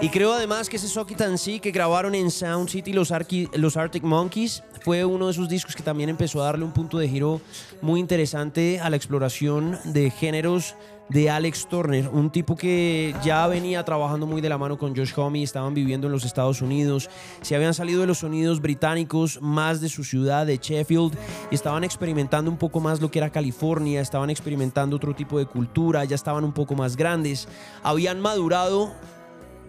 Y 0.00 0.08
creo 0.08 0.32
además 0.32 0.70
que 0.70 0.76
ese 0.76 0.88
Suck 0.88 1.10
It 1.10 1.20
and 1.20 1.38
que 1.60 1.70
grabaron 1.72 2.14
en 2.14 2.30
Sound 2.30 2.70
City 2.70 2.94
los, 2.94 3.10
Arqui- 3.10 3.50
los 3.54 3.76
Arctic 3.76 4.02
Monkeys 4.02 4.62
fue 4.82 5.04
uno 5.04 5.26
de 5.26 5.32
esos 5.32 5.48
discos 5.48 5.76
que 5.76 5.82
también 5.82 6.08
empezó 6.08 6.40
a 6.40 6.46
darle 6.46 6.64
un 6.64 6.72
punto 6.72 6.96
de 6.96 7.08
giro 7.08 7.40
muy 7.82 8.00
interesante 8.00 8.80
a 8.80 8.88
la 8.88 8.96
exploración 8.96 9.78
de 9.84 10.10
géneros 10.10 10.74
de 11.08 11.30
Alex 11.30 11.68
Turner, 11.68 12.08
un 12.08 12.30
tipo 12.30 12.56
que 12.56 13.14
ya 13.22 13.46
venía 13.46 13.84
trabajando 13.84 14.26
muy 14.26 14.40
de 14.40 14.48
la 14.48 14.58
mano 14.58 14.76
con 14.76 14.96
Josh 14.96 15.12
Homme, 15.16 15.42
estaban 15.42 15.72
viviendo 15.74 16.08
en 16.08 16.12
los 16.12 16.24
Estados 16.24 16.62
Unidos, 16.62 17.08
se 17.42 17.54
habían 17.54 17.74
salido 17.74 18.00
de 18.00 18.06
los 18.06 18.18
sonidos 18.18 18.60
británicos, 18.60 19.40
más 19.40 19.80
de 19.80 19.88
su 19.88 20.02
ciudad, 20.02 20.46
de 20.46 20.58
Sheffield, 20.58 21.16
y 21.50 21.54
estaban 21.54 21.84
experimentando 21.84 22.50
un 22.50 22.56
poco 22.56 22.80
más 22.80 23.00
lo 23.00 23.10
que 23.10 23.20
era 23.20 23.30
California, 23.30 24.00
estaban 24.00 24.30
experimentando 24.30 24.96
otro 24.96 25.14
tipo 25.14 25.38
de 25.38 25.46
cultura, 25.46 26.04
ya 26.04 26.16
estaban 26.16 26.44
un 26.44 26.52
poco 26.52 26.74
más 26.74 26.96
grandes, 26.96 27.46
habían 27.82 28.20
madurado 28.20 28.92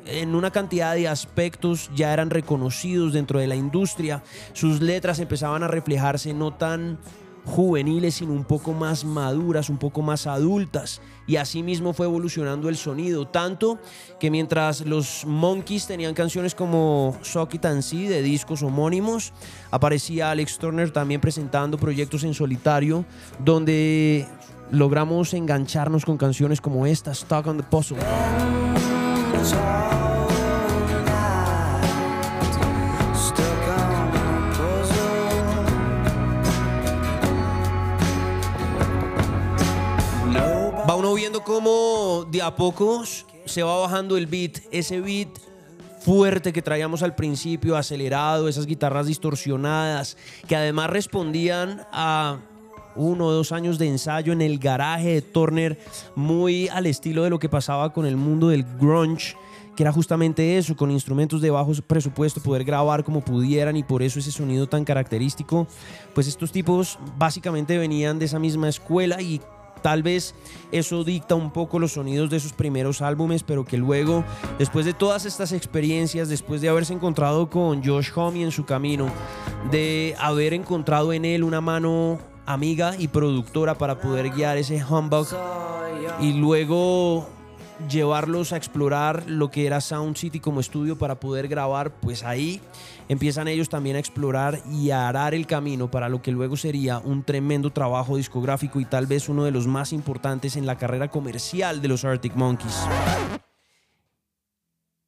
en 0.07 0.35
una 0.35 0.51
cantidad 0.51 0.95
de 0.95 1.07
aspectos 1.07 1.91
ya 1.93 2.13
eran 2.13 2.29
reconocidos 2.29 3.13
dentro 3.13 3.39
de 3.39 3.47
la 3.47 3.55
industria. 3.55 4.23
Sus 4.53 4.81
letras 4.81 5.19
empezaban 5.19 5.63
a 5.63 5.67
reflejarse 5.67 6.33
no 6.33 6.53
tan 6.53 6.97
juveniles, 7.47 8.15
sino 8.15 8.33
un 8.33 8.43
poco 8.43 8.73
más 8.73 9.05
maduras, 9.05 9.69
un 9.69 9.77
poco 9.77 10.01
más 10.01 10.27
adultas. 10.27 11.01
Y 11.25 11.37
así 11.37 11.63
mismo 11.63 11.93
fue 11.93 12.05
evolucionando 12.05 12.69
el 12.69 12.77
sonido. 12.77 13.27
Tanto 13.27 13.79
que 14.19 14.29
mientras 14.29 14.81
los 14.81 15.25
Monkeys 15.25 15.87
tenían 15.87 16.13
canciones 16.13 16.53
como 16.53 17.17
Suck 17.21 17.55
It 17.55 17.65
and 17.65 17.81
See 17.81 18.07
de 18.07 18.21
discos 18.21 18.61
homónimos, 18.63 19.33
aparecía 19.71 20.29
Alex 20.29 20.57
Turner 20.59 20.91
también 20.91 21.21
presentando 21.21 21.77
proyectos 21.77 22.23
en 22.23 22.33
solitario, 22.33 23.05
donde 23.39 24.27
logramos 24.69 25.33
engancharnos 25.33 26.05
con 26.05 26.17
canciones 26.17 26.59
como 26.61 26.85
esta, 26.85 27.13
Stuck 27.13 27.47
on 27.47 27.57
the 27.57 27.63
Puzzle. 27.63 27.97
Uno 40.97 41.13
viendo 41.13 41.43
cómo 41.43 42.25
de 42.31 42.41
a 42.41 42.55
pocos 42.55 43.27
se 43.45 43.61
va 43.61 43.77
bajando 43.77 44.17
el 44.17 44.25
beat, 44.25 44.61
ese 44.71 44.99
beat 44.99 45.29
fuerte 45.99 46.51
que 46.51 46.63
traíamos 46.63 47.03
al 47.03 47.13
principio, 47.13 47.77
acelerado, 47.77 48.47
esas 48.47 48.65
guitarras 48.65 49.05
distorsionadas, 49.05 50.17
que 50.47 50.55
además 50.55 50.89
respondían 50.89 51.85
a 51.91 52.39
uno 52.95 53.27
o 53.27 53.31
dos 53.31 53.51
años 53.51 53.77
de 53.77 53.87
ensayo 53.87 54.33
en 54.33 54.41
el 54.41 54.57
garaje 54.57 55.13
de 55.13 55.21
Turner, 55.21 55.79
muy 56.15 56.67
al 56.69 56.87
estilo 56.87 57.23
de 57.23 57.29
lo 57.29 57.37
que 57.37 57.47
pasaba 57.47 57.93
con 57.93 58.07
el 58.07 58.17
mundo 58.17 58.47
del 58.47 58.63
grunge 58.63 59.35
que 59.75 59.83
era 59.83 59.91
justamente 59.91 60.57
eso, 60.57 60.75
con 60.75 60.89
instrumentos 60.89 61.39
de 61.39 61.51
bajo 61.51 61.71
presupuesto, 61.85 62.41
poder 62.41 62.63
grabar 62.63 63.03
como 63.03 63.21
pudieran 63.21 63.77
y 63.77 63.83
por 63.83 64.01
eso 64.01 64.17
ese 64.17 64.31
sonido 64.31 64.65
tan 64.65 64.83
característico. 64.83 65.67
Pues 66.15 66.25
estos 66.25 66.51
tipos 66.51 66.97
básicamente 67.15 67.77
venían 67.77 68.17
de 68.17 68.25
esa 68.25 68.39
misma 68.39 68.69
escuela 68.69 69.21
y 69.21 69.39
tal 69.81 70.03
vez 70.03 70.35
eso 70.71 71.03
dicta 71.03 71.35
un 71.35 71.51
poco 71.51 71.79
los 71.79 71.93
sonidos 71.93 72.29
de 72.29 72.39
sus 72.39 72.53
primeros 72.53 73.01
álbumes, 73.01 73.43
pero 73.43 73.65
que 73.65 73.77
luego, 73.77 74.23
después 74.59 74.85
de 74.85 74.93
todas 74.93 75.25
estas 75.25 75.51
experiencias, 75.51 76.29
después 76.29 76.61
de 76.61 76.69
haberse 76.69 76.93
encontrado 76.93 77.49
con 77.49 77.83
Josh 77.83 78.09
Homme 78.15 78.43
en 78.43 78.51
su 78.51 78.65
camino, 78.65 79.07
de 79.71 80.15
haber 80.19 80.53
encontrado 80.53 81.13
en 81.13 81.25
él 81.25 81.43
una 81.43 81.61
mano 81.61 82.19
amiga 82.45 82.95
y 82.97 83.09
productora 83.09 83.77
para 83.77 83.99
poder 83.99 84.29
guiar 84.29 84.57
ese 84.57 84.83
humbug 84.83 85.27
y 86.21 86.33
luego 86.33 87.27
llevarlos 87.89 88.53
a 88.53 88.57
explorar 88.57 89.23
lo 89.27 89.51
que 89.51 89.67
era 89.67 89.81
Sound 89.81 90.17
City 90.17 90.39
como 90.39 90.59
estudio 90.59 90.97
para 90.97 91.19
poder 91.19 91.47
grabar, 91.47 91.91
pues 91.91 92.23
ahí 92.23 92.61
empiezan 93.09 93.47
ellos 93.47 93.69
también 93.69 93.95
a 93.95 93.99
explorar 93.99 94.61
y 94.71 94.91
a 94.91 95.07
arar 95.07 95.33
el 95.33 95.47
camino 95.47 95.89
para 95.89 96.09
lo 96.09 96.21
que 96.21 96.31
luego 96.31 96.57
sería 96.57 96.99
un 96.99 97.23
tremendo 97.23 97.71
trabajo 97.71 98.17
discográfico 98.17 98.79
y 98.79 98.85
tal 98.85 99.05
vez 99.07 99.29
uno 99.29 99.43
de 99.45 99.51
los 99.51 99.67
más 99.67 99.93
importantes 99.93 100.55
en 100.55 100.65
la 100.65 100.77
carrera 100.77 101.09
comercial 101.09 101.81
de 101.81 101.87
los 101.87 102.03
Arctic 102.05 102.35
Monkeys. 102.35 102.75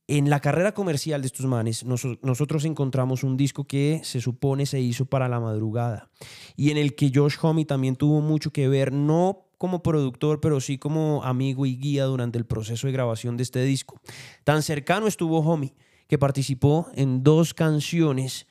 En 0.08 0.32
la 0.32 0.40
carrera 0.40 0.72
comercial 0.74 1.22
de 1.22 1.28
estos 1.28 1.46
manes, 1.46 1.84
nos- 1.86 2.08
nosotros 2.24 2.66
encontramos 2.66 3.24
un 3.24 3.38
disco 3.38 3.66
que 3.66 4.02
se 4.04 4.20
supone 4.22 4.66
se 4.66 4.80
hizo 4.80 5.06
para 5.06 5.30
la 5.30 5.40
madrugada 5.40 6.10
y 6.56 6.72
en 6.72 6.78
el 6.78 6.96
que 6.96 7.12
Josh 7.14 7.36
Homme 7.42 7.66
también 7.66 7.96
tuvo 7.96 8.20
mucho 8.20 8.52
que 8.52 8.68
ver, 8.68 8.92
no 8.92 9.46
como 9.60 9.84
productor, 9.84 10.40
pero 10.40 10.62
sí 10.62 10.80
como 10.80 11.24
amigo 11.24 11.66
y 11.68 11.76
guía 11.78 12.06
durante 12.06 12.40
el 12.40 12.46
proceso 12.46 12.88
de 12.88 12.94
grabación 12.94 13.38
de 13.38 13.44
este 13.44 13.62
disco. 13.64 14.00
Tan 14.46 14.64
cercano 14.64 15.06
estuvo 15.06 15.40
Homme 15.42 15.76
que 16.10 16.18
participó 16.18 16.90
en 16.96 17.24
dos 17.24 17.54
canciones 17.54 18.48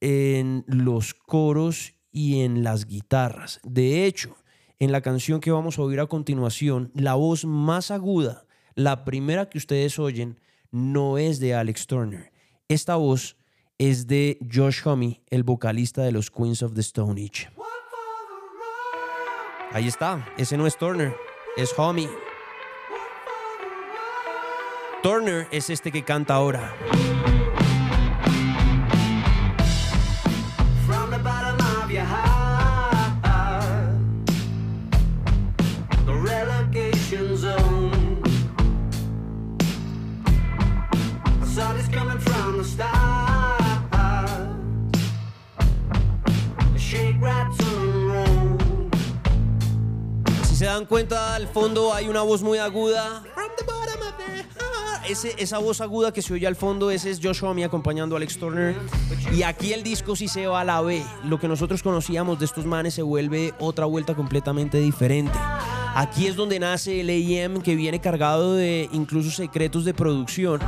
en 0.00 0.64
los 0.66 1.14
coros 1.14 1.94
y 2.12 2.42
en 2.42 2.62
las 2.62 2.84
guitarras. 2.84 3.60
De 3.64 4.04
hecho, 4.04 4.36
en 4.78 4.92
la 4.92 5.00
canción 5.00 5.40
que 5.40 5.50
vamos 5.50 5.78
a 5.78 5.82
oír 5.82 6.00
a 6.00 6.06
continuación, 6.06 6.92
la 6.94 7.14
voz 7.14 7.46
más 7.46 7.90
aguda, 7.90 8.44
la 8.74 9.04
primera 9.04 9.48
que 9.48 9.56
ustedes 9.56 9.98
oyen, 9.98 10.38
no 10.70 11.16
es 11.16 11.40
de 11.40 11.54
Alex 11.54 11.86
Turner. 11.86 12.30
Esta 12.68 12.96
voz 12.96 13.38
es 13.78 14.06
de 14.06 14.38
Josh 14.52 14.82
Homme, 14.84 15.22
el 15.30 15.44
vocalista 15.44 16.02
de 16.02 16.12
los 16.12 16.30
Queens 16.30 16.62
of 16.62 16.74
the 16.74 16.82
Stone 16.82 17.22
Age. 17.22 17.48
Ahí 19.70 19.88
está, 19.88 20.28
ese 20.36 20.58
no 20.58 20.66
es 20.66 20.76
Turner, 20.76 21.14
es 21.56 21.72
Homme. 21.78 22.06
Turner 25.02 25.48
es 25.50 25.68
este 25.68 25.90
que 25.90 26.04
canta 26.04 26.34
ahora. 26.34 26.72
Si 50.44 50.56
se 50.56 50.64
dan 50.66 50.86
cuenta, 50.86 51.34
al 51.34 51.48
fondo 51.48 51.92
hay 51.92 52.06
una 52.06 52.22
voz 52.22 52.42
muy 52.42 52.58
aguda. 52.58 53.24
Esa 55.08 55.58
voz 55.58 55.80
aguda 55.80 56.12
que 56.12 56.22
se 56.22 56.32
oye 56.32 56.46
al 56.46 56.56
fondo, 56.56 56.90
ese 56.90 57.10
es 57.10 57.20
Josh 57.22 57.42
Homme 57.42 57.64
acompañando 57.64 58.14
a 58.14 58.18
Alex 58.18 58.38
Turner. 58.38 58.76
Y 59.34 59.42
aquí 59.42 59.72
el 59.72 59.82
disco 59.82 60.14
sí 60.14 60.28
se 60.28 60.46
va 60.46 60.60
a 60.60 60.64
la 60.64 60.80
B. 60.80 61.02
Lo 61.24 61.40
que 61.40 61.48
nosotros 61.48 61.82
conocíamos 61.82 62.38
de 62.38 62.44
estos 62.44 62.66
manes 62.66 62.94
se 62.94 63.02
vuelve 63.02 63.52
otra 63.58 63.86
vuelta 63.86 64.14
completamente 64.14 64.78
diferente. 64.78 65.38
Aquí 65.94 66.26
es 66.26 66.36
donde 66.36 66.58
nace 66.58 67.00
el 67.00 67.10
AM 67.10 67.60
que 67.62 67.74
viene 67.74 68.00
cargado 68.00 68.54
de 68.54 68.88
incluso 68.92 69.30
secretos 69.30 69.84
de 69.84 69.92
producción. 69.92 70.60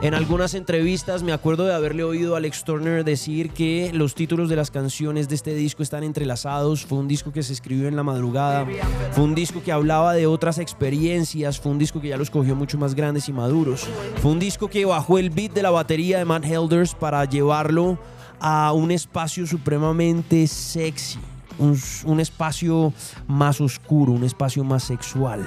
En 0.00 0.14
algunas 0.14 0.54
entrevistas 0.54 1.24
me 1.24 1.32
acuerdo 1.32 1.64
de 1.64 1.74
haberle 1.74 2.04
oído 2.04 2.34
a 2.34 2.38
Alex 2.38 2.62
Turner 2.62 3.02
decir 3.02 3.50
que 3.50 3.90
los 3.92 4.14
títulos 4.14 4.48
de 4.48 4.54
las 4.54 4.70
canciones 4.70 5.28
de 5.28 5.34
este 5.34 5.54
disco 5.54 5.82
están 5.82 6.04
entrelazados. 6.04 6.86
Fue 6.86 6.98
un 6.98 7.08
disco 7.08 7.32
que 7.32 7.42
se 7.42 7.52
escribió 7.52 7.88
en 7.88 7.96
la 7.96 8.04
madrugada. 8.04 8.64
Fue 9.10 9.24
un 9.24 9.34
disco 9.34 9.60
que 9.60 9.72
hablaba 9.72 10.14
de 10.14 10.28
otras 10.28 10.58
experiencias. 10.58 11.58
Fue 11.58 11.72
un 11.72 11.78
disco 11.78 12.00
que 12.00 12.08
ya 12.08 12.16
los 12.16 12.30
cogió 12.30 12.54
mucho 12.54 12.78
más 12.78 12.94
grandes 12.94 13.28
y 13.28 13.32
maduros. 13.32 13.88
Fue 14.22 14.30
un 14.30 14.38
disco 14.38 14.68
que 14.68 14.84
bajó 14.84 15.18
el 15.18 15.30
beat 15.30 15.52
de 15.52 15.62
la 15.62 15.70
batería 15.70 16.18
de 16.18 16.24
Matt 16.24 16.44
Helders 16.44 16.94
para 16.94 17.24
llevarlo 17.24 17.98
a 18.38 18.72
un 18.72 18.92
espacio 18.92 19.48
supremamente 19.48 20.46
sexy. 20.46 21.18
Un, 21.58 22.20
espacio 22.20 22.92
más 23.26 23.60
oscuro, 23.60 24.12
un 24.12 24.24
espacio 24.24 24.62
más 24.64 24.84
sexual, 24.84 25.46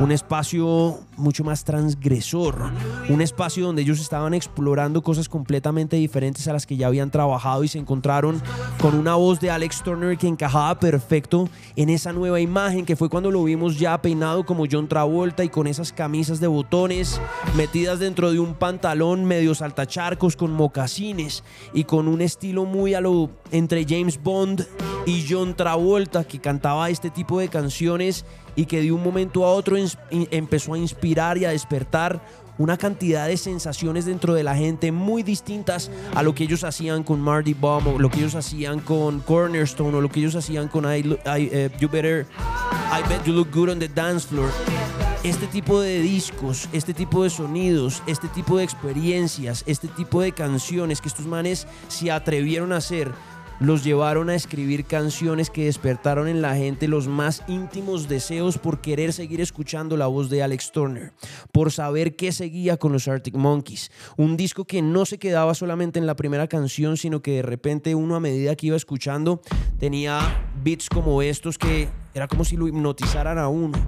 un 0.00 0.10
espacio 0.10 0.98
mucho 1.16 1.44
más 1.44 1.64
transgresor, 1.64 2.70
un 3.08 3.20
espacio 3.20 3.66
donde 3.66 3.82
ellos 3.82 4.00
estaban 4.00 4.34
explorando 4.34 5.02
cosas 5.02 5.28
completamente 5.28 5.96
diferentes 5.96 6.48
a 6.48 6.52
las 6.52 6.66
que 6.66 6.76
ya 6.76 6.88
habían 6.88 7.10
trabajado 7.10 7.62
y 7.62 7.68
se 7.68 7.78
encontraron 7.78 8.42
con 8.80 8.94
una 8.94 9.14
voz 9.14 9.40
de 9.40 9.50
Alex 9.50 9.82
Turner 9.82 10.18
que 10.18 10.26
encajaba 10.26 10.78
perfecto 10.80 11.48
en 11.76 11.88
esa 11.88 12.12
nueva 12.12 12.40
imagen 12.40 12.84
que 12.84 12.96
fue 12.96 13.08
cuando 13.08 13.30
lo 13.30 13.44
vimos 13.44 13.78
ya 13.78 14.00
peinado 14.02 14.44
como 14.44 14.64
John 14.70 14.88
Travolta 14.88 15.44
y 15.44 15.48
con 15.48 15.66
esas 15.66 15.92
camisas 15.92 16.40
de 16.40 16.46
botones 16.46 17.20
metidas 17.56 17.98
dentro 17.98 18.32
de 18.32 18.40
un 18.40 18.54
pantalón 18.54 19.24
medio 19.24 19.54
saltacharcos 19.54 20.36
con 20.36 20.52
mocasines 20.52 21.44
y 21.72 21.84
con 21.84 22.08
un 22.08 22.20
estilo 22.20 22.64
muy 22.64 22.94
a 22.94 23.00
lo 23.00 23.30
entre 23.54 23.86
James 23.88 24.20
Bond 24.20 24.66
y 25.06 25.24
John 25.28 25.54
Travolta 25.54 26.24
que 26.24 26.40
cantaba 26.40 26.90
este 26.90 27.08
tipo 27.08 27.38
de 27.38 27.48
canciones 27.48 28.24
y 28.56 28.66
que 28.66 28.82
de 28.82 28.90
un 28.90 29.02
momento 29.02 29.44
a 29.44 29.52
otro 29.52 29.76
empezó 30.10 30.74
a 30.74 30.78
inspirar 30.78 31.38
y 31.38 31.44
a 31.44 31.50
despertar 31.50 32.20
una 32.58 32.76
cantidad 32.76 33.28
de 33.28 33.36
sensaciones 33.36 34.06
dentro 34.06 34.34
de 34.34 34.42
la 34.42 34.56
gente 34.56 34.90
muy 34.92 35.22
distintas 35.22 35.90
a 36.14 36.22
lo 36.22 36.34
que 36.34 36.44
ellos 36.44 36.64
hacían 36.64 37.04
con 37.04 37.20
Marty 37.20 37.54
Baum 37.54 37.86
o 37.86 37.98
lo 37.98 38.10
que 38.10 38.18
ellos 38.18 38.34
hacían 38.34 38.80
con 38.80 39.20
Cornerstone 39.20 39.96
o 39.96 40.00
lo 40.00 40.08
que 40.08 40.20
ellos 40.20 40.34
hacían 40.34 40.68
con 40.68 40.84
I, 40.84 40.98
I, 40.98 41.16
eh, 41.26 41.70
You 41.80 41.88
Better 41.88 42.26
I 42.92 43.08
Bet 43.08 43.24
You 43.24 43.34
Look 43.34 43.50
Good 43.52 43.70
on 43.70 43.78
the 43.78 43.88
Dance 43.88 44.26
Floor. 44.28 44.50
Este 45.24 45.46
tipo 45.46 45.80
de 45.80 46.00
discos, 46.00 46.68
este 46.72 46.92
tipo 46.92 47.22
de 47.22 47.30
sonidos, 47.30 48.02
este 48.06 48.28
tipo 48.28 48.58
de 48.58 48.64
experiencias, 48.64 49.64
este 49.66 49.88
tipo 49.88 50.20
de 50.20 50.32
canciones 50.32 51.00
que 51.00 51.08
estos 51.08 51.26
manes 51.26 51.66
se 51.88 52.10
atrevieron 52.10 52.72
a 52.72 52.76
hacer 52.76 53.10
los 53.60 53.84
llevaron 53.84 54.30
a 54.30 54.34
escribir 54.34 54.84
canciones 54.84 55.50
que 55.50 55.66
despertaron 55.66 56.28
en 56.28 56.42
la 56.42 56.56
gente 56.56 56.88
los 56.88 57.08
más 57.08 57.42
íntimos 57.46 58.08
deseos 58.08 58.58
por 58.58 58.80
querer 58.80 59.12
seguir 59.12 59.40
escuchando 59.40 59.96
la 59.96 60.06
voz 60.06 60.30
de 60.30 60.42
Alex 60.42 60.72
Turner, 60.72 61.12
por 61.52 61.72
saber 61.72 62.16
qué 62.16 62.32
seguía 62.32 62.76
con 62.76 62.92
los 62.92 63.08
Arctic 63.08 63.34
Monkeys. 63.34 63.90
Un 64.16 64.36
disco 64.36 64.64
que 64.64 64.82
no 64.82 65.06
se 65.06 65.18
quedaba 65.18 65.54
solamente 65.54 65.98
en 65.98 66.06
la 66.06 66.16
primera 66.16 66.48
canción, 66.48 66.96
sino 66.96 67.22
que 67.22 67.36
de 67.36 67.42
repente 67.42 67.94
uno 67.94 68.16
a 68.16 68.20
medida 68.20 68.56
que 68.56 68.68
iba 68.68 68.76
escuchando 68.76 69.40
tenía 69.78 70.46
beats 70.62 70.88
como 70.88 71.22
estos 71.22 71.58
que 71.58 71.88
era 72.14 72.28
como 72.28 72.44
si 72.44 72.56
lo 72.56 72.68
hipnotizaran 72.68 73.38
a 73.38 73.48
uno. 73.48 73.78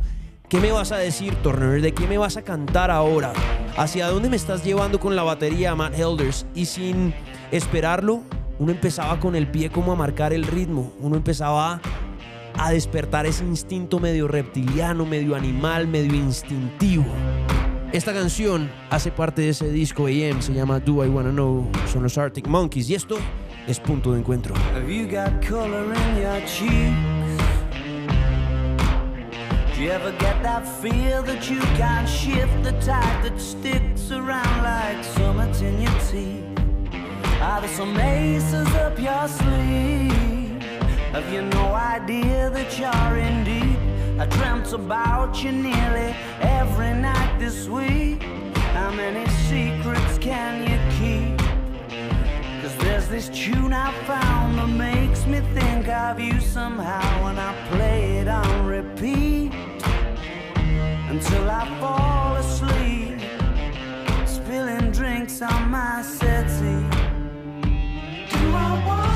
¿Qué 0.48 0.60
me 0.60 0.70
vas 0.70 0.92
a 0.92 0.98
decir, 0.98 1.34
Turner? 1.42 1.82
¿De 1.82 1.92
qué 1.92 2.06
me 2.06 2.18
vas 2.18 2.36
a 2.36 2.42
cantar 2.42 2.92
ahora? 2.92 3.32
¿Hacia 3.76 4.06
dónde 4.06 4.30
me 4.30 4.36
estás 4.36 4.64
llevando 4.64 5.00
con 5.00 5.16
la 5.16 5.24
batería, 5.24 5.74
Matt 5.74 5.98
Helders? 5.98 6.46
Y 6.54 6.66
sin 6.66 7.12
esperarlo, 7.50 8.22
uno 8.58 8.72
empezaba 8.72 9.20
con 9.20 9.36
el 9.36 9.48
pie 9.48 9.70
como 9.70 9.92
a 9.92 9.96
marcar 9.96 10.32
el 10.32 10.44
ritmo. 10.44 10.92
Uno 11.00 11.16
empezaba 11.16 11.80
a 12.58 12.70
despertar 12.70 13.26
ese 13.26 13.44
instinto 13.44 13.98
medio 14.00 14.28
reptiliano, 14.28 15.04
medio 15.04 15.36
animal, 15.36 15.86
medio 15.86 16.14
instintivo. 16.14 17.04
Esta 17.92 18.12
canción 18.12 18.70
hace 18.90 19.10
parte 19.10 19.42
de 19.42 19.50
ese 19.50 19.70
disco 19.70 20.06
AM, 20.06 20.40
se 20.42 20.52
llama 20.52 20.80
Do 20.80 21.04
I 21.04 21.08
Wanna 21.08 21.30
Know, 21.30 21.68
son 21.90 22.02
los 22.02 22.18
Arctic 22.18 22.46
Monkeys 22.46 22.90
y 22.90 22.94
esto 22.94 23.16
es 23.66 23.78
punto 23.78 24.12
de 24.12 24.20
encuentro. 24.20 24.54
Have 24.74 24.92
you 24.92 25.06
got 25.06 25.40
color 25.46 25.84
in 25.94 26.22
your 26.22 26.40
cheeks? 26.46 27.16
Do 29.76 29.82
you 29.82 29.90
ever 29.90 30.10
get 30.12 30.42
that 30.42 30.66
feel 30.80 31.22
that 31.24 31.50
you 31.50 31.60
can't 31.76 32.08
shift 32.08 32.62
the 32.62 32.72
tide 32.80 33.22
that 33.22 33.38
sticks 33.38 34.10
around 34.10 34.62
like 34.62 35.04
summits 35.04 35.60
in 35.60 35.82
your 35.82 35.92
teeth? 36.10 36.45
Are 37.40 37.60
there 37.60 37.68
some 37.68 37.96
aces 37.98 38.66
up 38.76 38.98
your 38.98 39.28
sleeve? 39.28 40.62
Have 41.12 41.30
you 41.30 41.42
no 41.42 41.74
idea 41.74 42.48
that 42.50 42.78
you're 42.78 43.18
in 43.18 43.44
deep? 43.44 43.78
I 44.18 44.24
dreamt 44.26 44.72
about 44.72 45.42
you 45.42 45.52
nearly 45.52 46.14
every 46.40 46.94
night 46.94 47.38
this 47.38 47.68
week. 47.68 48.22
How 48.72 48.90
many 48.90 49.28
secrets 49.48 50.16
can 50.18 50.62
you 50.68 50.78
keep? 50.98 51.38
Cause 52.62 52.74
there's 52.78 53.06
this 53.08 53.28
tune 53.28 53.74
I 53.74 53.92
found 54.04 54.58
that 54.58 54.68
makes 54.68 55.26
me 55.26 55.40
think 55.52 55.88
of 55.88 56.18
you 56.18 56.40
somehow 56.40 57.22
when 57.22 57.38
I 57.38 57.52
play 57.68 58.18
it 58.18 58.28
on 58.28 58.66
repeat 58.66 59.52
until 61.10 61.50
I 61.50 61.64
fall 61.80 62.36
asleep, 62.36 63.20
spilling 64.26 64.90
drinks 64.90 65.42
on 65.42 65.70
my 65.70 66.00
settee. 66.00 66.85
Do 68.66 68.72
I 68.72 68.84
wanna 68.84 69.15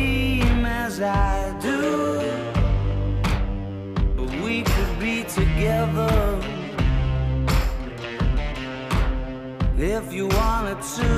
as 0.91 1.01
I 1.01 1.57
do. 1.61 1.79
But 4.17 4.29
we 4.43 4.63
could 4.63 4.99
be 4.99 5.23
together 5.23 6.39
if 9.77 10.13
you 10.13 10.27
wanted 10.27 10.81
to. 10.97 11.11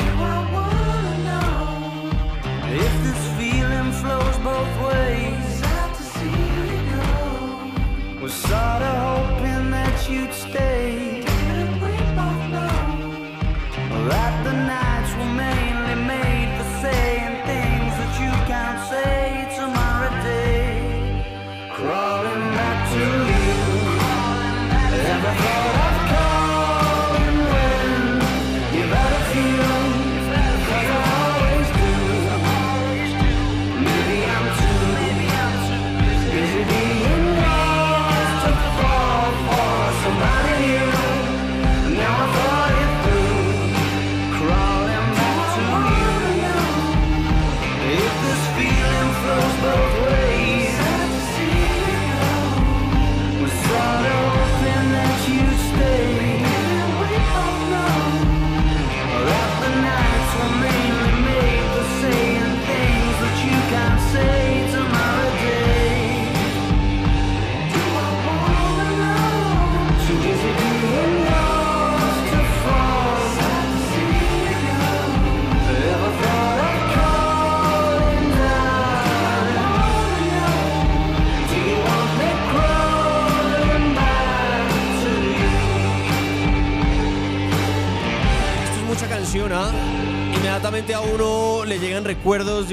Do 0.00 0.08
I 0.34 0.38
wanna 0.56 1.14
know 1.28 1.52
if 2.84 2.92
this 3.06 3.22
feeling 3.38 3.90
flows 4.00 4.36
both 4.50 4.74
ways? 4.88 5.46
Sad 5.60 5.90
to 5.98 6.04
see 6.16 6.38
you 6.56 6.68
go. 6.92 8.22
Was 8.22 8.34
sorta 8.48 8.92
hoping 9.06 9.70
that 9.76 9.96
you'd 10.10 10.32
stay. 10.32 11.22
Didn't 11.26 11.74
we 11.84 11.94
both 12.18 12.42
know 12.54 12.78
that 14.08 14.45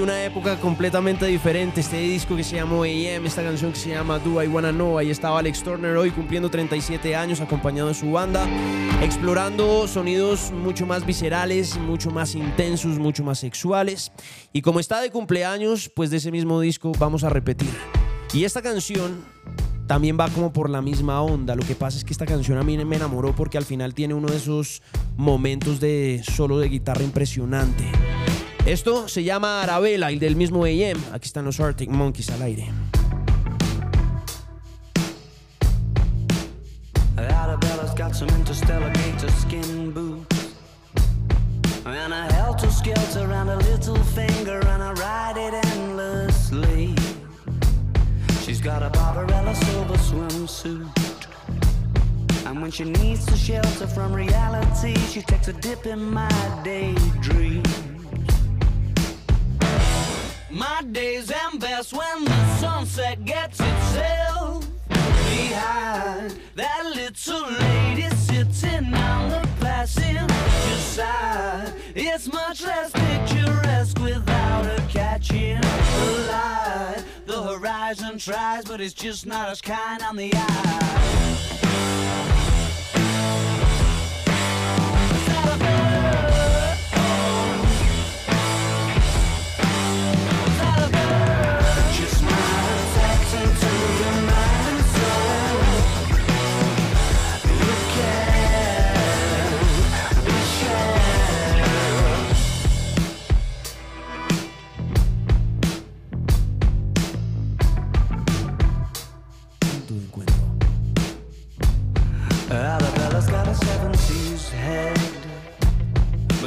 una 0.04 0.26
época 0.26 0.60
completamente 0.60 1.26
diferente. 1.26 1.80
Este 1.80 1.98
disco 1.98 2.36
que 2.36 2.44
se 2.44 2.58
llamó 2.58 2.84
AM, 2.84 3.26
esta 3.26 3.42
canción 3.42 3.72
que 3.72 3.80
se 3.80 3.92
llama 3.92 4.20
Do 4.20 4.44
I 4.44 4.48
Wanna 4.48 4.72
Know. 4.72 4.98
Ahí 4.98 5.10
estaba 5.10 5.40
Alex 5.40 5.64
Turner 5.64 5.96
hoy 5.96 6.12
cumpliendo 6.12 6.50
37 6.50 7.16
años 7.16 7.40
acompañado 7.40 7.88
de 7.88 7.94
su 7.94 8.12
banda, 8.12 8.46
explorando 9.02 9.88
sonidos 9.88 10.52
mucho 10.52 10.86
más 10.86 11.06
viscerales, 11.06 11.78
mucho 11.78 12.12
más 12.12 12.36
intensos, 12.36 13.00
mucho 13.00 13.24
más 13.24 13.40
sexuales. 13.40 14.12
Y 14.52 14.62
como 14.62 14.82
está 14.82 15.00
de 15.00 15.10
cumpleaños, 15.10 15.90
pues 15.96 16.10
de 16.10 16.18
ese 16.18 16.32
mismo 16.32 16.60
disco 16.60 16.92
vamos 17.00 17.24
a 17.24 17.30
repetir. 17.30 17.72
Y 18.34 18.44
esta 18.44 18.62
canción 18.62 19.24
también 19.88 20.18
va 20.20 20.28
como 20.30 20.52
por 20.52 20.70
la 20.70 20.82
misma 20.82 21.22
onda. 21.22 21.56
Lo 21.56 21.64
que 21.64 21.76
pasa 21.76 21.98
es 21.98 22.04
que 22.04 22.12
esta 22.12 22.26
canción 22.26 22.58
a 22.58 22.64
mí 22.64 22.78
me 22.84 22.98
enamoró 22.98 23.34
porque 23.34 23.58
al 23.58 23.66
final 23.66 23.94
tiene 23.94 24.14
uno 24.16 24.28
de 24.28 24.36
esos 24.36 24.82
momentos 25.16 25.80
de 25.80 26.22
solo 26.30 26.60
de 26.60 26.68
guitarra 26.68 27.04
impresionante. 27.04 27.86
Esto 28.66 29.10
se 29.10 29.26
llama 29.26 29.62
Arabella, 29.62 30.10
el 30.10 30.20
del 30.20 30.38
mismo 30.38 30.64
AM. 30.64 30.98
Aquí 31.12 31.26
están 31.26 31.44
los 31.44 31.60
Arctic 31.60 31.90
Monkeys 31.90 32.30
al 32.30 32.42
aire. 32.44 32.70
Arabella's 37.18 37.94
got 37.94 38.16
some 38.16 38.30
interstellar 38.30 38.90
gator 38.94 39.30
skin 39.32 39.92
boots 39.92 40.56
And 41.86 42.14
a 42.14 42.34
helter 42.34 42.72
skelter 42.72 43.30
around 43.30 43.50
a 43.50 43.58
little 43.58 44.02
finger 44.16 44.60
And 44.68 44.82
I 44.82 44.94
ride 44.94 45.38
it 45.38 45.54
endlessly 45.54 46.96
She's 48.46 48.62
got 48.62 48.82
a 48.82 48.90
Barbarella 48.90 49.54
silver 49.56 49.98
swimsuit 49.98 51.28
And 52.46 52.62
when 52.62 52.72
she 52.72 52.86
needs 52.86 53.26
to 53.26 53.36
shelter 53.36 53.88
from 53.88 54.14
reality 54.14 54.96
She 55.12 55.22
takes 55.22 55.50
a 55.50 55.54
dip 55.54 55.86
in 55.86 56.14
my 56.14 56.62
daydream 56.64 57.64
My 60.54 60.84
days 60.92 61.32
end 61.32 61.62
best 61.62 61.94
when 61.94 62.26
the 62.26 62.58
sunset 62.58 63.26
gets 63.26 63.60
itself 63.60 64.64
behind 64.88 66.40
that 66.54 66.84
little 66.96 67.50
lady 67.50 68.08
sitting 68.16 68.94
on 68.94 69.30
the 69.32 69.50
passenger 69.60 70.78
side. 70.78 71.74
It's 71.96 72.32
much 72.32 72.62
less 72.62 72.92
picturesque 72.92 73.98
without 73.98 74.66
her 74.66 74.86
catching 74.90 75.60
the 75.60 76.28
light. 76.32 77.04
The 77.26 77.42
horizon 77.42 78.20
tries, 78.20 78.64
but 78.66 78.80
it's 78.80 78.94
just 78.94 79.26
not 79.26 79.50
as 79.50 79.60
kind 79.60 80.04
on 80.04 80.18
the 80.18 80.32
eye. 80.36 80.84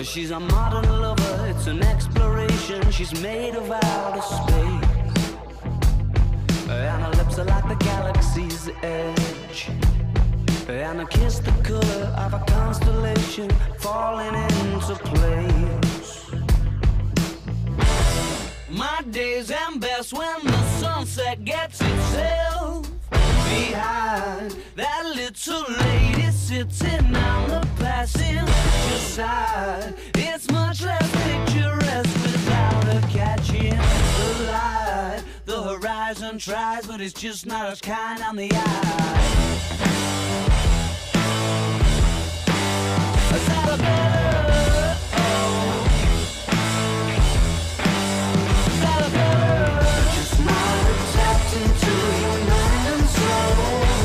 She's 0.07 0.31
a 0.31 0.39
modern 0.39 0.89
lover, 1.03 1.47
it's 1.49 1.67
an 1.67 1.83
exploration. 1.83 2.91
She's 2.91 3.13
made 3.21 3.55
of 3.55 3.71
outer 3.71 4.23
space. 4.23 5.35
And 6.71 7.03
her 7.03 7.11
lips 7.17 7.39
are 7.39 7.45
like 7.45 7.69
the 7.69 7.75
galaxy's 7.85 8.71
edge. 8.83 9.69
And 10.69 11.01
her 11.01 11.07
kiss 11.07 11.41
the 11.41 11.51
color 11.63 12.07
of 12.17 12.35
a 12.35 12.43
constellation 12.47 13.51
falling 13.81 14.35
into 14.35 14.95
place. 14.95 16.31
My 18.71 19.03
days 19.11 19.51
end 19.51 19.81
best 19.81 20.13
when 20.13 20.45
the 20.45 20.63
sunset 20.79 21.45
gets 21.45 21.81
itself 21.81 22.89
behind 23.11 24.57
that 24.77 25.07
little 25.17 25.65
lady 25.87 26.31
sitting 26.31 27.17
on 27.17 27.49
the 27.49 27.67
passenger 27.79 28.99
side. 28.99 29.95
It's 30.15 30.51
much 30.51 30.83
less 30.83 31.11
picturesque 31.25 32.23
without 32.23 32.85
her 32.85 33.01
catching 33.09 33.71
the 33.71 34.53
light. 34.53 35.23
The 35.47 35.63
horizon 35.63 36.39
tries, 36.39 36.87
but 36.87 37.01
it's 37.01 37.15
just 37.15 37.47
not 37.47 37.71
as 37.71 37.81
kind 37.81 38.23
on 38.23 38.37
the 38.37 38.51
eye. 38.53 39.23
Is 43.35 43.47
that 43.47 43.81
a 43.81 43.87
into 51.57 51.87
your 51.87 52.39
mind 52.45 52.87
and 52.93 53.09
soul. 53.09 53.96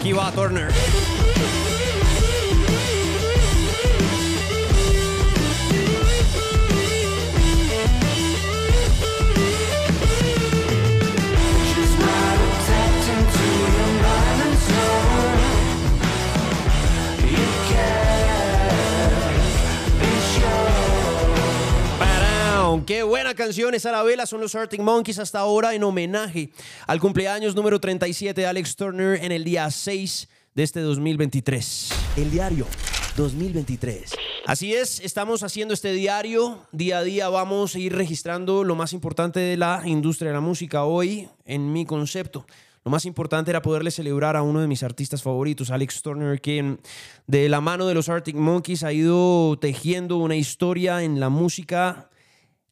Like. 0.00 0.10
Aquí 0.10 0.12
va 0.14 0.32
Turner. 0.32 0.99
¡Qué 22.78 23.02
buena 23.02 23.34
canción! 23.34 23.74
Es 23.74 23.84
Arabella, 23.84 24.26
son 24.26 24.40
los 24.40 24.54
Arctic 24.54 24.80
Monkeys 24.80 25.18
hasta 25.18 25.40
ahora 25.40 25.74
en 25.74 25.82
homenaje 25.82 26.52
al 26.86 27.00
cumpleaños 27.00 27.56
número 27.56 27.80
37 27.80 28.40
de 28.40 28.46
Alex 28.46 28.76
Turner 28.76 29.24
en 29.24 29.32
el 29.32 29.42
día 29.42 29.68
6 29.68 30.28
de 30.54 30.62
este 30.62 30.78
2023. 30.80 31.90
El 32.16 32.30
diario 32.30 32.66
2023. 33.16 34.12
Así 34.46 34.72
es, 34.72 35.00
estamos 35.00 35.42
haciendo 35.42 35.74
este 35.74 35.92
diario. 35.92 36.64
Día 36.70 36.98
a 36.98 37.02
día 37.02 37.28
vamos 37.28 37.74
a 37.74 37.78
ir 37.80 37.92
registrando 37.92 38.62
lo 38.62 38.76
más 38.76 38.92
importante 38.92 39.40
de 39.40 39.56
la 39.56 39.82
industria 39.84 40.28
de 40.28 40.34
la 40.34 40.40
música 40.40 40.84
hoy, 40.84 41.28
en 41.44 41.72
mi 41.72 41.84
concepto. 41.84 42.46
Lo 42.84 42.92
más 42.92 43.04
importante 43.04 43.50
era 43.50 43.62
poderle 43.62 43.90
celebrar 43.90 44.36
a 44.36 44.42
uno 44.42 44.60
de 44.60 44.68
mis 44.68 44.84
artistas 44.84 45.24
favoritos, 45.24 45.70
Alex 45.70 46.02
Turner, 46.02 46.40
que 46.40 46.78
de 47.26 47.48
la 47.48 47.60
mano 47.60 47.88
de 47.88 47.94
los 47.94 48.08
Arctic 48.08 48.36
Monkeys 48.36 48.84
ha 48.84 48.92
ido 48.92 49.58
tejiendo 49.58 50.18
una 50.18 50.36
historia 50.36 51.02
en 51.02 51.18
la 51.18 51.30
música 51.30 52.09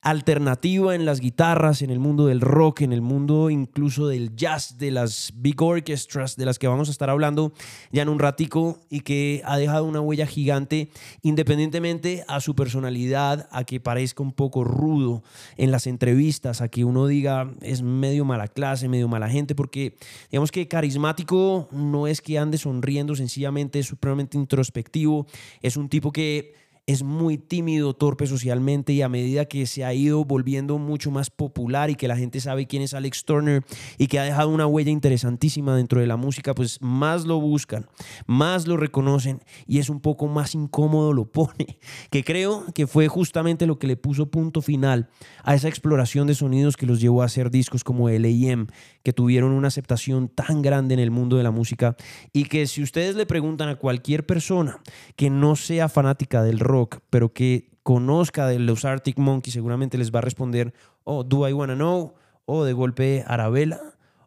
alternativa 0.00 0.94
en 0.94 1.04
las 1.04 1.20
guitarras, 1.20 1.82
en 1.82 1.90
el 1.90 1.98
mundo 1.98 2.26
del 2.26 2.40
rock, 2.40 2.82
en 2.82 2.92
el 2.92 3.00
mundo 3.00 3.50
incluso 3.50 4.06
del 4.06 4.36
jazz, 4.36 4.78
de 4.78 4.90
las 4.90 5.32
big 5.34 5.60
orchestras 5.60 6.36
de 6.36 6.46
las 6.46 6.58
que 6.58 6.68
vamos 6.68 6.88
a 6.88 6.92
estar 6.92 7.10
hablando 7.10 7.52
ya 7.90 8.02
en 8.02 8.08
un 8.08 8.18
ratico 8.18 8.80
y 8.88 9.00
que 9.00 9.42
ha 9.44 9.58
dejado 9.58 9.84
una 9.84 10.00
huella 10.00 10.26
gigante 10.26 10.90
independientemente 11.22 12.24
a 12.28 12.40
su 12.40 12.54
personalidad, 12.54 13.48
a 13.50 13.64
que 13.64 13.80
parezca 13.80 14.22
un 14.22 14.32
poco 14.32 14.62
rudo 14.62 15.22
en 15.56 15.72
las 15.72 15.86
entrevistas, 15.86 16.60
a 16.60 16.68
que 16.68 16.84
uno 16.84 17.06
diga 17.06 17.52
es 17.60 17.82
medio 17.82 18.24
mala 18.24 18.46
clase, 18.46 18.88
medio 18.88 19.08
mala 19.08 19.28
gente, 19.28 19.54
porque 19.54 19.96
digamos 20.30 20.52
que 20.52 20.68
carismático 20.68 21.68
no 21.72 22.06
es 22.06 22.20
que 22.20 22.38
ande 22.38 22.58
sonriendo, 22.58 23.16
sencillamente 23.16 23.80
es 23.80 23.86
supremamente 23.86 24.38
introspectivo, 24.38 25.26
es 25.60 25.76
un 25.76 25.88
tipo 25.88 26.12
que 26.12 26.67
es 26.88 27.02
muy 27.02 27.36
tímido, 27.36 27.92
torpe 27.92 28.26
socialmente 28.26 28.94
y 28.94 29.02
a 29.02 29.10
medida 29.10 29.44
que 29.44 29.66
se 29.66 29.84
ha 29.84 29.92
ido 29.92 30.24
volviendo 30.24 30.78
mucho 30.78 31.10
más 31.10 31.28
popular 31.28 31.90
y 31.90 31.96
que 31.96 32.08
la 32.08 32.16
gente 32.16 32.40
sabe 32.40 32.66
quién 32.66 32.80
es 32.80 32.94
Alex 32.94 33.26
Turner 33.26 33.62
y 33.98 34.06
que 34.06 34.18
ha 34.18 34.22
dejado 34.22 34.48
una 34.48 34.66
huella 34.66 34.90
interesantísima 34.90 35.76
dentro 35.76 36.00
de 36.00 36.06
la 36.06 36.16
música, 36.16 36.54
pues 36.54 36.80
más 36.80 37.26
lo 37.26 37.42
buscan, 37.42 37.84
más 38.26 38.66
lo 38.66 38.78
reconocen 38.78 39.42
y 39.66 39.80
es 39.80 39.90
un 39.90 40.00
poco 40.00 40.28
más 40.28 40.54
incómodo 40.54 41.12
lo 41.12 41.30
pone, 41.30 41.78
que 42.10 42.24
creo 42.24 42.64
que 42.72 42.86
fue 42.86 43.06
justamente 43.06 43.66
lo 43.66 43.78
que 43.78 43.86
le 43.86 43.98
puso 43.98 44.30
punto 44.30 44.62
final 44.62 45.10
a 45.44 45.54
esa 45.54 45.68
exploración 45.68 46.26
de 46.26 46.34
sonidos 46.34 46.78
que 46.78 46.86
los 46.86 47.02
llevó 47.02 47.20
a 47.20 47.26
hacer 47.26 47.50
discos 47.50 47.84
como 47.84 48.08
L.A.M., 48.08 48.64
que 49.02 49.12
tuvieron 49.12 49.52
una 49.52 49.68
aceptación 49.68 50.28
tan 50.28 50.62
grande 50.62 50.94
en 50.94 51.00
el 51.00 51.10
mundo 51.10 51.36
de 51.36 51.42
la 51.42 51.50
música 51.50 51.96
y 52.32 52.44
que 52.44 52.66
si 52.66 52.82
ustedes 52.82 53.14
le 53.14 53.26
preguntan 53.26 53.68
a 53.68 53.76
cualquier 53.76 54.24
persona 54.24 54.80
que 55.16 55.28
no 55.28 55.54
sea 55.54 55.90
fanática 55.90 56.42
del 56.42 56.58
rock, 56.58 56.77
pero 57.10 57.32
que 57.32 57.70
conozca 57.82 58.46
de 58.46 58.58
los 58.58 58.84
Arctic 58.84 59.18
Monkeys, 59.18 59.54
seguramente 59.54 59.98
les 59.98 60.12
va 60.14 60.18
a 60.18 60.22
responder, 60.22 60.74
oh, 61.04 61.24
Do 61.24 61.48
I 61.48 61.52
Wanna 61.52 61.74
Know? 61.74 62.14
O 62.44 62.64
de 62.64 62.72
golpe 62.72 63.24
Arabella, 63.26 63.80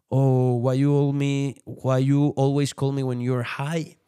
o 0.08 0.58
Why 0.62 0.78
You, 0.78 1.12
me, 1.12 1.54
Why 1.64 2.04
you 2.04 2.34
Always 2.36 2.74
Call 2.74 2.92
Me 2.92 3.02
When 3.02 3.20
You're 3.20 3.44
High. 3.44 3.98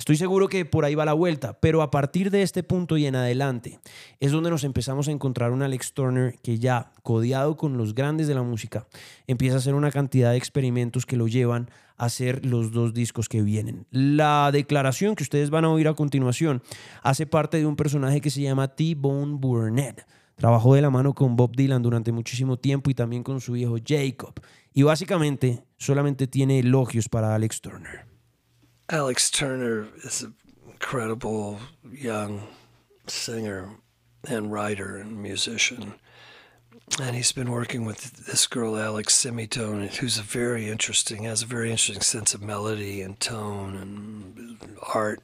Estoy 0.00 0.16
seguro 0.16 0.48
que 0.48 0.64
por 0.64 0.86
ahí 0.86 0.94
va 0.94 1.04
la 1.04 1.12
vuelta, 1.12 1.60
pero 1.60 1.82
a 1.82 1.90
partir 1.90 2.30
de 2.30 2.40
este 2.40 2.62
punto 2.62 2.96
y 2.96 3.04
en 3.04 3.16
adelante 3.16 3.80
es 4.18 4.32
donde 4.32 4.48
nos 4.48 4.64
empezamos 4.64 5.08
a 5.08 5.10
encontrar 5.10 5.50
un 5.50 5.62
Alex 5.62 5.92
Turner 5.92 6.38
que 6.42 6.58
ya, 6.58 6.90
codeado 7.02 7.58
con 7.58 7.76
los 7.76 7.94
grandes 7.94 8.26
de 8.26 8.34
la 8.34 8.42
música, 8.42 8.86
empieza 9.26 9.56
a 9.56 9.58
hacer 9.58 9.74
una 9.74 9.90
cantidad 9.90 10.30
de 10.30 10.38
experimentos 10.38 11.04
que 11.04 11.18
lo 11.18 11.28
llevan 11.28 11.68
hacer 12.00 12.46
los 12.46 12.72
dos 12.72 12.94
discos 12.94 13.28
que 13.28 13.42
vienen. 13.42 13.86
La 13.90 14.50
declaración 14.52 15.14
que 15.14 15.22
ustedes 15.22 15.50
van 15.50 15.66
a 15.66 15.70
oír 15.70 15.86
a 15.86 15.94
continuación 15.94 16.62
hace 17.02 17.26
parte 17.26 17.58
de 17.58 17.66
un 17.66 17.76
personaje 17.76 18.22
que 18.22 18.30
se 18.30 18.40
llama 18.40 18.68
T-Bone 18.68 19.36
Burnett. 19.38 20.06
Trabajó 20.36 20.74
de 20.74 20.80
la 20.80 20.88
mano 20.88 21.14
con 21.14 21.36
Bob 21.36 21.54
Dylan 21.54 21.82
durante 21.82 22.10
muchísimo 22.10 22.56
tiempo 22.56 22.90
y 22.90 22.94
también 22.94 23.22
con 23.22 23.42
su 23.42 23.54
hijo 23.54 23.76
Jacob. 23.86 24.32
Y 24.72 24.82
básicamente 24.82 25.62
solamente 25.76 26.26
tiene 26.26 26.60
elogios 26.60 27.10
para 27.10 27.34
Alex 27.34 27.60
Turner. 27.60 28.06
Alex 28.88 29.30
Turner 29.30 29.86
is 30.02 30.22
an 30.22 30.34
incredible 30.66 31.58
young 31.92 32.40
singer 33.06 33.68
and 34.26 34.50
writer 34.50 35.02
and 35.02 35.12
musician. 35.20 35.96
And 36.98 37.14
he's 37.14 37.32
been 37.32 37.50
working 37.50 37.84
with 37.84 38.26
this 38.26 38.46
girl, 38.46 38.76
Alex 38.76 39.14
Semitone, 39.14 39.88
who's 39.88 40.18
a 40.18 40.22
very 40.22 40.68
interesting, 40.68 41.22
has 41.22 41.42
a 41.42 41.46
very 41.46 41.70
interesting 41.70 42.02
sense 42.02 42.34
of 42.34 42.42
melody 42.42 43.00
and 43.00 43.18
tone 43.20 43.76
and 43.76 44.78
art. 44.94 45.20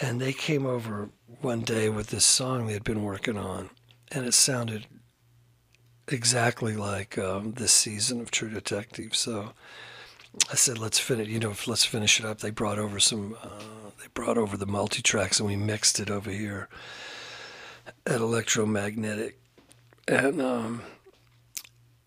And 0.00 0.20
they 0.20 0.32
came 0.32 0.64
over 0.64 1.10
one 1.40 1.60
day 1.60 1.88
with 1.88 2.08
this 2.08 2.24
song 2.24 2.66
they'd 2.66 2.84
been 2.84 3.02
working 3.02 3.36
on, 3.36 3.70
and 4.10 4.24
it 4.24 4.34
sounded 4.34 4.86
exactly 6.08 6.76
like 6.76 7.18
um, 7.18 7.52
this 7.52 7.72
season 7.72 8.20
of 8.20 8.30
True 8.30 8.50
Detective. 8.50 9.14
So 9.14 9.52
I 10.50 10.54
said, 10.54 10.78
let's 10.78 10.98
finish. 10.98 11.28
You 11.28 11.40
know, 11.40 11.54
let's 11.66 11.84
finish 11.84 12.18
it 12.18 12.26
up. 12.26 12.38
They 12.38 12.50
brought 12.50 12.78
over 12.78 12.98
some. 12.98 13.36
Uh, 13.42 13.90
they 14.00 14.08
brought 14.14 14.38
over 14.38 14.56
the 14.56 14.66
multi 14.66 15.02
tracks, 15.02 15.38
and 15.38 15.48
we 15.48 15.56
mixed 15.56 16.00
it 16.00 16.10
over 16.10 16.30
here 16.30 16.68
at 18.06 18.20
Electromagnetic, 18.20 19.38
and 20.08 20.40
um, 20.40 20.82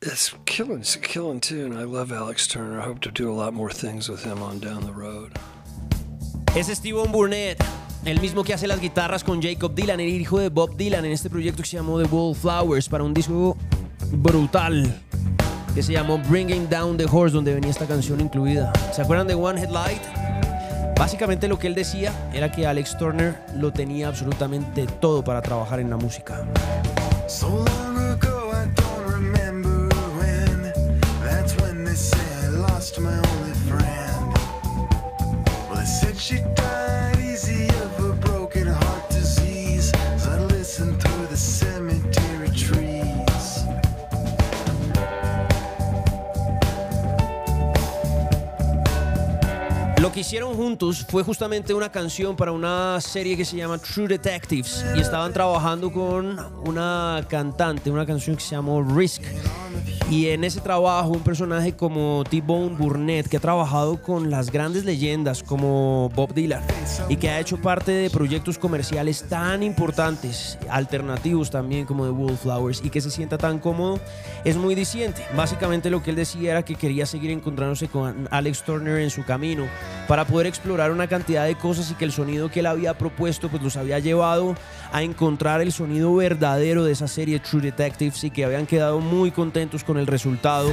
it's 0.02 0.34
killing. 0.46 0.80
It's 0.80 0.96
a 0.96 1.00
killing 1.00 1.40
tune. 1.40 1.74
I 1.74 1.84
love 1.84 2.12
Alex 2.12 2.48
Turner. 2.48 2.80
I 2.80 2.84
hope 2.84 3.00
to 3.02 3.12
do 3.12 3.32
a 3.32 3.36
lot 3.36 3.54
more 3.54 3.72
things 3.72 4.10
with 4.10 4.24
him 4.24 4.42
on 4.42 4.60
down 4.60 4.86
the 4.86 4.94
road. 4.94 5.32
Es 6.56 6.68
Steven 6.68 7.12
Burnett, 7.12 7.62
el 8.06 8.20
mismo 8.22 8.44
que 8.44 8.54
hace 8.54 8.68
las 8.68 8.80
guitarras 8.80 9.24
con 9.24 9.42
Jacob 9.42 9.76
Dylan, 9.76 10.00
el 10.00 10.22
hijo 10.22 10.40
de 10.40 10.50
Bob 10.50 10.78
Dylan, 10.78 11.04
en 11.04 11.12
este 11.12 11.30
proyecto 11.30 11.64
que 11.64 11.70
se 11.70 11.78
llamó 11.78 12.02
The 12.02 12.08
Wallflowers, 12.08 12.88
para 12.88 13.04
un 13.04 13.14
disco 13.14 13.58
brutal 14.12 15.02
que 15.74 15.84
se 15.84 15.92
llamó 15.92 16.18
Bringing 16.30 16.70
Down 16.70 16.96
the 16.96 17.06
Horse, 17.12 17.36
donde 17.36 17.54
venía 17.54 17.70
esta 17.70 17.86
canción 17.86 18.22
incluida. 18.22 18.72
¿Se 18.94 19.02
acuerdan 19.02 19.28
de 19.28 19.36
One 19.36 19.62
Headlight? 19.62 20.02
Básicamente 20.98 21.50
lo 21.50 21.60
que 21.60 21.68
él 21.68 21.76
decía 21.76 22.14
era 22.34 22.50
que 22.50 22.66
Alex 22.66 22.98
Turner 22.98 23.36
lo 23.58 23.74
tenía 23.74 24.08
absolutamente 24.08 24.88
todo 24.88 25.22
para 25.22 25.42
trabajar 25.42 25.82
en 25.82 25.90
la 25.90 25.98
música. 25.98 26.48
she 36.26 36.40
Lo 50.06 50.12
que 50.12 50.20
hicieron 50.20 50.56
juntos 50.56 51.04
fue 51.10 51.24
justamente 51.24 51.74
una 51.74 51.92
canción 51.92 52.36
para 52.36 52.52
una 52.52 53.02
serie 53.02 53.36
que 53.36 53.44
se 53.44 53.58
llama 53.58 53.80
True 53.80 54.08
Detectives 54.08 54.86
y 54.96 55.00
estaban 55.00 55.34
trabajando 55.34 55.92
con 55.92 56.38
una 56.64 57.26
cantante, 57.28 57.90
una 57.90 58.06
canción 58.06 58.36
que 58.36 58.44
se 58.44 58.52
llamó 58.52 58.84
Risk. 58.84 59.24
Y 60.12 60.28
en 60.28 60.44
ese 60.44 60.62
trabajo 60.62 61.10
un 61.10 61.22
personaje 61.22 61.76
como 61.76 62.24
T-Bone 62.30 62.76
Burnett 62.76 63.28
que 63.28 63.38
ha 63.38 63.40
trabajado 63.40 64.00
con 64.00 64.30
las 64.30 64.52
grandes 64.52 64.86
leyendas 64.86 65.42
como 65.42 66.12
Bob 66.14 66.32
Dylan 66.36 66.62
y 67.10 67.16
que 67.16 67.32
ha 67.32 67.40
hecho 67.40 67.58
parte 67.58 67.92
de 67.92 68.12
proyectos 68.12 68.60
comerciales 68.60 69.28
tan 69.28 69.64
importantes, 69.64 70.60
alternativos 70.70 71.50
también 71.50 71.88
como 71.88 72.06
The 72.06 72.12
Wallflowers 72.12 72.84
y 72.86 72.92
que 72.92 73.02
se 73.02 73.10
sienta 73.10 73.40
tan 73.40 73.58
cómodo, 73.58 74.00
es 74.44 74.56
muy 74.56 74.76
diciente. 74.76 75.26
Básicamente 75.36 75.90
lo 75.90 76.04
que 76.04 76.12
él 76.12 76.16
decía 76.16 76.52
era 76.52 76.64
que 76.64 76.76
quería 76.76 77.08
seguir 77.08 77.32
encontrándose 77.32 77.88
con 77.88 78.28
Alex 78.30 78.62
Turner 78.62 79.00
en 79.00 79.10
su 79.10 79.26
camino 79.26 79.66
para 80.08 80.26
poder 80.26 80.48
explorar 80.48 80.92
una 80.92 81.08
cantidad 81.08 81.46
de 81.46 81.56
cosas 81.56 81.92
y 81.92 81.96
que 81.96 82.06
el 82.06 82.12
sonido 82.12 82.50
que 82.50 82.60
él 82.60 82.66
había 82.68 82.98
propuesto 82.98 83.50
pues 83.50 83.62
los 83.64 83.78
había 83.78 84.00
llevado 84.00 84.56
a 84.92 85.04
encontrar 85.04 85.62
el 85.62 85.72
sonido 85.72 86.14
verdadero 86.16 86.84
de 86.84 86.92
esa 86.92 87.08
serie 87.08 87.40
True 87.40 87.62
Detectives 87.62 88.24
y 88.24 88.32
que 88.32 88.46
habían 88.46 88.66
quedado 88.66 89.00
muy 89.00 89.32
contentos 89.32 89.84
con 89.84 89.98
el 89.98 90.08
resultado 90.08 90.72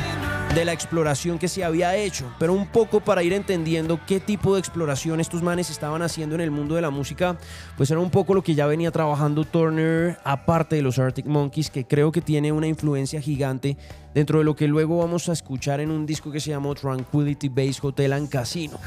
de 0.54 0.66
la 0.66 0.72
exploración 0.74 1.38
que 1.38 1.48
se 1.48 1.64
había 1.64 1.96
hecho, 1.96 2.30
pero 2.38 2.52
un 2.52 2.66
poco 2.66 3.00
para 3.00 3.22
ir 3.22 3.32
entendiendo 3.32 3.98
qué 4.06 4.20
tipo 4.20 4.52
de 4.52 4.60
exploración 4.60 5.18
estos 5.18 5.42
manes 5.42 5.70
estaban 5.70 6.02
haciendo 6.02 6.34
en 6.34 6.42
el 6.42 6.50
mundo 6.50 6.74
de 6.74 6.82
la 6.82 6.90
música, 6.90 7.38
pues 7.76 7.90
era 7.90 8.00
un 8.00 8.10
poco 8.10 8.34
lo 8.34 8.42
que 8.42 8.54
ya 8.54 8.66
venía 8.66 8.90
trabajando 8.90 9.44
Turner 9.44 10.18
aparte 10.24 10.76
de 10.76 10.82
los 10.82 10.98
Arctic 10.98 11.24
Monkeys, 11.24 11.70
que 11.70 11.86
creo 11.86 12.12
que 12.12 12.20
tiene 12.20 12.52
una 12.52 12.66
influencia 12.66 13.20
gigante 13.22 13.78
dentro 14.14 14.40
de 14.40 14.44
lo 14.44 14.54
que 14.54 14.68
luego 14.68 14.98
vamos 14.98 15.30
a 15.30 15.32
escuchar 15.32 15.80
en 15.80 15.90
un 15.90 16.04
disco 16.04 16.30
que 16.30 16.40
se 16.40 16.50
llamó 16.50 16.74
Tranquility 16.74 17.48
Base 17.48 17.78
Hotel 17.80 18.12
and 18.12 18.28
Casino. 18.28 18.78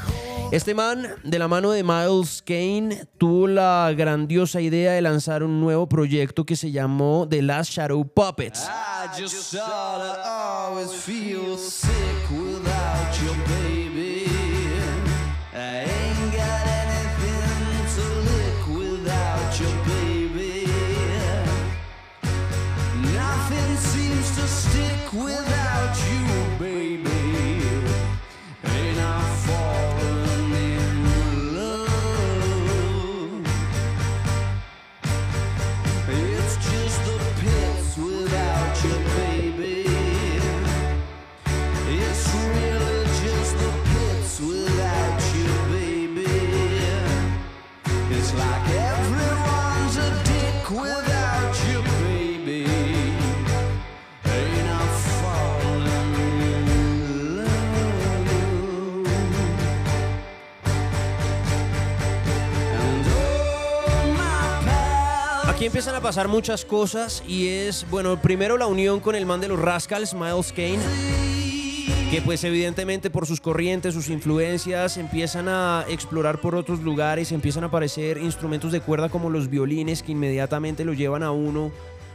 Este 0.52 0.74
man, 0.74 1.04
de 1.24 1.38
la 1.40 1.48
mano 1.48 1.72
de 1.72 1.82
Miles 1.82 2.40
Kane, 2.46 3.08
tuvo 3.18 3.48
la 3.48 3.92
grandiosa 3.96 4.60
idea 4.60 4.92
de 4.92 5.02
lanzar 5.02 5.42
un 5.42 5.60
nuevo 5.60 5.88
proyecto 5.88 6.46
que 6.46 6.54
se 6.54 6.70
llamó 6.70 7.26
The 7.28 7.42
Last 7.42 7.72
Shadow 7.72 8.06
Puppets. 8.06 8.68
Always 10.68 10.92
sick 11.56 12.30
without 12.30 13.20
you, 13.22 13.32
baby. 13.46 14.28
I 15.54 15.84
ain't 15.84 16.32
got 16.34 16.66
anything 16.82 17.86
to 17.96 18.04
lick 18.30 18.60
without 18.78 19.60
baby. 19.86 20.66
Nothing 23.14 23.76
seems 23.76 24.36
to 24.36 24.46
stick 24.46 25.12
Empiezan 65.66 65.96
a 65.96 66.00
pasar 66.00 66.28
muchas 66.28 66.64
cosas 66.64 67.24
y 67.26 67.48
es, 67.48 67.84
bueno, 67.90 68.22
primero 68.22 68.56
la 68.56 68.68
unión 68.68 69.00
con 69.00 69.16
el 69.16 69.26
man 69.26 69.40
de 69.40 69.48
los 69.48 69.58
Rascals, 69.58 70.14
Miles 70.14 70.52
Kane, 70.52 70.78
que 72.08 72.22
pues 72.22 72.44
evidentemente 72.44 73.10
por 73.10 73.26
sus 73.26 73.40
corrientes, 73.40 73.92
sus 73.92 74.08
influencias, 74.08 74.96
empiezan 74.96 75.48
a 75.48 75.84
explorar 75.88 76.40
por 76.40 76.54
otros 76.54 76.82
lugares, 76.82 77.32
empiezan 77.32 77.64
a 77.64 77.66
aparecer 77.66 78.18
instrumentos 78.18 78.70
de 78.70 78.80
cuerda 78.80 79.08
como 79.08 79.28
los 79.28 79.50
violines 79.50 80.04
que 80.04 80.12
inmediatamente 80.12 80.84
lo 80.84 80.92
llevan 80.92 81.24
a 81.24 81.32
uno 81.32 81.72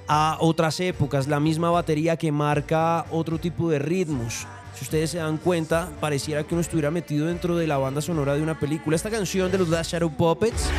a 0.07 0.37
otras 0.39 0.79
épocas, 0.79 1.27
la 1.27 1.41
misma 1.41 1.69
batería 1.71 2.15
que 2.15 2.31
marca 2.31 3.05
otro 3.11 3.37
tipo 3.37 3.69
de 3.69 3.79
ritmos. 3.79 4.47
Si 4.81 4.85
ustedes 4.85 5.11
se 5.11 5.19
dan 5.19 5.37
cuenta, 5.37 5.89
pareciera 5.99 6.43
que 6.43 6.55
uno 6.55 6.61
estuviera 6.61 6.89
metido 6.89 7.27
dentro 7.27 7.55
de 7.55 7.67
la 7.67 7.77
banda 7.77 8.01
sonora 8.01 8.33
de 8.33 8.41
una 8.41 8.59
película. 8.59 8.95
Esta 8.95 9.11
canción 9.11 9.51
de 9.51 9.59
los 9.59 9.69
Last 9.69 9.91
Shadow 9.91 10.09
Puppets 10.11 10.71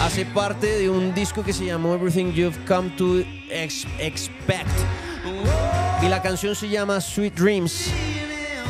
hace 0.00 0.24
parte 0.24 0.68
de 0.78 0.88
un 0.88 1.12
disco 1.12 1.42
que 1.42 1.52
se 1.52 1.64
llamó 1.64 1.94
Everything 1.94 2.32
You've 2.32 2.56
Come 2.64 2.90
to 2.90 3.18
Ex- 3.50 3.88
Expect. 3.98 4.70
Y 6.00 6.08
la 6.08 6.22
canción 6.22 6.54
se 6.54 6.68
llama 6.68 7.00
Sweet 7.00 7.34
Dreams. 7.34 7.90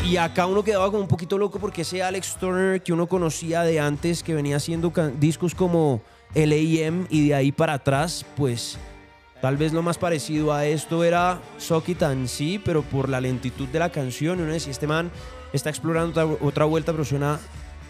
Y 0.02 0.16
acá 0.16 0.46
uno 0.46 0.64
quedaba 0.64 0.86
como 0.86 1.00
un 1.02 1.08
poquito 1.08 1.36
loco 1.36 1.58
porque 1.58 1.82
ese 1.82 2.02
Alex 2.02 2.36
Turner 2.40 2.82
que 2.82 2.94
uno 2.94 3.06
conocía 3.06 3.64
de 3.64 3.80
antes, 3.80 4.22
que 4.22 4.32
venía 4.32 4.56
haciendo 4.56 4.90
discos 5.20 5.54
como 5.54 6.00
L.A.M. 6.34 7.04
y 7.10 7.28
de 7.28 7.34
ahí 7.34 7.52
para 7.52 7.74
atrás, 7.74 8.24
pues 8.34 8.78
tal 9.44 9.58
vez 9.58 9.74
lo 9.74 9.82
más 9.82 9.98
parecido 9.98 10.54
a 10.54 10.64
esto 10.64 11.04
era 11.04 11.38
and 12.00 12.28
See, 12.28 12.58
pero 12.58 12.80
por 12.80 13.10
la 13.10 13.20
lentitud 13.20 13.68
de 13.68 13.78
la 13.78 13.90
canción. 13.90 14.40
Uno 14.40 14.50
decía, 14.50 14.70
este 14.70 14.86
man 14.86 15.10
está 15.52 15.68
explorando 15.68 16.38
otra, 16.40 16.64
vuelta, 16.64 16.92
pero 16.92 17.04
suena 17.04 17.38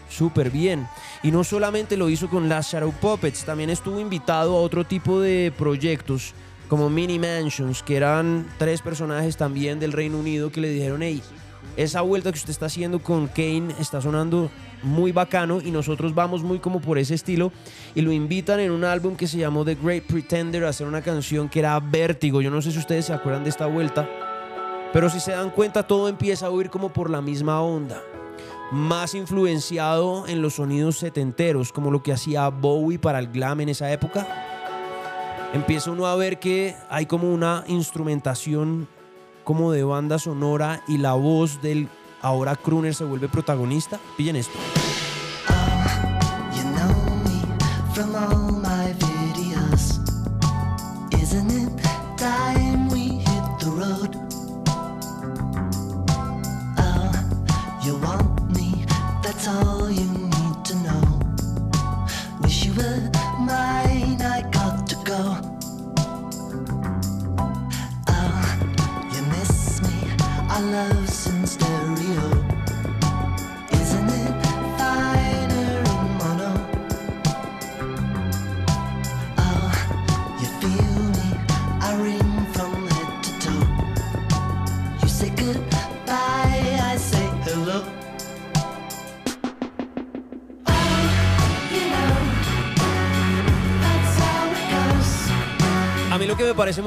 súper 0.09 0.49
bien. 0.49 0.85
Y 1.23 1.31
no 1.31 1.45
solamente 1.45 1.95
lo 1.95 2.09
hizo 2.09 2.27
con 2.29 2.49
Last 2.49 2.73
Shadow 2.73 2.91
Puppets, 2.91 3.45
también 3.45 3.69
estuvo 3.69 4.01
invitado 4.01 4.53
a 4.53 4.59
otro 4.59 4.83
tipo 4.83 5.21
de 5.21 5.53
proyectos 5.57 6.33
como 6.67 6.89
Mini 6.89 7.19
Mansions, 7.19 7.83
que 7.83 7.95
eran 7.95 8.45
tres 8.57 8.81
personajes 8.81 9.37
también 9.37 9.79
del 9.79 9.93
Reino 9.93 10.19
Unido 10.19 10.51
que 10.51 10.59
le 10.59 10.67
dijeron, 10.67 11.03
hey, 11.03 11.23
esa 11.77 12.01
vuelta 12.01 12.33
que 12.33 12.37
usted 12.37 12.49
está 12.49 12.65
haciendo 12.65 12.99
con 13.01 13.27
Kane 13.27 13.73
está 13.79 14.01
sonando 14.01 14.51
muy 14.85 15.11
bacano 15.11 15.61
y 15.61 15.71
nosotros 15.71 16.15
vamos 16.15 16.43
muy 16.43 16.59
como 16.59 16.79
por 16.79 16.97
ese 16.97 17.15
estilo 17.15 17.51
y 17.93 18.01
lo 18.01 18.11
invitan 18.11 18.59
en 18.59 18.71
un 18.71 18.85
álbum 18.85 19.15
que 19.15 19.27
se 19.27 19.37
llamó 19.37 19.65
The 19.65 19.75
Great 19.75 20.03
Pretender 20.03 20.63
a 20.63 20.69
hacer 20.69 20.87
una 20.87 21.01
canción 21.01 21.49
que 21.49 21.59
era 21.59 21.79
Vértigo. 21.79 22.41
Yo 22.41 22.51
no 22.51 22.61
sé 22.61 22.71
si 22.71 22.77
ustedes 22.77 23.05
se 23.05 23.13
acuerdan 23.13 23.43
de 23.43 23.49
esta 23.49 23.65
vuelta, 23.65 24.07
pero 24.93 25.09
si 25.09 25.19
se 25.19 25.31
dan 25.31 25.49
cuenta 25.49 25.83
todo 25.83 26.07
empieza 26.07 26.45
a 26.45 26.51
oír 26.51 26.69
como 26.69 26.93
por 26.93 27.09
la 27.09 27.21
misma 27.21 27.61
onda. 27.61 28.01
Más 28.71 29.13
influenciado 29.13 30.27
en 30.27 30.41
los 30.41 30.55
sonidos 30.55 30.97
setenteros, 30.97 31.71
como 31.71 31.91
lo 31.91 32.01
que 32.01 32.13
hacía 32.13 32.49
Bowie 32.49 32.97
para 32.97 33.19
el 33.19 33.27
glam 33.27 33.61
en 33.61 33.69
esa 33.69 33.91
época. 33.91 34.27
Empieza 35.53 35.91
uno 35.91 36.07
a 36.07 36.15
ver 36.15 36.39
que 36.39 36.75
hay 36.89 37.05
como 37.05 37.31
una 37.31 37.63
instrumentación 37.67 38.87
como 39.43 39.71
de 39.71 39.83
banda 39.83 40.17
sonora 40.17 40.81
y 40.87 40.97
la 40.97 41.13
voz 41.13 41.61
del 41.61 41.87
ahora 42.21 42.55
crooner 42.55 42.95
se 42.95 43.03
vuelve 43.03 43.27
protagonista. 43.27 43.99
Pillen 44.17 44.35
esto. 44.35 44.57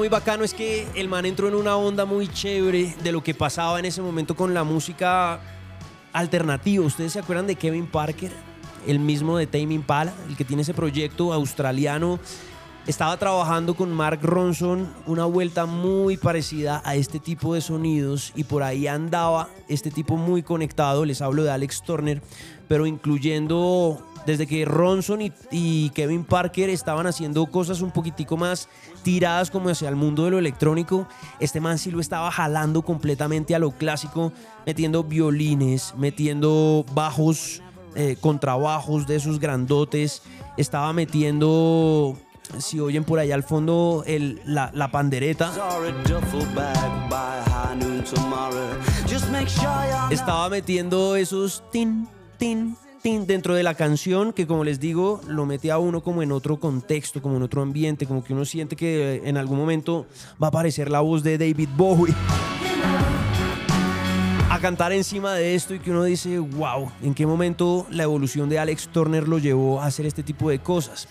Muy 0.09 0.17
bacano 0.17 0.43
es 0.43 0.55
que 0.55 0.87
el 0.95 1.07
man 1.07 1.27
entró 1.27 1.47
en 1.49 1.53
una 1.53 1.75
onda 1.75 2.03
muy 2.03 2.27
chévere 2.27 2.95
de 3.03 3.11
lo 3.11 3.21
que 3.21 3.35
pasaba 3.35 3.77
en 3.77 3.85
ese 3.85 4.01
momento 4.01 4.35
con 4.35 4.55
la 4.55 4.63
música 4.63 5.39
alternativa. 6.13 6.83
¿Ustedes 6.83 7.13
se 7.13 7.19
acuerdan 7.19 7.45
de 7.45 7.55
Kevin 7.55 7.85
Parker? 7.85 8.31
El 8.87 8.97
mismo 8.97 9.37
de 9.37 9.45
Tame 9.45 9.75
Impala, 9.75 10.11
el 10.27 10.35
que 10.35 10.45
tiene 10.45 10.63
ese 10.63 10.73
proyecto 10.73 11.31
australiano. 11.31 12.19
Estaba 12.87 13.17
trabajando 13.17 13.75
con 13.75 13.93
Mark 13.93 14.21
Ronson 14.23 14.91
una 15.05 15.25
vuelta 15.25 15.67
muy 15.67 16.17
parecida 16.17 16.81
a 16.85 16.95
este 16.95 17.19
tipo 17.19 17.53
de 17.53 17.61
sonidos 17.61 18.33
y 18.35 18.45
por 18.45 18.63
ahí 18.63 18.87
andaba 18.87 19.47
este 19.67 19.91
tipo 19.91 20.17
muy 20.17 20.41
conectado. 20.41 21.05
Les 21.05 21.21
hablo 21.21 21.43
de 21.43 21.51
Alex 21.51 21.83
Turner, 21.83 22.19
pero 22.67 22.87
incluyendo 22.87 24.03
desde 24.29 24.45
que 24.45 24.63
Ronson 24.63 25.21
y, 25.23 25.31
y 25.49 25.89
Kevin 25.89 26.23
Parker 26.23 26.69
estaban 26.69 27.07
haciendo 27.07 27.47
cosas 27.47 27.81
un 27.81 27.89
poquitico 27.89 28.37
más 28.37 28.69
tiradas 29.01 29.49
como 29.49 29.69
hacia 29.69 29.89
el 29.89 29.95
mundo 29.95 30.25
de 30.25 30.31
lo 30.31 30.37
electrónico, 30.37 31.07
este 31.39 31.59
man 31.59 31.79
sí 31.79 31.89
lo 31.89 31.99
estaba 31.99 32.29
jalando 32.31 32.83
completamente 32.83 33.55
a 33.55 33.59
lo 33.59 33.71
clásico, 33.71 34.31
metiendo 34.67 35.03
violines, 35.03 35.95
metiendo 35.97 36.85
bajos, 36.93 37.63
eh, 37.95 38.17
contrabajos 38.21 39.07
de 39.07 39.15
esos 39.15 39.39
grandotes, 39.39 40.21
estaba 40.57 40.93
metiendo, 40.93 42.15
si 42.59 42.79
oyen 42.79 43.03
por 43.03 43.17
allá 43.17 43.33
al 43.33 43.43
fondo, 43.43 44.03
el- 44.05 44.39
la, 44.45 44.69
la 44.75 44.91
pandereta. 44.91 45.51
Estaba 50.11 50.49
metiendo 50.49 51.15
esos 51.15 51.63
tin, 51.71 52.07
tin, 52.37 52.75
tin 53.01 53.25
dentro 53.25 53.55
de 53.55 53.63
la 53.63 53.73
canción 53.73 54.33
que 54.33 54.45
como 54.45 54.63
les 54.63 54.79
digo 54.79 55.21
lo 55.27 55.45
mete 55.45 55.71
a 55.71 55.77
uno 55.77 56.01
como 56.01 56.21
en 56.21 56.31
otro 56.31 56.59
contexto, 56.59 57.21
como 57.21 57.37
en 57.37 57.43
otro 57.43 57.61
ambiente, 57.61 58.05
como 58.05 58.23
que 58.23 58.33
uno 58.33 58.45
siente 58.45 58.75
que 58.75 59.15
eh, 59.15 59.21
en 59.25 59.37
algún 59.37 59.57
momento 59.57 60.05
va 60.41 60.47
a 60.47 60.49
aparecer 60.49 60.89
la 60.89 61.01
voz 61.01 61.23
de 61.23 61.37
David 61.37 61.69
Bowie 61.75 62.13
a 64.49 64.59
cantar 64.59 64.91
encima 64.91 65.33
de 65.33 65.55
esto 65.55 65.75
y 65.75 65.79
que 65.79 65.91
uno 65.91 66.03
dice, 66.03 66.39
wow, 66.39 66.91
¿en 67.03 67.13
qué 67.13 67.25
momento 67.27 67.85
la 67.91 68.03
evolución 68.03 68.49
de 68.49 68.57
Alex 68.57 68.89
Turner 68.89 69.27
lo 69.27 69.37
llevó 69.37 69.79
a 69.79 69.85
hacer 69.85 70.05
este 70.05 70.23
tipo 70.23 70.49
de 70.49 70.59
cosas? 70.59 71.07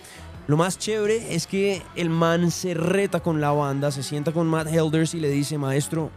Lo 0.48 0.56
más 0.56 0.78
chévere 0.78 1.35
es 1.35 1.47
que 1.47 1.82
el 1.94 2.10
man 2.10 2.51
se 2.51 2.74
reta 2.74 3.20
con 3.20 3.40
la 3.40 3.52
banda, 3.52 3.93
se 3.93 4.02
sienta 4.02 4.32
con 4.32 4.47
Matt 4.48 4.69
Helders 4.69 5.15
y 5.15 5.20
le 5.20 5.31
dice, 5.31 5.56
maestro, 5.56 6.10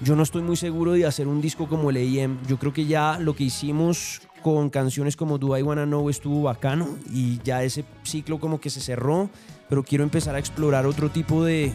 yo 0.00 0.16
no 0.16 0.22
estoy 0.22 0.42
muy 0.42 0.56
seguro 0.56 0.92
de 0.92 1.06
hacer 1.06 1.28
un 1.28 1.40
disco 1.40 1.68
como 1.68 1.90
el 1.90 1.96
AM. 1.96 2.38
Yo 2.46 2.58
creo 2.58 2.72
que 2.72 2.86
ya 2.86 3.18
lo 3.18 3.34
que 3.34 3.44
hicimos 3.44 4.22
con 4.42 4.70
canciones 4.70 5.16
como 5.16 5.36
Do 5.36 5.56
I 5.56 5.62
Wanna 5.62 5.84
Know 5.84 6.08
estuvo 6.08 6.42
bacano 6.42 6.88
y 7.12 7.38
ya 7.44 7.62
ese 7.62 7.84
ciclo 8.02 8.40
como 8.40 8.60
que 8.60 8.70
se 8.70 8.80
cerró, 8.80 9.28
pero 9.68 9.82
quiero 9.82 10.02
empezar 10.04 10.34
a 10.34 10.38
explorar 10.38 10.86
otro 10.86 11.10
tipo 11.10 11.44
de, 11.44 11.72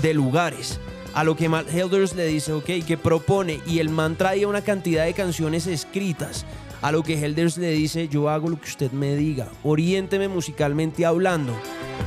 de 0.00 0.14
lugares. 0.14 0.78
A 1.14 1.24
lo 1.24 1.34
que 1.34 1.48
Matt 1.48 1.72
Helders 1.72 2.14
le 2.14 2.26
dice, 2.26 2.52
ok, 2.52 2.84
que 2.86 2.96
propone 2.96 3.60
y 3.66 3.78
el 3.78 3.88
man 3.88 4.16
traía 4.16 4.46
una 4.46 4.60
cantidad 4.60 5.04
de 5.04 5.14
canciones 5.14 5.66
escritas. 5.66 6.44
A 6.82 6.92
lo 6.92 7.02
que 7.02 7.22
Helders 7.24 7.58
le 7.58 7.70
dice, 7.70 8.08
yo 8.08 8.28
hago 8.28 8.48
lo 8.48 8.60
que 8.60 8.68
usted 8.68 8.92
me 8.92 9.16
diga, 9.16 9.48
oriénteme 9.64 10.28
musicalmente 10.28 11.06
hablando. 11.06 11.52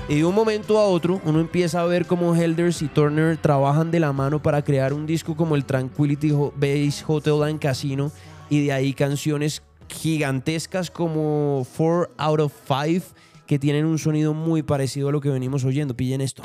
Y 0.08 0.16
de 0.16 0.26
un 0.26 0.36
momento 0.36 0.80
a 0.80 0.86
otro, 0.86 1.22
uno 1.26 1.40
empieza 1.40 1.82
a 1.82 1.86
ver 1.86 2.06
cómo 2.06 2.36
Helders 2.36 2.82
y 2.82 2.88
Turner 2.88 3.38
trabajan 3.38 3.92
de 3.92 4.00
la 4.00 4.14
mano 4.14 4.42
para 4.42 4.64
crear 4.64 4.94
un 4.94 5.06
disco 5.06 5.36
como 5.36 5.56
el 5.56 5.66
Tranquility 5.66 6.32
Base 6.56 7.04
Hotel 7.06 7.44
and 7.44 7.60
Casino. 7.60 8.12
Y 8.50 8.66
de 8.66 8.74
ahí 8.74 8.94
canciones 8.94 9.62
gigantescas 9.88 10.90
como 10.90 11.66
4 11.78 12.12
Out 12.18 12.40
of 12.40 12.54
5 12.68 13.06
que 13.46 13.60
tienen 13.60 13.86
un 13.86 13.98
sonido 13.98 14.34
muy 14.34 14.62
parecido 14.64 15.10
a 15.10 15.12
lo 15.12 15.22
que 15.22 15.30
venimos 15.30 15.64
oyendo. 15.66 15.96
Pillen 15.96 16.22
esto. 16.22 16.44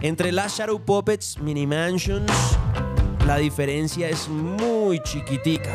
Entre 0.00 0.32
las 0.32 0.58
Shadow 0.58 0.84
Puppets, 0.84 1.38
Mini 1.38 1.66
Mansions, 1.66 2.32
la 3.26 3.36
diferencia 3.36 4.08
es 4.08 4.28
muy 4.28 4.71
chiquitica. 5.00 5.74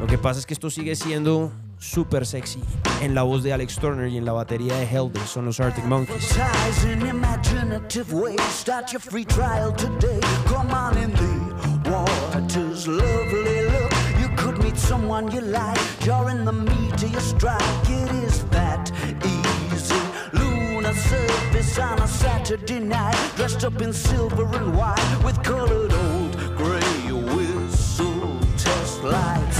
Lo 0.00 0.06
que 0.06 0.18
pasa 0.18 0.40
es 0.40 0.46
que 0.46 0.54
esto 0.54 0.70
sigue 0.70 0.96
siendo 0.96 1.52
súper 1.78 2.26
sexy 2.26 2.60
en 3.00 3.14
la 3.14 3.22
voz 3.22 3.42
de 3.42 3.52
Alex 3.52 3.76
Turner 3.76 4.08
y 4.08 4.16
en 4.16 4.24
la 4.24 4.32
batería 4.32 4.76
de 4.76 4.84
Helders, 4.86 5.28
son 5.28 5.46
los 5.46 5.60
Arctic 5.60 5.84
Monkeys. 5.84 6.36
Someone 14.74 15.30
you 15.30 15.40
like. 15.40 15.78
You're 16.04 16.30
in 16.30 16.44
the 16.44 16.52
meat 16.52 17.02
of 17.02 17.12
your 17.12 17.20
strike. 17.20 17.62
It 17.88 18.10
is 18.24 18.44
that 18.50 18.90
easy. 19.24 20.00
Lunar 20.32 20.92
surface 20.94 21.78
on 21.78 21.98
a 22.00 22.08
Saturday 22.08 22.80
night. 22.80 23.16
Dressed 23.36 23.64
up 23.64 23.80
in 23.80 23.92
silver 23.92 24.44
and 24.44 24.76
white 24.76 25.18
with 25.24 25.42
colored 25.42 25.92
old 25.92 26.21
Life. 29.02 29.51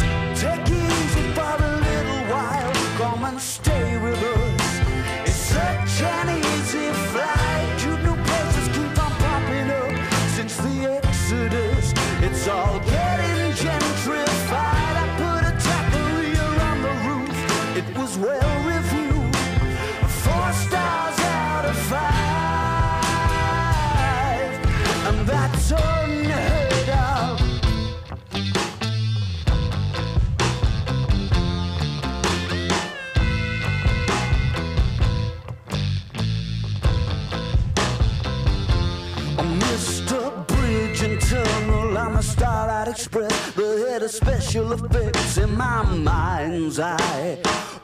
A 42.23 42.24
Starlight 42.24 42.86
Express, 42.86 43.51
the 43.57 43.85
head 43.89 44.05
of 44.05 44.11
special 44.12 44.73
effects. 44.73 45.39
in 45.39 45.57
my 45.57 45.82
mind's 45.82 46.78
eye. 46.78 47.36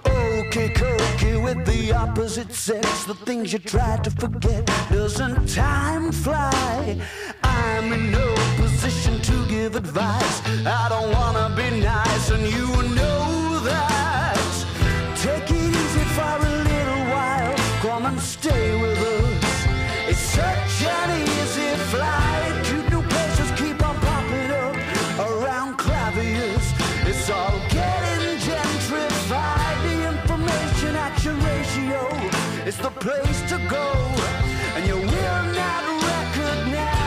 Okay, 0.06 0.68
cookie 0.68 1.38
with 1.38 1.66
the 1.66 1.92
opposite 1.92 2.52
sex, 2.52 3.02
the 3.02 3.14
things 3.26 3.52
you 3.52 3.58
try 3.58 3.96
to 3.96 4.10
forget. 4.12 4.64
Doesn't 4.92 5.48
time 5.48 6.12
fly? 6.12 7.00
I'm 7.42 7.92
in 7.92 8.12
no 8.12 8.32
position 8.58 9.20
to 9.22 9.46
give 9.48 9.74
advice. 9.74 10.40
I 10.64 10.86
don't 10.88 11.10
wanna 11.18 11.52
be 11.56 11.80
nice, 11.80 12.30
and 12.30 12.46
you 12.46 12.68
know 12.94 13.58
that. 13.64 14.38
Take 15.16 15.50
it 15.50 15.70
easy 15.82 16.04
for 16.16 16.36
a 16.46 16.52
little 16.70 17.02
while. 17.12 17.56
Come 17.82 18.06
and 18.06 18.20
stay 18.20 18.80
with 18.80 18.98
us. 18.98 19.27
Place 33.00 33.42
to 33.48 33.58
go, 33.68 33.92
and 34.76 34.86
you 34.86 34.96
will 34.96 35.44
not 35.54 35.84
recognize 36.02 36.98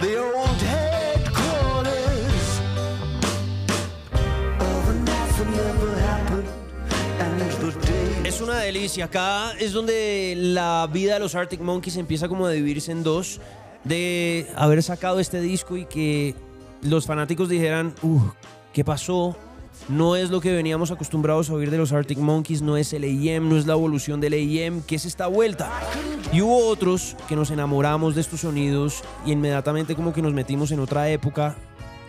the 0.00 0.18
old 0.18 0.60
headquarters. 0.62 1.92
Es 8.24 8.40
una 8.40 8.58
delicia. 8.58 9.04
Acá 9.06 9.52
es 9.58 9.72
donde 9.72 10.34
la 10.36 10.88
vida 10.92 11.14
de 11.14 11.20
los 11.20 11.34
Arctic 11.34 11.60
Monkeys 11.60 11.96
empieza 11.96 12.28
como 12.28 12.46
a 12.46 12.50
dividirse 12.50 12.92
en 12.92 13.02
dos. 13.02 13.40
De 13.84 14.46
haber 14.56 14.82
sacado 14.82 15.18
este 15.18 15.40
disco 15.40 15.76
y 15.76 15.86
que 15.86 16.36
los 16.82 17.06
fanáticos 17.06 17.48
dijeran, 17.48 17.94
"Uf, 18.02 18.22
¿qué 18.72 18.84
pasó? 18.84 19.36
No 19.88 20.16
es 20.16 20.30
lo 20.30 20.40
que 20.40 20.52
veníamos 20.52 20.90
acostumbrados 20.90 21.50
a 21.50 21.54
oír 21.54 21.70
de 21.70 21.78
los 21.78 21.92
Arctic 21.92 22.18
Monkeys, 22.18 22.62
no 22.62 22.76
es 22.76 22.92
el 22.92 23.04
AEM, 23.04 23.48
no 23.48 23.58
es 23.58 23.66
la 23.66 23.72
evolución 23.72 24.20
del 24.20 24.32
AEM, 24.32 24.82
¿qué 24.82 24.94
es 24.94 25.04
esta 25.04 25.26
vuelta? 25.26 25.70
Y 26.32 26.40
hubo 26.40 26.68
otros 26.68 27.16
que 27.28 27.36
nos 27.36 27.50
enamoramos 27.50 28.14
de 28.14 28.20
estos 28.20 28.40
sonidos 28.40 29.02
y 29.26 29.32
inmediatamente 29.32 29.94
como 29.94 30.12
que 30.12 30.22
nos 30.22 30.32
metimos 30.32 30.70
en 30.70 30.80
otra 30.80 31.10
época 31.10 31.56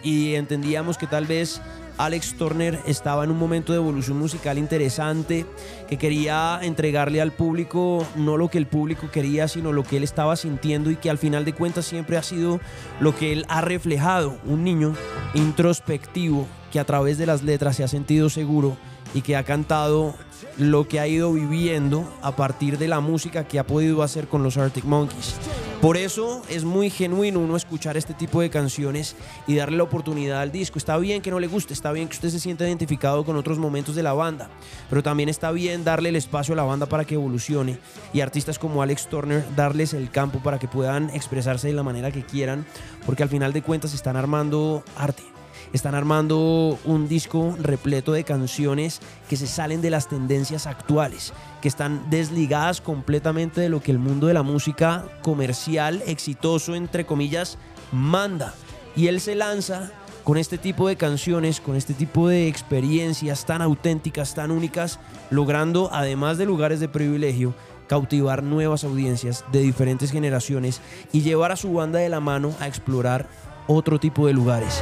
y 0.03 0.35
entendíamos 0.35 0.97
que 0.97 1.07
tal 1.07 1.25
vez 1.25 1.61
Alex 1.97 2.35
Turner 2.35 2.79
estaba 2.85 3.23
en 3.23 3.31
un 3.31 3.37
momento 3.37 3.71
de 3.71 3.77
evolución 3.77 4.17
musical 4.17 4.57
interesante, 4.57 5.45
que 5.87 5.97
quería 5.97 6.59
entregarle 6.61 7.21
al 7.21 7.31
público 7.31 8.05
no 8.15 8.37
lo 8.37 8.49
que 8.49 8.57
el 8.57 8.67
público 8.67 9.09
quería, 9.11 9.47
sino 9.47 9.71
lo 9.71 9.83
que 9.83 9.97
él 9.97 10.03
estaba 10.03 10.35
sintiendo 10.35 10.89
y 10.89 10.95
que 10.95 11.09
al 11.09 11.17
final 11.17 11.45
de 11.45 11.53
cuentas 11.53 11.85
siempre 11.85 12.17
ha 12.17 12.23
sido 12.23 12.59
lo 12.99 13.15
que 13.15 13.31
él 13.31 13.45
ha 13.47 13.61
reflejado, 13.61 14.37
un 14.45 14.63
niño 14.63 14.95
introspectivo 15.33 16.47
que 16.71 16.79
a 16.79 16.85
través 16.85 17.17
de 17.17 17.27
las 17.27 17.43
letras 17.43 17.75
se 17.75 17.83
ha 17.83 17.87
sentido 17.87 18.29
seguro 18.29 18.77
y 19.13 19.21
que 19.21 19.35
ha 19.35 19.43
cantado 19.43 20.15
lo 20.57 20.87
que 20.87 20.99
ha 20.99 21.07
ido 21.07 21.33
viviendo 21.33 22.07
a 22.21 22.35
partir 22.35 22.77
de 22.77 22.87
la 22.87 22.99
música 22.99 23.47
que 23.47 23.59
ha 23.59 23.65
podido 23.65 24.03
hacer 24.03 24.27
con 24.27 24.43
los 24.43 24.57
Arctic 24.57 24.85
Monkeys. 24.85 25.35
Por 25.81 25.97
eso 25.97 26.41
es 26.47 26.63
muy 26.63 26.89
genuino 26.89 27.41
uno 27.41 27.57
escuchar 27.57 27.97
este 27.97 28.13
tipo 28.13 28.39
de 28.39 28.49
canciones 28.49 29.17
y 29.47 29.55
darle 29.55 29.75
la 29.75 29.83
oportunidad 29.83 30.39
al 30.39 30.49
disco. 30.49 30.77
Está 30.77 30.97
bien 30.97 31.21
que 31.21 31.29
no 31.29 31.41
le 31.41 31.47
guste, 31.47 31.73
está 31.73 31.91
bien 31.91 32.07
que 32.07 32.13
usted 32.13 32.29
se 32.29 32.39
sienta 32.39 32.65
identificado 32.65 33.25
con 33.25 33.35
otros 33.35 33.57
momentos 33.57 33.93
de 33.93 34.03
la 34.03 34.13
banda, 34.13 34.49
pero 34.89 35.03
también 35.03 35.27
está 35.27 35.51
bien 35.51 35.83
darle 35.83 36.07
el 36.07 36.15
espacio 36.15 36.53
a 36.53 36.57
la 36.57 36.63
banda 36.63 36.85
para 36.85 37.03
que 37.03 37.15
evolucione 37.15 37.79
y 38.13 38.21
artistas 38.21 38.59
como 38.59 38.81
Alex 38.81 39.07
Turner 39.07 39.43
darles 39.57 39.93
el 39.93 40.09
campo 40.09 40.39
para 40.39 40.57
que 40.57 40.69
puedan 40.69 41.09
expresarse 41.09 41.67
de 41.67 41.73
la 41.73 41.83
manera 41.83 42.11
que 42.11 42.23
quieran, 42.23 42.65
porque 43.05 43.23
al 43.23 43.29
final 43.29 43.51
de 43.51 43.61
cuentas 43.61 43.93
están 43.93 44.15
armando 44.15 44.85
arte. 44.95 45.32
Están 45.73 45.95
armando 45.95 46.77
un 46.85 47.07
disco 47.07 47.57
repleto 47.59 48.13
de 48.13 48.23
canciones 48.23 49.01
que 49.27 49.37
se 49.37 49.47
salen 49.47 49.81
de 49.81 49.89
las 49.89 50.07
tendencias 50.07 50.67
actuales, 50.67 51.33
que 51.63 51.67
están 51.67 52.11
desligadas 52.11 52.79
completamente 52.79 53.59
de 53.59 53.69
lo 53.69 53.81
que 53.81 53.89
el 53.89 53.97
mundo 53.97 54.27
de 54.27 54.35
la 54.35 54.43
música 54.43 55.05
comercial, 55.23 56.03
exitoso, 56.05 56.75
entre 56.75 57.07
comillas, 57.07 57.57
manda. 57.91 58.53
Y 58.95 59.07
él 59.07 59.19
se 59.19 59.33
lanza 59.33 59.91
con 60.23 60.37
este 60.37 60.59
tipo 60.59 60.87
de 60.87 60.95
canciones, 60.95 61.59
con 61.59 61.75
este 61.75 61.95
tipo 61.95 62.27
de 62.27 62.47
experiencias 62.47 63.45
tan 63.45 63.63
auténticas, 63.63 64.35
tan 64.35 64.51
únicas, 64.51 64.99
logrando, 65.31 65.89
además 65.91 66.37
de 66.37 66.45
lugares 66.45 66.81
de 66.81 66.87
privilegio, 66.87 67.55
cautivar 67.87 68.43
nuevas 68.43 68.83
audiencias 68.83 69.43
de 69.51 69.61
diferentes 69.61 70.11
generaciones 70.11 70.81
y 71.11 71.21
llevar 71.21 71.51
a 71.51 71.57
su 71.57 71.73
banda 71.73 71.99
de 71.99 72.09
la 72.09 72.19
mano 72.19 72.53
a 72.59 72.67
explorar 72.67 73.27
otro 73.67 73.99
tipo 73.99 74.27
de 74.27 74.33
lugares. 74.33 74.79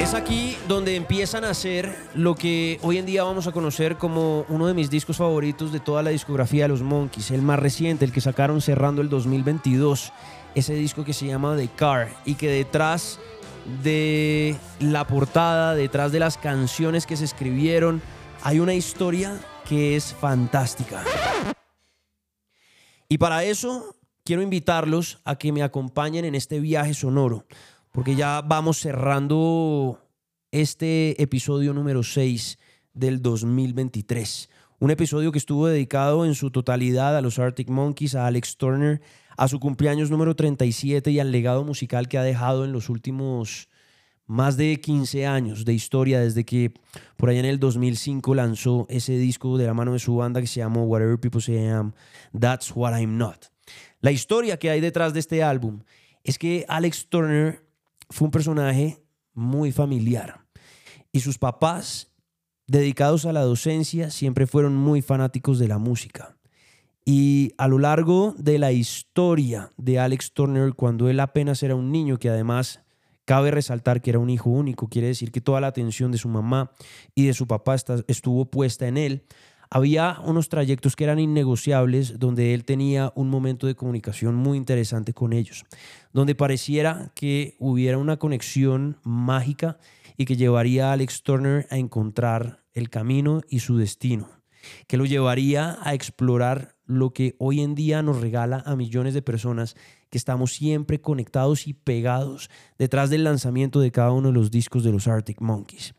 Es 0.00 0.14
aquí 0.14 0.56
donde 0.68 0.94
empiezan 0.94 1.44
a 1.44 1.50
hacer 1.50 1.96
lo 2.14 2.36
que 2.36 2.78
hoy 2.82 2.98
en 2.98 3.06
día 3.06 3.24
vamos 3.24 3.48
a 3.48 3.52
conocer 3.52 3.96
como 3.96 4.44
uno 4.48 4.68
de 4.68 4.74
mis 4.74 4.88
discos 4.88 5.16
favoritos 5.16 5.72
de 5.72 5.80
toda 5.80 6.02
la 6.02 6.10
discografía 6.10 6.64
de 6.64 6.68
los 6.68 6.82
Monkeys, 6.82 7.32
el 7.32 7.42
más 7.42 7.58
reciente, 7.58 8.04
el 8.04 8.12
que 8.12 8.20
sacaron 8.20 8.60
cerrando 8.60 9.02
el 9.02 9.08
2022, 9.08 10.12
ese 10.54 10.74
disco 10.74 11.04
que 11.04 11.12
se 11.12 11.26
llama 11.26 11.56
The 11.56 11.68
Car 11.74 12.08
y 12.24 12.34
que 12.34 12.48
detrás 12.48 13.18
de 13.82 14.56
la 14.78 15.06
portada, 15.06 15.74
detrás 15.74 16.12
de 16.12 16.20
las 16.20 16.38
canciones 16.38 17.04
que 17.04 17.16
se 17.16 17.24
escribieron, 17.24 18.00
hay 18.42 18.60
una 18.60 18.74
historia 18.74 19.40
que 19.68 19.96
es 19.96 20.14
fantástica. 20.14 21.02
Y 23.08 23.18
para 23.18 23.44
eso 23.44 23.96
quiero 24.26 24.42
invitarlos 24.42 25.20
a 25.24 25.36
que 25.36 25.52
me 25.52 25.62
acompañen 25.62 26.24
en 26.24 26.34
este 26.34 26.58
viaje 26.58 26.94
sonoro, 26.94 27.46
porque 27.92 28.16
ya 28.16 28.42
vamos 28.42 28.78
cerrando 28.78 30.00
este 30.50 31.22
episodio 31.22 31.72
número 31.72 32.02
6 32.02 32.58
del 32.92 33.22
2023. 33.22 34.50
Un 34.80 34.90
episodio 34.90 35.30
que 35.30 35.38
estuvo 35.38 35.68
dedicado 35.68 36.26
en 36.26 36.34
su 36.34 36.50
totalidad 36.50 37.16
a 37.16 37.20
los 37.20 37.38
Arctic 37.38 37.70
Monkeys, 37.70 38.16
a 38.16 38.26
Alex 38.26 38.56
Turner, 38.56 39.00
a 39.36 39.46
su 39.46 39.60
cumpleaños 39.60 40.10
número 40.10 40.34
37 40.34 41.08
y 41.12 41.20
al 41.20 41.30
legado 41.30 41.62
musical 41.62 42.08
que 42.08 42.18
ha 42.18 42.24
dejado 42.24 42.64
en 42.64 42.72
los 42.72 42.88
últimos 42.90 43.68
más 44.26 44.56
de 44.56 44.80
15 44.80 45.24
años 45.24 45.64
de 45.64 45.72
historia 45.72 46.18
desde 46.18 46.44
que 46.44 46.74
por 47.16 47.30
allá 47.30 47.38
en 47.38 47.46
el 47.46 47.60
2005 47.60 48.34
lanzó 48.34 48.86
ese 48.90 49.16
disco 49.18 49.56
de 49.56 49.66
la 49.66 49.74
mano 49.74 49.92
de 49.92 50.00
su 50.00 50.16
banda 50.16 50.40
que 50.40 50.48
se 50.48 50.58
llamó 50.58 50.82
Whatever 50.82 51.20
People 51.20 51.40
Say 51.40 51.54
I 51.54 51.68
Am, 51.68 51.92
That's 52.36 52.72
What 52.74 52.98
I'm 52.98 53.16
Not. 53.16 53.55
La 54.00 54.10
historia 54.10 54.58
que 54.58 54.70
hay 54.70 54.80
detrás 54.80 55.12
de 55.12 55.20
este 55.20 55.42
álbum 55.42 55.80
es 56.24 56.38
que 56.38 56.64
Alex 56.68 57.08
Turner 57.08 57.64
fue 58.10 58.26
un 58.26 58.30
personaje 58.30 59.02
muy 59.32 59.72
familiar 59.72 60.46
y 61.16 61.20
sus 61.20 61.38
papás, 61.38 62.12
dedicados 62.66 63.24
a 63.24 63.32
la 63.32 63.40
docencia, 63.40 64.10
siempre 64.10 64.46
fueron 64.46 64.76
muy 64.76 65.00
fanáticos 65.00 65.58
de 65.58 65.68
la 65.68 65.78
música. 65.78 66.36
Y 67.06 67.52
a 67.56 67.68
lo 67.68 67.78
largo 67.78 68.34
de 68.36 68.58
la 68.58 68.72
historia 68.72 69.72
de 69.78 69.98
Alex 69.98 70.32
Turner, 70.32 70.74
cuando 70.74 71.08
él 71.08 71.20
apenas 71.20 71.62
era 71.62 71.74
un 71.74 71.90
niño, 71.90 72.18
que 72.18 72.28
además 72.28 72.80
cabe 73.24 73.50
resaltar 73.50 74.02
que 74.02 74.10
era 74.10 74.18
un 74.18 74.28
hijo 74.28 74.50
único, 74.50 74.88
quiere 74.88 75.08
decir 75.08 75.32
que 75.32 75.40
toda 75.40 75.60
la 75.60 75.68
atención 75.68 76.12
de 76.12 76.18
su 76.18 76.28
mamá 76.28 76.72
y 77.14 77.26
de 77.26 77.32
su 77.32 77.46
papá 77.46 77.76
estuvo 78.08 78.50
puesta 78.50 78.86
en 78.86 78.98
él, 78.98 79.24
había 79.70 80.18
unos 80.24 80.48
trayectos 80.48 80.96
que 80.96 81.04
eran 81.04 81.18
innegociables 81.18 82.18
donde 82.18 82.54
él 82.54 82.64
tenía 82.64 83.12
un 83.14 83.28
momento 83.28 83.66
de 83.66 83.74
comunicación 83.74 84.34
muy 84.34 84.56
interesante 84.58 85.12
con 85.12 85.32
ellos, 85.32 85.64
donde 86.12 86.34
pareciera 86.34 87.12
que 87.14 87.56
hubiera 87.58 87.98
una 87.98 88.18
conexión 88.18 88.98
mágica 89.02 89.78
y 90.16 90.24
que 90.24 90.36
llevaría 90.36 90.90
a 90.90 90.92
Alex 90.92 91.22
Turner 91.22 91.66
a 91.70 91.78
encontrar 91.78 92.64
el 92.72 92.90
camino 92.90 93.42
y 93.48 93.60
su 93.60 93.76
destino, 93.76 94.28
que 94.86 94.96
lo 94.96 95.04
llevaría 95.04 95.78
a 95.82 95.94
explorar 95.94 96.76
lo 96.86 97.12
que 97.12 97.34
hoy 97.38 97.60
en 97.60 97.74
día 97.74 98.02
nos 98.02 98.20
regala 98.20 98.62
a 98.64 98.76
millones 98.76 99.14
de 99.14 99.22
personas 99.22 99.76
que 100.08 100.18
estamos 100.18 100.54
siempre 100.54 101.00
conectados 101.00 101.66
y 101.66 101.74
pegados 101.74 102.48
detrás 102.78 103.10
del 103.10 103.24
lanzamiento 103.24 103.80
de 103.80 103.90
cada 103.90 104.12
uno 104.12 104.28
de 104.28 104.34
los 104.34 104.50
discos 104.50 104.84
de 104.84 104.92
los 104.92 105.08
Arctic 105.08 105.40
Monkeys. 105.40 105.94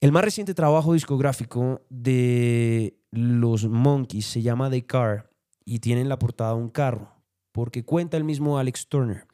El 0.00 0.12
más 0.12 0.24
reciente 0.24 0.54
trabajo 0.54 0.92
discográfico 0.92 1.82
de 1.90 2.98
los 3.10 3.66
Monkeys 3.66 4.26
se 4.26 4.42
llama 4.42 4.70
The 4.70 4.86
Car 4.86 5.30
y 5.64 5.80
tiene 5.80 6.02
en 6.02 6.08
la 6.08 6.18
portada 6.18 6.54
un 6.54 6.68
carro, 6.68 7.12
porque 7.52 7.84
cuenta 7.84 8.16
el 8.16 8.24
mismo 8.24 8.58
Alex 8.58 8.88
Turner 8.88 9.26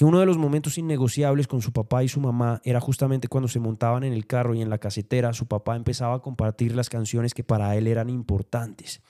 que 0.00 0.06
uno 0.06 0.18
de 0.18 0.24
los 0.24 0.38
momentos 0.38 0.78
innegociables 0.78 1.46
con 1.46 1.60
su 1.60 1.74
papá 1.74 2.02
y 2.02 2.08
su 2.08 2.20
mamá 2.20 2.62
era 2.64 2.80
justamente 2.80 3.28
cuando 3.28 3.48
se 3.48 3.60
montaban 3.60 4.02
en 4.02 4.14
el 4.14 4.26
carro 4.26 4.54
y 4.54 4.62
en 4.62 4.70
la 4.70 4.78
casetera, 4.78 5.34
su 5.34 5.46
papá 5.46 5.76
empezaba 5.76 6.14
a 6.14 6.22
compartir 6.22 6.74
las 6.74 6.88
canciones 6.88 7.34
que 7.34 7.44
para 7.44 7.76
él 7.76 7.86
eran 7.86 8.08
importantes. 8.08 9.02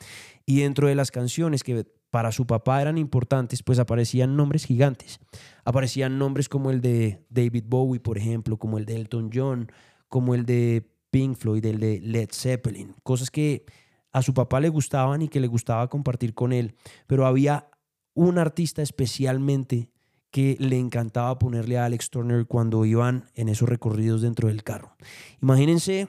Y 0.47 0.63
dentro 0.63 0.89
de 0.89 0.97
las 0.97 1.13
canciones 1.13 1.63
que 1.63 1.87
para 2.11 2.33
su 2.33 2.45
papá 2.45 2.83
eran 2.83 2.99
importantes, 2.99 3.63
pues 3.63 3.79
aparecían 3.79 4.37
nombres 4.37 4.65
gigantes. 4.65 5.21
Aparecían 5.65 6.19
nombres 6.19 6.49
como 6.49 6.73
el 6.73 6.81
de 6.81 7.25
David 7.31 7.67
Bowie, 7.69 8.01
por 8.01 8.19
ejemplo, 8.19 8.57
como 8.57 8.77
el 8.77 8.85
de 8.85 8.97
Elton 8.97 9.31
John, 9.33 9.71
como 10.11 10.35
el 10.35 10.45
de 10.45 10.87
Pink 11.11 11.39
Floyd, 11.39 11.65
el 11.65 11.81
de 11.81 12.01
Led 12.01 12.29
Zeppelin. 12.33 12.95
Cosas 13.03 13.31
que 13.31 13.65
a 14.13 14.21
su 14.21 14.35
papá 14.35 14.61
le 14.61 14.69
gustaban 14.69 15.23
y 15.23 15.29
que 15.29 15.41
le 15.41 15.47
gustaba 15.47 15.89
compartir 15.89 16.35
con 16.35 16.53
él. 16.53 16.75
Pero 17.07 17.27
había 17.27 17.71
un 18.13 18.37
artista 18.37 18.83
especialmente 18.83 19.89
que 20.31 20.57
le 20.61 20.79
encantaba 20.79 21.39
ponerle 21.39 21.79
a 21.79 21.87
Alex 21.87 22.11
Turner 22.11 22.47
cuando 22.47 22.85
iban 22.85 23.31
en 23.35 23.49
esos 23.49 23.69
recorridos 23.69 24.21
dentro 24.21 24.49
del 24.49 24.63
carro. 24.63 24.97
Imagínense 25.41 26.09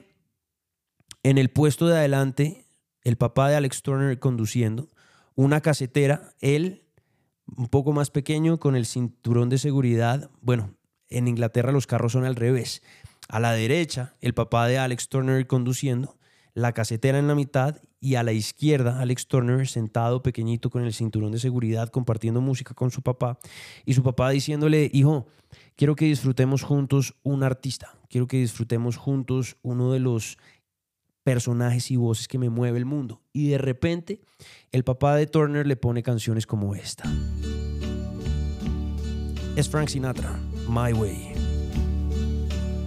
en 1.22 1.38
el 1.38 1.48
puesto 1.48 1.86
de 1.86 1.96
adelante, 1.96 2.66
el 3.02 3.16
papá 3.16 3.48
de 3.48 3.56
Alex 3.56 3.82
Turner 3.82 4.18
conduciendo, 4.18 4.88
una 5.34 5.60
casetera, 5.60 6.34
él 6.40 6.82
un 7.56 7.68
poco 7.68 7.92
más 7.92 8.10
pequeño 8.10 8.58
con 8.58 8.76
el 8.76 8.86
cinturón 8.86 9.48
de 9.48 9.58
seguridad. 9.58 10.30
Bueno, 10.40 10.74
en 11.08 11.28
Inglaterra 11.28 11.72
los 11.72 11.86
carros 11.86 12.12
son 12.12 12.24
al 12.24 12.36
revés. 12.36 12.82
A 13.32 13.40
la 13.40 13.52
derecha, 13.52 14.14
el 14.20 14.34
papá 14.34 14.68
de 14.68 14.76
Alex 14.76 15.08
Turner 15.08 15.46
conduciendo, 15.46 16.18
la 16.52 16.72
casetera 16.72 17.18
en 17.18 17.28
la 17.28 17.34
mitad 17.34 17.78
y 17.98 18.16
a 18.16 18.22
la 18.22 18.34
izquierda, 18.34 19.00
Alex 19.00 19.26
Turner 19.26 19.66
sentado 19.66 20.22
pequeñito 20.22 20.68
con 20.68 20.84
el 20.84 20.92
cinturón 20.92 21.32
de 21.32 21.38
seguridad 21.38 21.88
compartiendo 21.88 22.42
música 22.42 22.74
con 22.74 22.90
su 22.90 23.00
papá 23.00 23.38
y 23.86 23.94
su 23.94 24.02
papá 24.02 24.28
diciéndole, 24.28 24.90
hijo, 24.92 25.28
quiero 25.76 25.96
que 25.96 26.04
disfrutemos 26.04 26.62
juntos 26.62 27.14
un 27.22 27.42
artista, 27.42 27.96
quiero 28.10 28.26
que 28.26 28.36
disfrutemos 28.36 28.98
juntos 28.98 29.56
uno 29.62 29.92
de 29.92 30.00
los 30.00 30.36
personajes 31.24 31.90
y 31.90 31.96
voces 31.96 32.28
que 32.28 32.36
me 32.36 32.50
mueve 32.50 32.76
el 32.76 32.84
mundo. 32.84 33.22
Y 33.32 33.48
de 33.48 33.56
repente, 33.56 34.20
el 34.72 34.84
papá 34.84 35.16
de 35.16 35.26
Turner 35.26 35.66
le 35.66 35.76
pone 35.76 36.02
canciones 36.02 36.46
como 36.46 36.74
esta. 36.74 37.10
Es 39.56 39.70
Frank 39.70 39.88
Sinatra, 39.88 40.38
My 40.68 40.92
Way. 40.92 41.31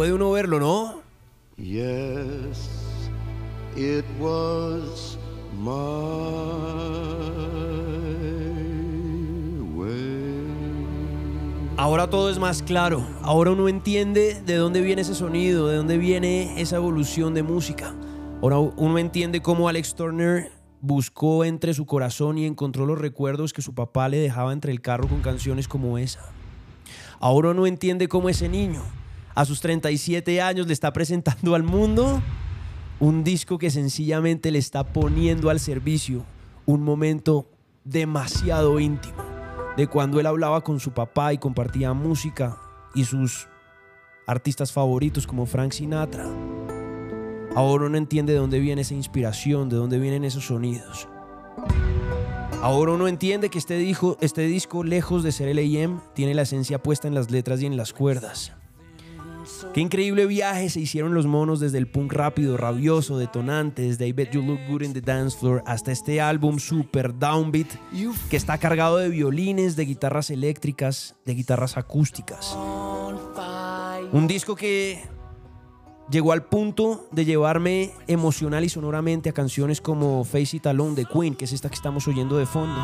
Puede 0.00 0.14
uno 0.14 0.30
verlo, 0.30 0.58
¿no? 0.58 1.02
Yes, 1.58 2.70
it 3.76 4.06
was 4.18 5.18
my 5.58 5.68
way. 9.74 10.46
Ahora 11.76 12.08
todo 12.08 12.30
es 12.30 12.38
más 12.38 12.62
claro. 12.62 13.06
Ahora 13.20 13.50
uno 13.50 13.68
entiende 13.68 14.40
de 14.40 14.54
dónde 14.54 14.80
viene 14.80 15.02
ese 15.02 15.14
sonido, 15.14 15.68
de 15.68 15.76
dónde 15.76 15.98
viene 15.98 16.58
esa 16.62 16.76
evolución 16.76 17.34
de 17.34 17.42
música. 17.42 17.94
Ahora 18.40 18.56
uno 18.58 18.96
entiende 18.96 19.42
cómo 19.42 19.68
Alex 19.68 19.94
Turner 19.96 20.50
buscó 20.80 21.44
entre 21.44 21.74
su 21.74 21.84
corazón 21.84 22.38
y 22.38 22.46
encontró 22.46 22.86
los 22.86 22.98
recuerdos 22.98 23.52
que 23.52 23.60
su 23.60 23.74
papá 23.74 24.08
le 24.08 24.16
dejaba 24.16 24.54
entre 24.54 24.72
el 24.72 24.80
carro 24.80 25.06
con 25.08 25.20
canciones 25.20 25.68
como 25.68 25.98
esa. 25.98 26.20
Ahora 27.18 27.50
uno 27.50 27.66
entiende 27.66 28.08
cómo 28.08 28.30
ese 28.30 28.48
niño, 28.48 28.80
a 29.34 29.44
sus 29.44 29.60
37 29.60 30.40
años, 30.40 30.66
le 30.66 30.72
está 30.72 30.92
presentando 30.92 31.54
al 31.54 31.62
mundo 31.62 32.22
un 32.98 33.24
disco 33.24 33.58
que 33.58 33.70
sencillamente 33.70 34.50
le 34.50 34.58
está 34.58 34.84
poniendo 34.84 35.50
al 35.50 35.60
servicio 35.60 36.24
un 36.66 36.82
momento 36.82 37.48
demasiado 37.84 38.78
íntimo 38.78 39.24
de 39.76 39.86
cuando 39.86 40.20
él 40.20 40.26
hablaba 40.26 40.60
con 40.62 40.80
su 40.80 40.92
papá 40.92 41.32
y 41.32 41.38
compartía 41.38 41.94
música 41.94 42.58
y 42.94 43.04
sus 43.04 43.48
artistas 44.26 44.72
favoritos 44.72 45.26
como 45.26 45.46
Frank 45.46 45.72
Sinatra. 45.72 46.26
Ahora 47.56 47.86
uno 47.86 47.96
entiende 47.96 48.32
de 48.32 48.38
dónde 48.38 48.60
viene 48.60 48.82
esa 48.82 48.94
inspiración, 48.94 49.68
de 49.68 49.76
dónde 49.76 49.98
vienen 49.98 50.24
esos 50.24 50.46
sonidos. 50.46 51.08
Ahora 52.62 52.92
uno 52.92 53.08
entiende 53.08 53.48
que 53.48 53.58
este 53.58 53.78
disco, 53.78 54.18
este 54.20 54.42
disco 54.42 54.84
lejos 54.84 55.22
de 55.22 55.32
ser 55.32 55.48
L.A.M., 55.48 55.98
tiene 56.14 56.34
la 56.34 56.42
esencia 56.42 56.82
puesta 56.82 57.08
en 57.08 57.14
las 57.14 57.30
letras 57.30 57.62
y 57.62 57.66
en 57.66 57.76
las 57.76 57.92
cuerdas. 57.94 58.52
Qué 59.72 59.80
increíble 59.80 60.26
viaje 60.26 60.68
se 60.70 60.80
hicieron 60.80 61.14
los 61.14 61.26
monos 61.26 61.60
desde 61.60 61.78
el 61.78 61.86
punk 61.86 62.12
rápido, 62.12 62.56
rabioso, 62.56 63.18
detonante, 63.18 63.82
desde 63.82 64.06
I 64.06 64.12
Bet 64.12 64.32
You 64.32 64.42
Look 64.42 64.60
Good 64.68 64.82
in 64.82 64.92
the 64.92 65.00
Dance 65.00 65.38
Floor 65.38 65.62
hasta 65.66 65.92
este 65.92 66.20
álbum 66.20 66.58
super 66.58 67.18
downbeat 67.18 67.68
que 68.28 68.36
está 68.36 68.58
cargado 68.58 68.98
de 68.98 69.08
violines, 69.08 69.76
de 69.76 69.84
guitarras 69.84 70.30
eléctricas, 70.30 71.16
de 71.24 71.34
guitarras 71.34 71.76
acústicas. 71.76 72.56
Un 74.12 74.26
disco 74.26 74.56
que 74.56 75.02
llegó 76.10 76.32
al 76.32 76.44
punto 76.44 77.06
de 77.12 77.24
llevarme 77.24 77.92
emocional 78.08 78.64
y 78.64 78.68
sonoramente 78.68 79.30
a 79.30 79.32
canciones 79.32 79.80
como 79.80 80.24
Face 80.24 80.56
It 80.56 80.66
Alone 80.66 80.94
de 80.94 81.06
Queen, 81.06 81.34
que 81.34 81.44
es 81.44 81.52
esta 81.52 81.68
que 81.68 81.76
estamos 81.76 82.08
oyendo 82.08 82.36
de 82.36 82.46
fondo. 82.46 82.74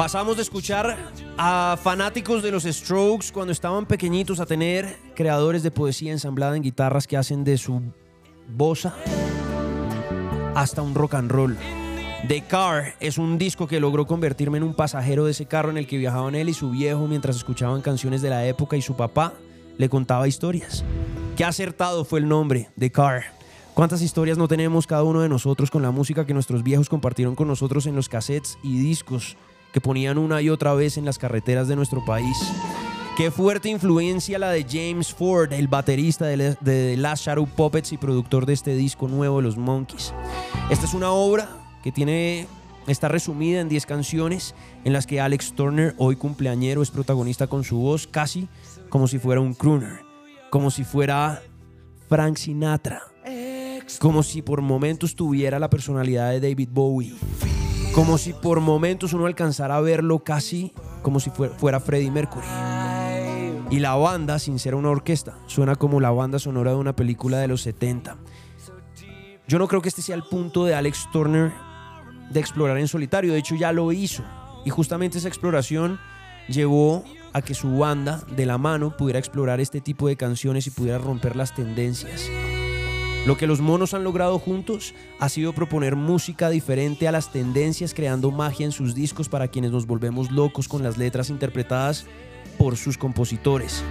Pasamos 0.00 0.36
de 0.36 0.42
escuchar 0.42 0.96
a 1.36 1.76
fanáticos 1.80 2.42
de 2.42 2.50
los 2.50 2.64
Strokes 2.64 3.30
cuando 3.34 3.52
estaban 3.52 3.84
pequeñitos 3.84 4.40
a 4.40 4.46
tener 4.46 4.96
creadores 5.14 5.62
de 5.62 5.70
poesía 5.70 6.10
ensamblada 6.10 6.56
en 6.56 6.62
guitarras 6.62 7.06
que 7.06 7.18
hacen 7.18 7.44
de 7.44 7.58
su 7.58 7.82
bosa 8.48 8.94
hasta 10.54 10.80
un 10.80 10.94
rock 10.94 11.14
and 11.14 11.30
roll. 11.30 11.54
The 12.30 12.42
Car 12.42 12.94
es 13.00 13.18
un 13.18 13.38
disco 13.38 13.66
que 13.66 13.80
logró 13.80 14.06
convertirme 14.06 14.58
en 14.58 14.62
un 14.62 14.74
pasajero 14.74 15.24
de 15.24 15.32
ese 15.32 15.46
carro 15.46 15.68
en 15.70 15.76
el 15.76 15.88
que 15.88 15.98
viajaban 15.98 16.36
él 16.36 16.48
y 16.48 16.54
su 16.54 16.70
viejo 16.70 17.08
mientras 17.08 17.34
escuchaban 17.34 17.82
canciones 17.82 18.22
de 18.22 18.30
la 18.30 18.46
época 18.46 18.76
y 18.76 18.82
su 18.82 18.94
papá 18.94 19.32
le 19.78 19.88
contaba 19.88 20.28
historias. 20.28 20.84
Qué 21.36 21.44
acertado 21.44 22.04
fue 22.04 22.20
el 22.20 22.28
nombre, 22.28 22.68
The 22.78 22.92
Car. 22.92 23.24
¿Cuántas 23.74 24.00
historias 24.00 24.38
no 24.38 24.46
tenemos 24.46 24.86
cada 24.86 25.02
uno 25.02 25.22
de 25.22 25.28
nosotros 25.28 25.72
con 25.72 25.82
la 25.82 25.90
música 25.90 26.24
que 26.24 26.32
nuestros 26.32 26.62
viejos 26.62 26.88
compartieron 26.88 27.34
con 27.34 27.48
nosotros 27.48 27.86
en 27.86 27.96
los 27.96 28.08
cassettes 28.08 28.58
y 28.62 28.78
discos 28.78 29.36
que 29.72 29.80
ponían 29.80 30.16
una 30.16 30.40
y 30.40 30.50
otra 30.50 30.72
vez 30.74 30.98
en 30.98 31.04
las 31.06 31.18
carreteras 31.18 31.66
de 31.66 31.74
nuestro 31.74 32.04
país? 32.04 32.36
Qué 33.16 33.32
fuerte 33.32 33.70
influencia 33.70 34.38
la 34.38 34.50
de 34.50 34.64
James 34.70 35.12
Ford, 35.12 35.52
el 35.52 35.66
baterista 35.66 36.26
de, 36.26 36.54
The- 36.62 36.96
Last 36.96 37.26
Shadow 37.26 37.48
Puppets 37.48 37.92
y 37.92 37.96
productor 37.96 38.46
de 38.46 38.52
este 38.52 38.76
disco 38.76 39.08
nuevo 39.08 39.38
de 39.38 39.42
los 39.42 39.56
Monkeys. 39.56 40.14
Esta 40.70 40.86
es 40.86 40.94
una 40.94 41.10
obra 41.10 41.56
que 41.82 41.92
tiene 41.92 42.46
está 42.86 43.08
resumida 43.08 43.60
en 43.60 43.68
10 43.68 43.86
canciones 43.86 44.54
en 44.84 44.92
las 44.92 45.06
que 45.06 45.20
Alex 45.20 45.52
Turner, 45.52 45.94
hoy 45.98 46.16
cumpleañero, 46.16 46.82
es 46.82 46.90
protagonista 46.90 47.46
con 47.46 47.64
su 47.64 47.78
voz 47.78 48.06
casi 48.06 48.48
como 48.88 49.06
si 49.06 49.18
fuera 49.18 49.40
un 49.40 49.54
crooner, 49.54 50.00
como 50.50 50.70
si 50.70 50.84
fuera 50.84 51.42
Frank 52.08 52.36
Sinatra, 52.36 53.02
como 54.00 54.22
si 54.22 54.42
por 54.42 54.62
momentos 54.62 55.14
tuviera 55.14 55.58
la 55.58 55.70
personalidad 55.70 56.30
de 56.30 56.40
David 56.40 56.68
Bowie, 56.72 57.14
como 57.94 58.18
si 58.18 58.32
por 58.32 58.60
momentos 58.60 59.12
uno 59.12 59.26
alcanzara 59.26 59.76
a 59.76 59.80
verlo 59.80 60.20
casi 60.20 60.72
como 61.02 61.20
si 61.20 61.30
fuera, 61.30 61.80
Freddie 61.80 62.10
Mercury. 62.10 62.46
Y 63.70 63.78
la 63.78 63.94
banda, 63.94 64.40
sin 64.40 64.58
ser 64.58 64.74
una 64.74 64.90
orquesta, 64.90 65.38
suena 65.46 65.76
como 65.76 66.00
la 66.00 66.10
banda 66.10 66.40
sonora 66.40 66.72
de 66.72 66.76
una 66.76 66.96
película 66.96 67.38
de 67.38 67.46
los 67.46 67.62
70. 67.62 68.16
Yo 69.46 69.58
no 69.58 69.68
creo 69.68 69.80
que 69.80 69.88
este 69.88 70.02
sea 70.02 70.16
el 70.16 70.24
punto 70.24 70.64
de 70.64 70.74
Alex 70.74 71.08
Turner 71.12 71.52
de 72.30 72.40
explorar 72.40 72.78
en 72.78 72.88
solitario, 72.88 73.32
de 73.32 73.38
hecho 73.38 73.54
ya 73.54 73.72
lo 73.72 73.92
hizo. 73.92 74.22
Y 74.64 74.70
justamente 74.70 75.18
esa 75.18 75.28
exploración 75.28 75.98
llevó 76.48 77.04
a 77.32 77.42
que 77.42 77.54
su 77.54 77.78
banda 77.78 78.22
de 78.34 78.46
la 78.46 78.58
mano 78.58 78.96
pudiera 78.96 79.18
explorar 79.18 79.60
este 79.60 79.80
tipo 79.80 80.08
de 80.08 80.16
canciones 80.16 80.66
y 80.66 80.70
pudiera 80.70 80.98
romper 80.98 81.36
las 81.36 81.54
tendencias. 81.54 82.28
Lo 83.26 83.36
que 83.36 83.46
los 83.46 83.60
monos 83.60 83.92
han 83.92 84.02
logrado 84.02 84.38
juntos 84.38 84.94
ha 85.18 85.28
sido 85.28 85.52
proponer 85.52 85.94
música 85.94 86.48
diferente 86.48 87.06
a 87.06 87.12
las 87.12 87.30
tendencias, 87.30 87.92
creando 87.92 88.30
magia 88.30 88.64
en 88.64 88.72
sus 88.72 88.94
discos 88.94 89.28
para 89.28 89.48
quienes 89.48 89.72
nos 89.72 89.86
volvemos 89.86 90.30
locos 90.30 90.68
con 90.68 90.82
las 90.82 90.96
letras 90.96 91.28
interpretadas 91.28 92.06
por 92.56 92.76
sus 92.76 92.96
compositores. 92.96 93.84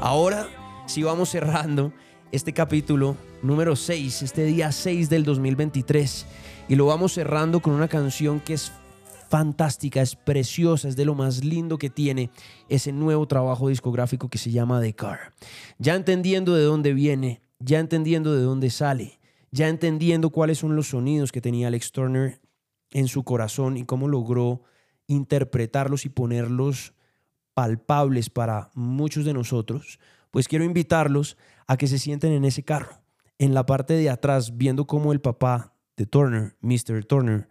Ahora, 0.00 0.48
si 0.86 1.04
vamos 1.04 1.30
cerrando 1.30 1.92
este 2.32 2.54
capítulo 2.54 3.14
número 3.42 3.76
6, 3.76 4.22
este 4.22 4.44
día 4.44 4.72
6 4.72 5.10
del 5.10 5.22
2023, 5.22 6.26
y 6.66 6.76
lo 6.76 6.86
vamos 6.86 7.12
cerrando 7.12 7.60
con 7.60 7.74
una 7.74 7.88
canción 7.88 8.40
que 8.40 8.54
es 8.54 8.72
fantástica, 9.28 10.00
es 10.00 10.16
preciosa, 10.16 10.88
es 10.88 10.96
de 10.96 11.04
lo 11.04 11.14
más 11.14 11.44
lindo 11.44 11.76
que 11.76 11.90
tiene 11.90 12.30
ese 12.70 12.90
nuevo 12.90 13.28
trabajo 13.28 13.68
discográfico 13.68 14.30
que 14.30 14.38
se 14.38 14.50
llama 14.50 14.80
The 14.80 14.94
Car. 14.94 15.32
Ya 15.78 15.94
entendiendo 15.94 16.54
de 16.54 16.64
dónde 16.64 16.94
viene, 16.94 17.42
ya 17.58 17.78
entendiendo 17.78 18.34
de 18.34 18.42
dónde 18.42 18.70
sale, 18.70 19.20
ya 19.50 19.68
entendiendo 19.68 20.30
cuáles 20.30 20.58
son 20.58 20.74
los 20.74 20.88
sonidos 20.88 21.32
que 21.32 21.42
tenía 21.42 21.68
Alex 21.68 21.92
Turner 21.92 22.40
en 22.92 23.08
su 23.08 23.24
corazón 23.24 23.76
y 23.76 23.84
cómo 23.84 24.08
logró 24.08 24.62
interpretarlos 25.06 26.06
y 26.06 26.08
ponerlos 26.08 26.94
palpables 27.52 28.30
para 28.30 28.70
muchos 28.72 29.26
de 29.26 29.34
nosotros, 29.34 29.98
pues 30.30 30.48
quiero 30.48 30.64
invitarlos 30.64 31.36
a 31.66 31.76
que 31.76 31.86
se 31.86 31.98
sienten 31.98 32.32
en 32.32 32.44
ese 32.44 32.62
carro, 32.62 33.00
en 33.38 33.54
la 33.54 33.66
parte 33.66 33.94
de 33.94 34.10
atrás, 34.10 34.56
viendo 34.56 34.86
cómo 34.86 35.12
el 35.12 35.20
papá 35.20 35.74
de 35.96 36.06
Turner, 36.06 36.56
Mr. 36.60 37.04
Turner, 37.04 37.48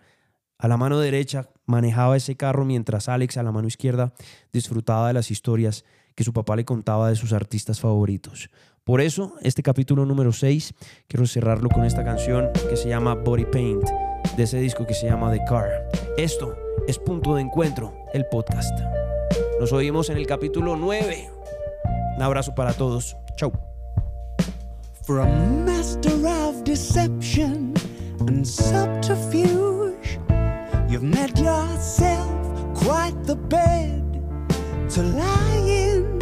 a 0.57 0.67
la 0.67 0.77
mano 0.77 0.99
derecha 0.99 1.49
manejaba 1.65 2.17
ese 2.17 2.37
carro 2.37 2.65
mientras 2.65 3.09
Alex 3.09 3.37
a 3.37 3.43
la 3.43 3.51
mano 3.51 3.67
izquierda 3.67 4.13
disfrutaba 4.53 5.07
de 5.07 5.13
las 5.13 5.31
historias 5.31 5.85
que 6.15 6.23
su 6.23 6.33
papá 6.33 6.55
le 6.55 6.65
contaba 6.65 7.09
de 7.09 7.15
sus 7.15 7.33
artistas 7.33 7.79
favoritos. 7.79 8.49
Por 8.83 9.01
eso, 9.01 9.35
este 9.41 9.63
capítulo 9.63 10.05
número 10.05 10.33
6, 10.33 10.73
quiero 11.07 11.25
cerrarlo 11.25 11.69
con 11.69 11.85
esta 11.85 12.03
canción 12.03 12.49
que 12.69 12.75
se 12.75 12.89
llama 12.89 13.15
Body 13.15 13.45
Paint, 13.45 13.83
de 14.35 14.43
ese 14.43 14.59
disco 14.59 14.85
que 14.85 14.93
se 14.93 15.07
llama 15.07 15.31
The 15.31 15.41
Car. 15.47 15.69
Esto 16.17 16.55
es 16.87 16.99
Punto 16.99 17.35
de 17.35 17.41
Encuentro, 17.41 17.93
el 18.13 18.25
podcast. 18.27 18.77
Nos 19.59 19.71
oímos 19.71 20.09
en 20.09 20.17
el 20.17 20.27
capítulo 20.27 20.75
9. 20.75 21.29
Un 22.17 22.21
abrazo 22.21 22.53
para 22.55 22.73
todos. 22.73 23.15
Chau. 23.35 23.70
For 25.11 25.19
a 25.19 25.25
master 25.25 26.25
of 26.25 26.63
deception 26.63 27.75
and 28.21 28.47
subterfuge, 28.47 30.17
you've 30.87 31.03
made 31.03 31.37
yourself 31.37 32.31
quite 32.73 33.21
the 33.25 33.35
bed 33.35 34.23
to 34.91 35.03
lie 35.03 35.63
in. 35.67 36.17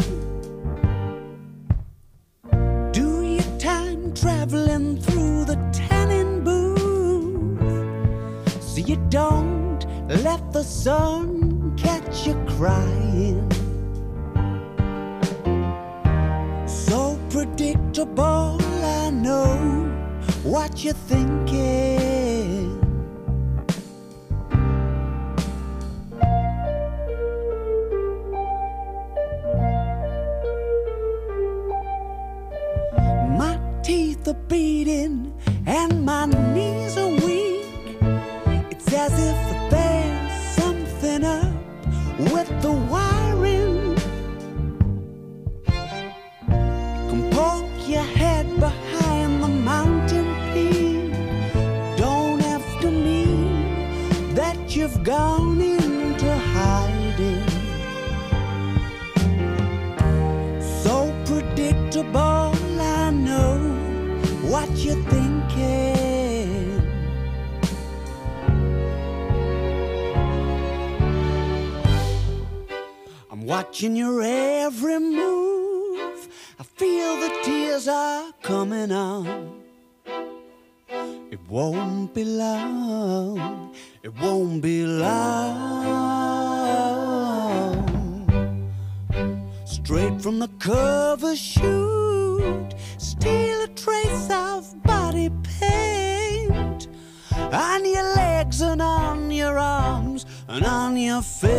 Do 2.90 3.22
your 3.22 3.58
time 3.60 4.12
traveling 4.12 5.00
through 5.00 5.44
the 5.44 5.54
tanning 5.72 6.42
booth 6.42 7.60
so 8.60 8.80
you 8.80 8.96
don't 9.08 9.86
let 10.08 10.52
the 10.52 10.64
sun 10.64 11.76
catch 11.76 12.26
you 12.26 12.34
crying. 12.58 13.48
So 16.66 17.16
predictable, 17.30 18.58
I 19.10 19.12
know 19.12 19.90
what 20.44 20.84
you're 20.84 20.94
thinking. 20.94 22.78
My 33.36 33.58
teeth 33.82 34.28
are 34.28 34.34
beating 34.46 35.34
and 35.66 36.04
my 36.06 36.26
knees 36.26 36.96
are 36.96 37.08
weak. 37.08 37.66
It's 38.70 38.92
as 38.92 39.12
if 39.18 39.49
gone 55.04 55.60
into 55.60 56.36
hiding. 56.36 57.48
So 60.60 61.14
predictable, 61.24 62.54
I 62.80 63.10
know 63.10 63.58
what 64.42 64.68
you're 64.76 65.02
thinking. 65.04 66.82
I'm 73.30 73.46
watching 73.46 73.96
your 73.96 74.22
every 74.22 74.98
move. 74.98 76.28
I 76.58 76.62
feel 76.62 77.16
the 77.16 77.40
tears 77.42 77.88
are 77.88 78.32
coming 78.42 78.92
on. 78.92 79.62
It 81.30 81.40
won't 81.48 82.12
be 82.12 82.24
long. 82.24 83.72
It 84.02 84.18
won't 84.18 84.62
be 84.62 84.86
long. 84.86 85.50
Straight 89.66 90.22
from 90.22 90.38
the 90.38 90.48
cover 90.58 91.36
shoot, 91.36 92.70
steal 92.96 93.62
a 93.62 93.68
trace 93.68 94.30
of 94.30 94.82
body 94.84 95.28
paint 95.42 96.88
on 97.30 97.84
your 97.84 98.14
legs 98.14 98.62
and 98.62 98.80
on 98.80 99.30
your 99.30 99.58
arms 99.58 100.24
and 100.48 100.64
on 100.64 100.96
your 100.96 101.20
face. 101.20 101.50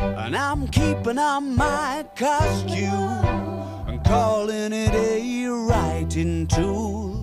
And 0.00 0.34
I'm 0.34 0.66
keeping 0.68 1.18
on 1.18 1.56
my 1.56 2.06
costume 2.16 3.84
and 3.86 4.02
calling 4.02 4.72
it 4.72 4.94
a 4.94 5.46
writing 5.46 6.46
tool. 6.46 7.19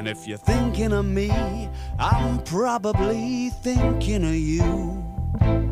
And 0.00 0.08
if 0.08 0.26
you're 0.26 0.38
thinking 0.38 0.94
of 0.94 1.04
me, 1.04 1.68
I'm 1.98 2.42
probably 2.44 3.50
thinking 3.50 4.24
of 4.24 4.34
you. 4.34 5.69